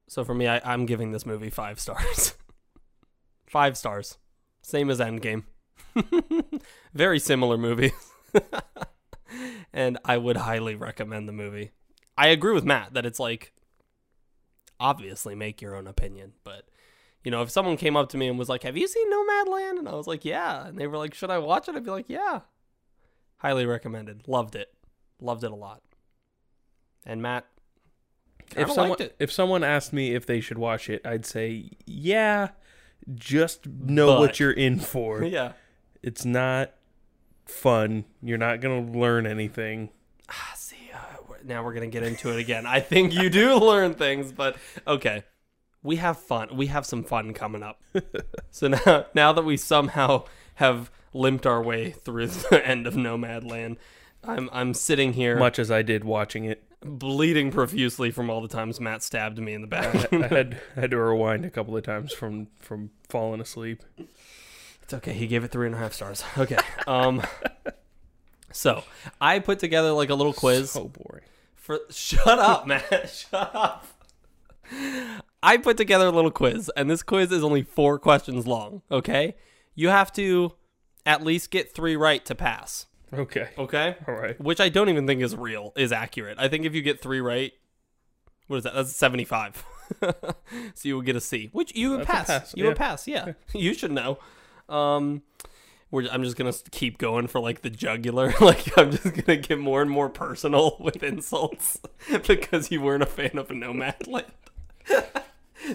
So 0.07 0.23
for 0.23 0.33
me, 0.33 0.47
I, 0.47 0.61
I'm 0.63 0.85
giving 0.85 1.11
this 1.11 1.25
movie 1.25 1.49
five 1.49 1.79
stars. 1.79 2.35
five 3.47 3.77
stars. 3.77 4.17
Same 4.61 4.89
as 4.89 4.99
Endgame. 4.99 5.43
Very 6.93 7.19
similar 7.19 7.57
movie. 7.57 7.91
and 9.73 9.97
I 10.05 10.17
would 10.17 10.37
highly 10.37 10.75
recommend 10.75 11.27
the 11.27 11.33
movie. 11.33 11.71
I 12.17 12.27
agree 12.27 12.53
with 12.53 12.65
Matt 12.65 12.93
that 12.93 13.05
it's 13.05 13.19
like, 13.19 13.53
obviously 14.79 15.35
make 15.35 15.61
your 15.61 15.75
own 15.75 15.87
opinion. 15.87 16.33
But, 16.43 16.69
you 17.23 17.31
know, 17.31 17.41
if 17.41 17.49
someone 17.49 17.77
came 17.77 17.97
up 17.97 18.09
to 18.09 18.17
me 18.17 18.27
and 18.27 18.39
was 18.39 18.49
like, 18.49 18.63
Have 18.63 18.77
you 18.77 18.87
seen 18.87 19.11
Nomadland? 19.11 19.79
And 19.79 19.89
I 19.89 19.95
was 19.95 20.07
like, 20.07 20.25
Yeah. 20.25 20.67
And 20.67 20.77
they 20.77 20.87
were 20.87 20.97
like, 20.97 21.13
Should 21.13 21.31
I 21.31 21.37
watch 21.37 21.67
it? 21.67 21.75
I'd 21.75 21.83
be 21.83 21.91
like, 21.91 22.09
Yeah. 22.09 22.41
Highly 23.37 23.65
recommended. 23.65 24.27
Loved 24.27 24.55
it. 24.55 24.73
Loved 25.19 25.43
it 25.43 25.51
a 25.51 25.55
lot. 25.55 25.81
And 27.05 27.21
Matt, 27.21 27.45
If 28.55 28.71
someone 28.71 28.97
if 29.19 29.31
someone 29.31 29.63
asked 29.63 29.93
me 29.93 30.15
if 30.15 30.25
they 30.25 30.39
should 30.39 30.57
watch 30.57 30.89
it, 30.89 31.05
I'd 31.05 31.25
say, 31.25 31.69
yeah, 31.85 32.49
just 33.13 33.67
know 33.67 34.07
But- 34.07 34.19
what 34.19 34.39
you're 34.39 34.51
in 34.51 34.79
for. 34.79 35.23
yeah. 35.25 35.53
It's 36.03 36.23
not 36.25 36.71
fun. 37.45 38.05
You're 38.21 38.37
not 38.37 38.61
going 38.61 38.91
to 38.91 38.97
learn 38.97 39.25
anything. 39.25 39.89
Ah, 40.29 40.53
see, 40.55 40.91
uh, 40.93 40.97
we're- 41.27 41.41
now 41.45 41.63
we're 41.63 41.73
gonna 41.73 41.87
get 41.87 42.03
into 42.03 42.29
it 42.31 42.39
again. 42.39 42.65
I 42.65 42.79
think 42.79 43.13
you 43.13 43.29
do 43.29 43.55
learn 43.59 43.93
things, 43.93 44.31
but 44.31 44.57
okay, 44.85 45.23
we 45.83 45.95
have 45.97 46.17
fun. 46.19 46.55
We 46.57 46.67
have 46.67 46.85
some 46.85 47.03
fun 47.03 47.33
coming 47.33 47.63
up. 47.63 47.81
so 48.51 48.67
now, 48.67 49.05
now 49.13 49.31
that 49.33 49.45
we 49.45 49.55
somehow 49.57 50.25
have 50.55 50.91
limped 51.13 51.45
our 51.45 51.61
way 51.63 51.91
through 51.91 52.27
the 52.27 52.61
end 52.65 52.85
of 52.87 52.95
Nomadland, 52.95 53.77
I'm 54.27 54.49
I'm 54.51 54.73
sitting 54.73 55.13
here 55.13 55.37
Much 55.37 55.57
as 55.59 55.71
I 55.71 55.81
did 55.81 56.03
watching 56.03 56.45
it. 56.45 56.63
bleeding 56.81 57.51
profusely 57.51 58.11
from 58.11 58.29
all 58.29 58.41
the 58.41 58.47
times 58.47 58.79
Matt 58.79 59.01
stabbed 59.03 59.39
me 59.39 59.53
in 59.53 59.61
the 59.61 59.67
back. 59.67 60.11
I 60.13 60.27
had 60.27 60.61
I 60.75 60.81
had 60.81 60.91
to 60.91 60.97
rewind 60.97 61.45
a 61.45 61.49
couple 61.49 61.75
of 61.77 61.83
times 61.83 62.13
from 62.13 62.47
from 62.59 62.91
falling 63.09 63.41
asleep. 63.41 63.83
It's 64.83 64.93
okay. 64.93 65.13
He 65.13 65.27
gave 65.27 65.43
it 65.43 65.51
three 65.51 65.65
and 65.65 65.75
a 65.75 65.77
half 65.79 65.93
stars. 65.93 66.23
Okay. 66.37 66.57
Um. 66.87 67.21
So 68.49 68.83
I 69.19 69.39
put 69.39 69.59
together 69.59 69.91
like 69.91 70.09
a 70.09 70.15
little 70.15 70.33
quiz. 70.33 70.71
So 70.71 70.85
boring. 70.87 71.25
For 71.55 71.79
shut 71.89 72.39
up, 72.39 72.65
man. 72.67 72.81
shut 73.11 73.51
up. 73.53 73.85
I 75.43 75.57
put 75.57 75.77
together 75.77 76.07
a 76.07 76.11
little 76.11 76.31
quiz, 76.31 76.71
and 76.75 76.89
this 76.89 77.03
quiz 77.03 77.31
is 77.31 77.43
only 77.43 77.61
four 77.61 77.99
questions 77.99 78.47
long. 78.47 78.81
Okay, 78.89 79.35
you 79.75 79.89
have 79.89 80.11
to 80.13 80.53
at 81.05 81.23
least 81.23 81.51
get 81.51 81.75
three 81.75 81.95
right 81.95 82.23
to 82.25 82.33
pass. 82.35 82.87
Okay. 83.13 83.49
Okay, 83.57 83.95
All 84.07 84.13
right. 84.15 84.39
which 84.39 84.59
I 84.59 84.69
don't 84.69 84.89
even 84.89 85.07
think 85.07 85.21
is 85.21 85.35
real, 85.35 85.71
is 85.77 85.91
accurate. 85.91 86.37
I 86.39 86.47
think 86.49 86.65
if 86.65 86.75
you 86.75 86.81
get 86.81 87.01
three 87.01 87.21
right, 87.21 87.53
what 88.47 88.57
is 88.57 88.63
that? 88.63 88.73
That's 88.75 88.93
seventy-five. 88.95 89.63
so 90.01 90.33
you 90.83 90.95
will 90.95 91.01
get 91.01 91.15
a 91.15 91.21
C, 91.21 91.49
which 91.53 91.73
you 91.75 91.91
would 91.91 92.05
pass. 92.05 92.27
pass, 92.27 92.53
You 92.55 92.63
yeah. 92.63 92.69
would 92.69 92.77
pass. 92.77 93.07
Yeah, 93.07 93.33
you 93.53 93.73
should 93.73 93.91
know. 93.91 94.19
Um, 94.67 95.21
we're, 95.89 96.09
I'm 96.09 96.23
just 96.23 96.35
gonna 96.35 96.51
keep 96.71 96.97
going 96.97 97.27
for 97.27 97.39
like 97.39 97.61
the 97.61 97.69
jugular. 97.69 98.33
like 98.41 98.77
I'm 98.77 98.91
just 98.91 99.25
gonna 99.25 99.37
get 99.37 99.57
more 99.59 99.81
and 99.81 99.89
more 99.89 100.09
personal 100.09 100.75
with 100.81 101.01
insults 101.01 101.79
because 102.27 102.71
you 102.71 102.81
weren't 102.81 103.03
a 103.03 103.05
fan 103.07 103.37
of 103.37 103.47
Nomadland. 103.47 104.25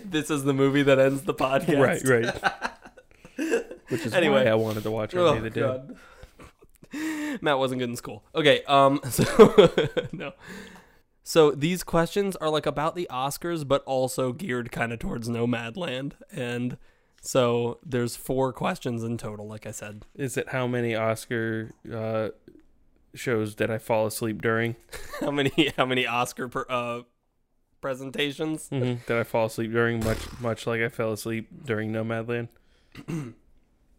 this 0.04 0.30
is 0.30 0.44
the 0.44 0.52
movie 0.52 0.82
that 0.82 0.98
ends 0.98 1.22
the 1.22 1.34
podcast. 1.34 1.80
Right, 1.80 2.32
right. 3.38 3.72
Which 3.88 4.06
is 4.06 4.12
Anyway. 4.14 4.44
why 4.44 4.50
I 4.50 4.54
wanted 4.54 4.82
to 4.84 4.90
watch 4.90 5.14
Oh, 5.14 5.28
Early 5.30 5.40
the 5.40 5.50
Dead. 5.50 5.62
God. 5.62 5.96
Matt 7.40 7.58
wasn't 7.58 7.80
good 7.80 7.90
in 7.90 7.96
school. 7.96 8.24
Okay, 8.34 8.62
um, 8.64 9.00
so 9.10 9.70
no. 10.12 10.32
So 11.24 11.52
these 11.52 11.84
questions 11.84 12.34
are 12.36 12.48
like 12.50 12.66
about 12.66 12.96
the 12.96 13.06
Oscars, 13.10 13.66
but 13.66 13.84
also 13.84 14.32
geared 14.32 14.72
kind 14.72 14.92
of 14.92 14.98
towards 14.98 15.28
Nomadland, 15.28 16.14
and 16.32 16.76
so 17.20 17.78
there's 17.84 18.16
four 18.16 18.52
questions 18.52 19.04
in 19.04 19.16
total. 19.16 19.46
Like 19.46 19.66
I 19.66 19.70
said, 19.70 20.04
Is 20.16 20.36
it 20.36 20.48
how 20.48 20.66
many 20.66 20.96
Oscar 20.96 21.70
uh, 21.92 22.30
shows 23.14 23.54
did 23.54 23.70
I 23.70 23.78
fall 23.78 24.06
asleep 24.06 24.42
during? 24.42 24.76
how 25.20 25.30
many 25.30 25.72
how 25.76 25.86
many 25.86 26.06
Oscar 26.06 26.48
per, 26.48 26.66
uh, 26.68 27.02
presentations? 27.80 28.68
Mm-hmm. 28.70 29.04
Did 29.06 29.16
I 29.16 29.22
fall 29.22 29.46
asleep 29.46 29.70
during 29.72 30.04
much 30.04 30.18
much 30.40 30.66
like 30.66 30.80
I 30.80 30.88
fell 30.88 31.12
asleep 31.12 31.48
during 31.64 31.92
Nomadland? 31.92 32.48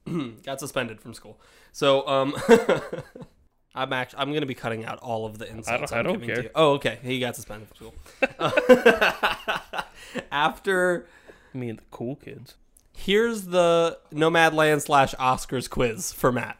Got 0.45 0.59
suspended 0.59 0.99
from 1.01 1.13
school. 1.13 1.39
So 1.71 2.07
um, 2.07 2.35
I'm 3.75 3.93
actually 3.93 4.19
I'm 4.19 4.33
gonna 4.33 4.45
be 4.45 4.53
cutting 4.53 4.85
out 4.85 4.99
all 4.99 5.25
of 5.25 5.37
the 5.37 5.49
insults. 5.49 5.91
I 5.91 5.99
I'm 5.99 6.05
don't 6.05 6.21
care. 6.21 6.35
To 6.35 6.43
you. 6.43 6.49
Oh, 6.55 6.73
okay. 6.73 6.99
He 7.03 7.19
got 7.19 7.35
suspended 7.35 7.67
from 7.69 7.77
school. 7.77 7.93
After 10.31 11.07
Me 11.53 11.69
and 11.69 11.79
the 11.79 11.83
cool 11.91 12.15
kids. 12.17 12.55
here's 12.95 13.43
the 13.45 13.97
Nomadland 14.11 14.81
slash 14.81 15.13
Oscars 15.15 15.69
quiz 15.69 16.11
for 16.11 16.31
Matt. 16.31 16.57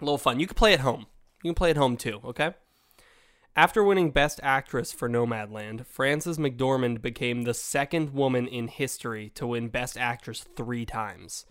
A 0.00 0.04
little 0.04 0.18
fun. 0.18 0.40
You 0.40 0.46
can 0.46 0.54
play 0.54 0.72
at 0.74 0.80
home. 0.80 1.06
You 1.42 1.50
can 1.50 1.54
play 1.56 1.70
at 1.70 1.76
home 1.76 1.96
too. 1.96 2.20
Okay. 2.24 2.54
After 3.56 3.82
winning 3.82 4.10
Best 4.12 4.38
Actress 4.42 4.92
for 4.92 5.08
Nomadland, 5.08 5.84
Frances 5.84 6.38
McDormand 6.38 7.02
became 7.02 7.42
the 7.42 7.54
second 7.54 8.14
woman 8.14 8.46
in 8.46 8.68
history 8.68 9.30
to 9.34 9.48
win 9.48 9.68
Best 9.68 9.98
Actress 9.98 10.44
three 10.56 10.86
times. 10.86 11.44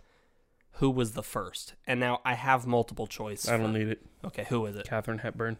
Who 0.78 0.90
was 0.90 1.12
the 1.12 1.22
first? 1.22 1.74
And 1.86 1.98
now 2.00 2.20
I 2.24 2.34
have 2.34 2.66
multiple 2.66 3.06
choice. 3.06 3.48
I 3.48 3.56
don't 3.56 3.72
for- 3.72 3.78
need 3.78 3.88
it. 3.88 4.06
Okay, 4.24 4.46
who 4.48 4.64
is 4.66 4.76
it? 4.76 4.86
Katharine 4.86 5.18
Hepburn. 5.18 5.58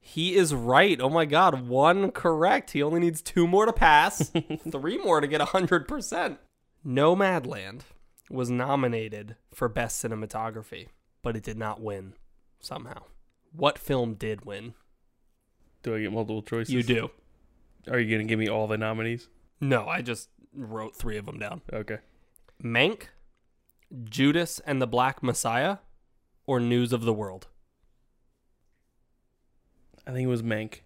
He 0.00 0.36
is 0.36 0.54
right. 0.54 0.98
Oh 1.00 1.10
my 1.10 1.24
god, 1.24 1.66
one 1.68 2.10
correct. 2.12 2.70
He 2.70 2.82
only 2.82 3.00
needs 3.00 3.20
two 3.20 3.46
more 3.46 3.66
to 3.66 3.72
pass, 3.72 4.30
three 4.70 4.96
more 4.98 5.20
to 5.20 5.26
get 5.26 5.40
100%. 5.40 6.38
Nomadland 6.86 7.80
was 8.30 8.48
nominated 8.50 9.36
for 9.52 9.68
Best 9.68 10.02
Cinematography, 10.02 10.88
but 11.22 11.36
it 11.36 11.42
did 11.42 11.58
not 11.58 11.80
win 11.80 12.14
somehow. 12.60 13.02
What 13.52 13.78
film 13.78 14.14
did 14.14 14.44
win? 14.44 14.74
Do 15.82 15.94
I 15.94 16.00
get 16.00 16.12
multiple 16.12 16.42
choices? 16.42 16.72
You 16.72 16.82
do. 16.82 17.10
Are 17.90 17.98
you 17.98 18.10
gonna 18.16 18.28
give 18.28 18.38
me 18.38 18.48
all 18.48 18.66
the 18.66 18.78
nominees? 18.78 19.28
No, 19.60 19.86
I 19.88 20.02
just 20.02 20.28
wrote 20.54 20.96
three 20.96 21.16
of 21.18 21.26
them 21.26 21.38
down 21.38 21.60
Okay. 21.72 21.98
Mank, 22.62 23.04
Judas 24.04 24.60
and 24.66 24.80
the 24.82 24.86
Black 24.86 25.22
Messiah, 25.22 25.78
or 26.46 26.60
News 26.60 26.92
of 26.92 27.02
the 27.02 27.12
World. 27.12 27.46
I 30.06 30.12
think 30.12 30.24
it 30.24 30.28
was 30.30 30.42
Mank. 30.42 30.80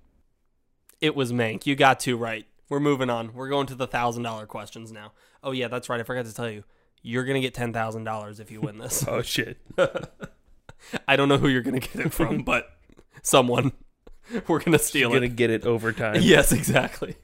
It 1.01 1.15
was 1.15 1.33
Mank. 1.33 1.67
You 1.67 1.77
got 1.77 2.01
two 2.01 2.17
right. 2.17 2.47
We're 2.69 2.81
moving 2.81 3.11
on. 3.11 3.35
We're 3.35 3.49
going 3.49 3.67
to 3.69 3.75
the 3.75 3.87
thousand 3.87 4.23
dollar 4.23 4.47
questions 4.47 4.93
now. 4.93 5.13
Oh 5.43 5.53
yeah, 5.53 5.69
that's 5.69 5.89
right. 5.89 6.01
I 6.01 6.05
forgot 6.05 6.27
to 6.27 6.35
tell 6.35 6.51
you. 6.51 6.65
You're 7.03 7.25
gonna 7.25 7.41
get 7.41 7.55
ten 7.55 7.73
thousand 7.73 8.05
dollars 8.05 8.41
if 8.41 8.51
you 8.51 8.61
win 8.61 8.79
this. 8.79 9.05
Oh 9.09 9.23
shit. 9.23 9.59
I 11.09 11.17
don't 11.17 11.29
know 11.29 11.39
who 11.39 11.49
you're 11.49 11.63
gonna 11.63 11.81
get 11.81 11.97
it 11.97 12.13
from, 12.13 12.43
but 12.45 12.71
someone. 13.23 13.73
We're 14.47 14.61
gonna 14.61 14.79
steal 14.79 15.11
it. 15.11 15.15
Gonna 15.15 15.29
get 15.29 15.51
it 15.51 15.67
over 15.67 15.93
time. 15.93 16.21
Yes, 16.21 16.53
exactly. 16.53 17.17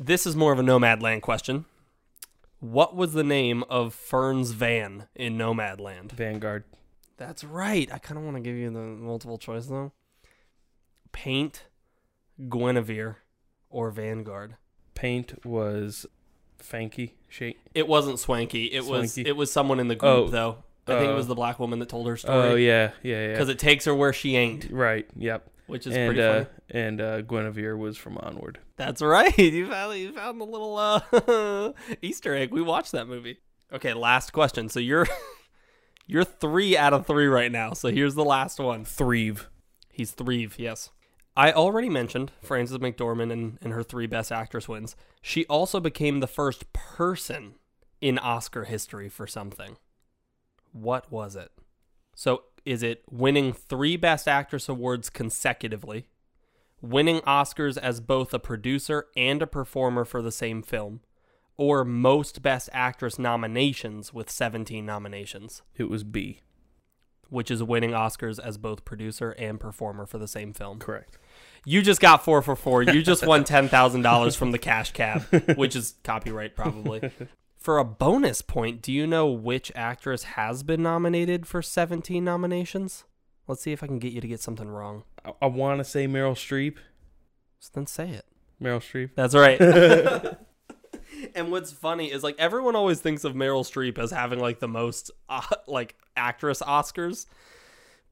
This 0.00 0.26
is 0.26 0.36
more 0.36 0.52
of 0.52 0.58
a 0.58 0.62
Nomad 0.62 1.00
Nomadland 1.00 1.22
question. 1.22 1.64
What 2.60 2.96
was 2.96 3.12
the 3.12 3.24
name 3.24 3.64
of 3.68 3.94
Fern's 3.94 4.52
van 4.52 5.08
in 5.14 5.36
Nomadland? 5.36 6.12
Vanguard. 6.12 6.64
That's 7.16 7.44
right. 7.44 7.88
I 7.92 7.98
kind 7.98 8.18
of 8.18 8.24
want 8.24 8.36
to 8.36 8.42
give 8.42 8.56
you 8.56 8.70
the 8.70 8.80
multiple 8.80 9.38
choice 9.38 9.66
though. 9.66 9.92
Paint, 11.12 11.64
Guinevere, 12.48 13.16
or 13.70 13.90
Vanguard. 13.90 14.56
Paint 14.94 15.44
was 15.44 16.06
Fanky 16.62 17.12
shape. 17.28 17.58
It 17.74 17.88
wasn't 17.88 18.16
Swankie. 18.16 18.70
It 18.72 18.84
was 18.84 19.14
Swankie. 19.16 19.26
it 19.26 19.36
was 19.36 19.52
someone 19.52 19.80
in 19.80 19.88
the 19.88 19.94
group 19.94 20.12
Oh, 20.12 20.28
though. 20.28 20.64
I 20.86 20.92
think 20.98 21.10
it 21.10 21.12
uh, 21.14 21.16
was 21.16 21.26
the 21.26 21.34
black 21.34 21.58
woman 21.58 21.80
that 21.80 21.88
told 21.88 22.06
her 22.06 22.16
story. 22.16 22.48
Oh 22.50 22.54
yeah, 22.54 22.92
yeah, 23.02 23.26
yeah. 23.26 23.32
Because 23.32 23.48
it 23.48 23.58
takes 23.58 23.86
her 23.86 23.94
where 23.94 24.12
she 24.12 24.36
ain't, 24.36 24.70
right. 24.70 25.06
Yep. 25.16 25.50
Which 25.66 25.86
is 25.86 25.94
and 25.94 26.08
pretty 26.08 26.22
uh, 26.22 26.32
funny. 26.32 26.46
and 26.70 27.00
uh, 27.00 27.20
Guinevere 27.22 27.76
was 27.76 27.96
from 27.96 28.18
Onward. 28.18 28.58
That's 28.76 29.02
right. 29.02 29.36
You 29.38 29.68
found 29.68 29.98
you 29.98 30.12
found 30.12 30.40
the 30.40 30.44
little 30.44 30.76
uh, 30.76 31.72
Easter 32.02 32.34
egg. 32.34 32.52
We 32.52 32.62
watched 32.62 32.92
that 32.92 33.08
movie. 33.08 33.38
Okay, 33.72 33.94
last 33.94 34.32
question. 34.32 34.68
So 34.68 34.80
you're 34.80 35.06
you're 36.06 36.24
three 36.24 36.76
out 36.76 36.92
of 36.92 37.06
three 37.06 37.26
right 37.26 37.50
now. 37.50 37.72
So 37.72 37.88
here's 37.88 38.14
the 38.14 38.24
last 38.24 38.58
one. 38.58 38.84
Threve. 38.84 39.48
He's 39.90 40.12
three. 40.12 40.48
Yes. 40.56 40.90
I 41.36 41.52
already 41.52 41.90
mentioned 41.90 42.32
Frances 42.42 42.78
McDormand 42.78 43.30
and, 43.30 43.58
and 43.60 43.72
her 43.74 43.82
three 43.82 44.06
Best 44.06 44.32
Actress 44.32 44.68
wins. 44.68 44.96
She 45.20 45.44
also 45.46 45.80
became 45.80 46.20
the 46.20 46.26
first 46.26 46.72
person 46.72 47.56
in 48.00 48.18
Oscar 48.18 48.64
history 48.64 49.08
for 49.10 49.26
something. 49.26 49.76
What 50.72 51.10
was 51.12 51.36
it? 51.36 51.50
So 52.14 52.44
is 52.66 52.82
it 52.82 53.02
winning 53.10 53.52
three 53.52 53.96
Best 53.96 54.28
Actress 54.28 54.68
awards 54.68 55.08
consecutively, 55.08 56.08
winning 56.82 57.20
Oscars 57.20 57.78
as 57.78 58.00
both 58.00 58.34
a 58.34 58.38
producer 58.38 59.06
and 59.16 59.40
a 59.40 59.46
performer 59.46 60.04
for 60.04 60.20
the 60.20 60.32
same 60.32 60.62
film, 60.62 61.00
or 61.56 61.84
most 61.84 62.42
Best 62.42 62.68
Actress 62.72 63.18
nominations 63.18 64.12
with 64.12 64.28
17 64.28 64.84
nominations? 64.84 65.62
It 65.76 65.88
was 65.88 66.04
B. 66.04 66.40
which 67.28 67.50
is 67.50 67.62
winning 67.62 67.90
Oscars 67.90 68.38
as 68.38 68.58
both 68.58 68.84
producer 68.84 69.30
and 69.38 69.58
performer 69.58 70.06
for 70.06 70.18
the 70.18 70.28
same 70.28 70.52
film. 70.52 70.78
Correct. 70.78 71.18
You 71.64 71.82
just 71.82 72.00
got 72.00 72.24
four 72.24 72.42
for 72.42 72.54
four. 72.54 72.82
You 72.82 73.02
just 73.02 73.26
won 73.26 73.42
ten 73.42 73.68
thousand 73.68 74.02
dollars 74.02 74.36
from 74.36 74.52
the 74.52 74.58
cash 74.58 74.92
cab, 74.92 75.22
which 75.56 75.74
is 75.74 75.94
copyright 76.04 76.54
probably. 76.54 77.10
For 77.66 77.78
a 77.78 77.84
bonus 77.84 78.42
point, 78.42 78.80
do 78.80 78.92
you 78.92 79.08
know 79.08 79.26
which 79.26 79.72
actress 79.74 80.22
has 80.22 80.62
been 80.62 80.84
nominated 80.84 81.48
for 81.48 81.62
seventeen 81.62 82.22
nominations? 82.22 83.02
Let's 83.48 83.60
see 83.60 83.72
if 83.72 83.82
I 83.82 83.88
can 83.88 83.98
get 83.98 84.12
you 84.12 84.20
to 84.20 84.28
get 84.28 84.38
something 84.38 84.68
wrong. 84.68 85.02
I, 85.24 85.32
I 85.42 85.46
want 85.46 85.78
to 85.78 85.84
say 85.84 86.06
Meryl 86.06 86.34
Streep. 86.34 86.76
So 87.58 87.70
then 87.74 87.88
say 87.88 88.10
it. 88.10 88.24
Meryl 88.62 88.78
Streep. 88.78 89.16
That's 89.16 89.34
right. 89.34 89.60
and 91.34 91.50
what's 91.50 91.72
funny 91.72 92.12
is 92.12 92.22
like 92.22 92.36
everyone 92.38 92.76
always 92.76 93.00
thinks 93.00 93.24
of 93.24 93.34
Meryl 93.34 93.64
Streep 93.64 93.98
as 93.98 94.12
having 94.12 94.38
like 94.38 94.60
the 94.60 94.68
most 94.68 95.10
uh, 95.28 95.42
like 95.66 95.96
actress 96.16 96.62
Oscars, 96.62 97.26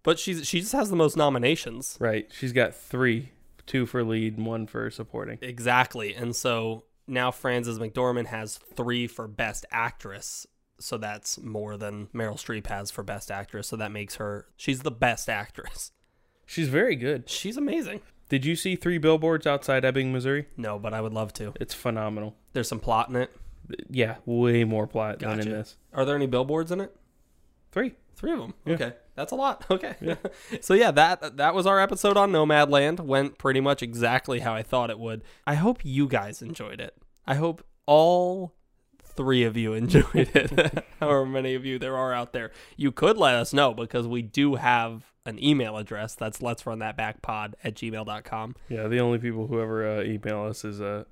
but 0.02 0.18
she's 0.18 0.48
she 0.48 0.58
just 0.58 0.72
has 0.72 0.90
the 0.90 0.96
most 0.96 1.16
nominations. 1.16 1.96
Right. 2.00 2.28
She's 2.36 2.52
got 2.52 2.74
three, 2.74 3.30
two 3.66 3.86
for 3.86 4.02
lead 4.02 4.36
and 4.36 4.46
one 4.46 4.66
for 4.66 4.90
supporting. 4.90 5.38
Exactly. 5.42 6.12
And 6.12 6.34
so 6.34 6.86
now 7.06 7.30
Frances 7.30 7.78
McDormand 7.78 8.26
has 8.26 8.58
three 8.58 9.06
for 9.06 9.28
Best 9.28 9.66
Actress. 9.70 10.46
So 10.80 10.98
that's 10.98 11.38
more 11.38 11.76
than 11.76 12.08
Meryl 12.08 12.34
Streep 12.34 12.66
has 12.66 12.90
for 12.90 13.02
Best 13.02 13.30
Actress. 13.30 13.68
So 13.68 13.76
that 13.76 13.92
makes 13.92 14.16
her, 14.16 14.46
she's 14.56 14.80
the 14.80 14.90
best 14.90 15.28
actress. 15.28 15.92
She's 16.46 16.68
very 16.68 16.96
good. 16.96 17.30
She's 17.30 17.56
amazing. 17.56 18.00
Did 18.28 18.44
you 18.44 18.56
see 18.56 18.74
three 18.74 18.98
billboards 18.98 19.46
outside 19.46 19.84
Ebbing, 19.84 20.12
Missouri? 20.12 20.46
No, 20.56 20.78
but 20.78 20.92
I 20.92 21.00
would 21.00 21.12
love 21.12 21.32
to. 21.34 21.52
It's 21.60 21.74
phenomenal. 21.74 22.36
There's 22.52 22.68
some 22.68 22.80
plot 22.80 23.08
in 23.08 23.16
it. 23.16 23.30
Yeah, 23.88 24.16
way 24.26 24.64
more 24.64 24.86
plot 24.86 25.20
than 25.20 25.40
in 25.40 25.50
this. 25.50 25.76
Are 25.92 26.04
there 26.04 26.16
any 26.16 26.26
billboards 26.26 26.70
in 26.70 26.80
it? 26.80 26.94
Three. 27.70 27.94
Three 28.14 28.32
of 28.32 28.38
them. 28.38 28.54
Yeah. 28.64 28.74
Okay, 28.74 28.92
that's 29.14 29.32
a 29.32 29.36
lot. 29.36 29.64
Okay. 29.70 29.96
so 30.60 30.74
yeah, 30.74 30.90
that 30.92 31.36
that 31.36 31.54
was 31.54 31.66
our 31.66 31.80
episode 31.80 32.16
on 32.16 32.30
Nomadland. 32.30 33.00
Went 33.00 33.38
pretty 33.38 33.60
much 33.60 33.82
exactly 33.82 34.40
how 34.40 34.54
I 34.54 34.62
thought 34.62 34.90
it 34.90 34.98
would. 34.98 35.22
I 35.46 35.54
hope 35.54 35.84
you 35.84 36.06
guys 36.06 36.42
enjoyed 36.42 36.80
it. 36.80 36.96
I 37.26 37.34
hope 37.34 37.64
all 37.86 38.54
three 39.02 39.42
of 39.44 39.56
you 39.56 39.72
enjoyed 39.74 40.30
it. 40.34 40.84
However 41.00 41.26
many 41.26 41.54
of 41.54 41.64
you 41.64 41.78
there 41.78 41.96
are 41.96 42.12
out 42.12 42.32
there, 42.32 42.52
you 42.76 42.92
could 42.92 43.16
let 43.16 43.34
us 43.34 43.52
know 43.52 43.74
because 43.74 44.06
we 44.06 44.22
do 44.22 44.56
have 44.56 45.12
an 45.26 45.42
email 45.42 45.76
address. 45.76 46.14
That's 46.14 46.42
let's 46.42 46.66
run 46.66 46.78
that 46.80 46.96
back 46.96 47.22
pod 47.22 47.56
at 47.64 47.74
gmail.com. 47.74 48.56
Yeah, 48.68 48.88
the 48.88 49.00
only 49.00 49.18
people 49.18 49.46
who 49.46 49.60
ever 49.60 49.98
uh, 49.98 50.02
email 50.04 50.44
us 50.44 50.64
is 50.64 50.80
uh, 50.80 51.04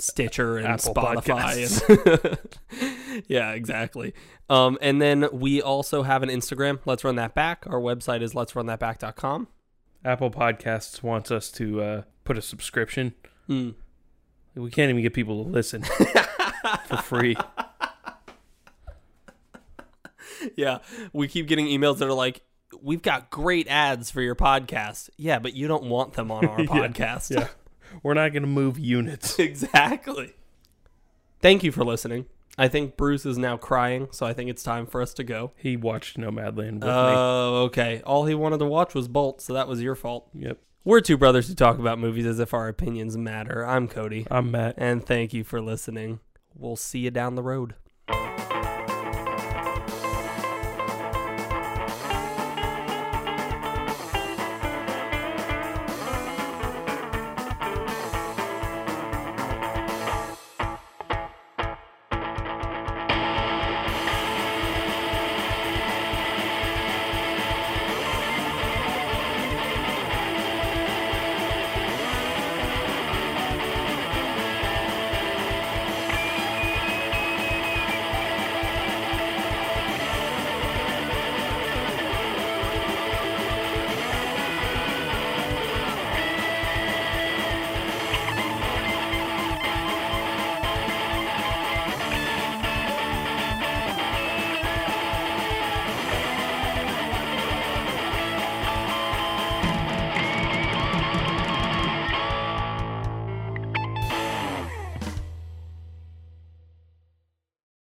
Stitcher 0.00 0.58
and 0.58 0.66
Apple 0.66 0.94
Spotify. 0.94 2.38
And 3.10 3.24
yeah, 3.28 3.52
exactly. 3.52 4.14
Um, 4.50 4.78
and 4.80 5.00
then 5.00 5.28
we 5.32 5.60
also 5.60 6.02
have 6.02 6.22
an 6.22 6.28
Instagram, 6.28 6.78
Let's 6.84 7.04
Run 7.04 7.16
That 7.16 7.34
Back. 7.34 7.64
Our 7.66 7.80
website 7.80 8.22
is 8.22 8.34
let's 8.34 8.56
run 8.56 8.66
that 8.66 8.78
back.com. 8.78 9.48
Apple 10.04 10.30
Podcasts 10.30 11.02
wants 11.02 11.30
us 11.30 11.50
to 11.52 11.82
uh, 11.82 12.02
put 12.24 12.38
a 12.38 12.42
subscription. 12.42 13.14
Mm. 13.48 13.74
We 14.54 14.70
can't 14.70 14.90
even 14.90 15.02
get 15.02 15.12
people 15.12 15.44
to 15.44 15.50
listen 15.50 15.82
for 16.86 16.96
free. 16.98 17.36
Yeah, 20.56 20.78
we 21.12 21.28
keep 21.28 21.46
getting 21.46 21.66
emails 21.66 21.98
that 21.98 22.08
are 22.08 22.12
like, 22.12 22.42
"We've 22.80 23.02
got 23.02 23.30
great 23.30 23.68
ads 23.68 24.10
for 24.10 24.20
your 24.22 24.34
podcast." 24.34 25.10
Yeah, 25.16 25.38
but 25.38 25.54
you 25.54 25.68
don't 25.68 25.84
want 25.84 26.14
them 26.14 26.30
on 26.30 26.46
our 26.46 26.58
podcast. 26.58 27.30
Yeah, 27.34 27.48
we're 28.02 28.14
not 28.14 28.32
going 28.32 28.42
to 28.42 28.48
move 28.48 28.78
units. 28.78 29.38
exactly. 29.38 30.34
Thank 31.40 31.62
you 31.62 31.72
for 31.72 31.84
listening. 31.84 32.26
I 32.60 32.66
think 32.66 32.96
Bruce 32.96 33.24
is 33.24 33.38
now 33.38 33.56
crying, 33.56 34.08
so 34.10 34.26
I 34.26 34.32
think 34.32 34.50
it's 34.50 34.64
time 34.64 34.86
for 34.86 35.00
us 35.00 35.14
to 35.14 35.22
go. 35.24 35.52
He 35.56 35.76
watched 35.76 36.18
Nomadland 36.18 36.74
with 36.80 36.84
Oh, 36.84 37.62
okay. 37.66 38.02
All 38.04 38.24
he 38.26 38.34
wanted 38.34 38.58
to 38.58 38.66
watch 38.66 38.94
was 38.94 39.06
Bolt, 39.06 39.40
so 39.40 39.52
that 39.52 39.68
was 39.68 39.80
your 39.80 39.94
fault. 39.94 40.28
me. 40.34 40.46
Yep. 40.46 40.58
We're 40.84 41.00
two 41.00 41.16
brothers 41.16 41.46
who 41.48 41.54
talk 41.54 41.78
about 41.78 41.98
movies 42.00 42.26
as 42.26 42.40
if 42.40 42.52
our 42.54 42.66
opinions 42.66 43.16
matter. 43.16 43.64
I'm 43.64 43.86
Cody, 43.88 44.26
I'm 44.30 44.50
Matt. 44.50 44.74
and 44.78 45.04
thank 45.04 45.32
you 45.34 45.44
for 45.44 45.60
listening. 45.60 46.18
We'll 46.54 46.76
see 46.76 47.00
you 47.00 47.10
down 47.10 47.34
the 47.36 47.42
road. 47.42 47.74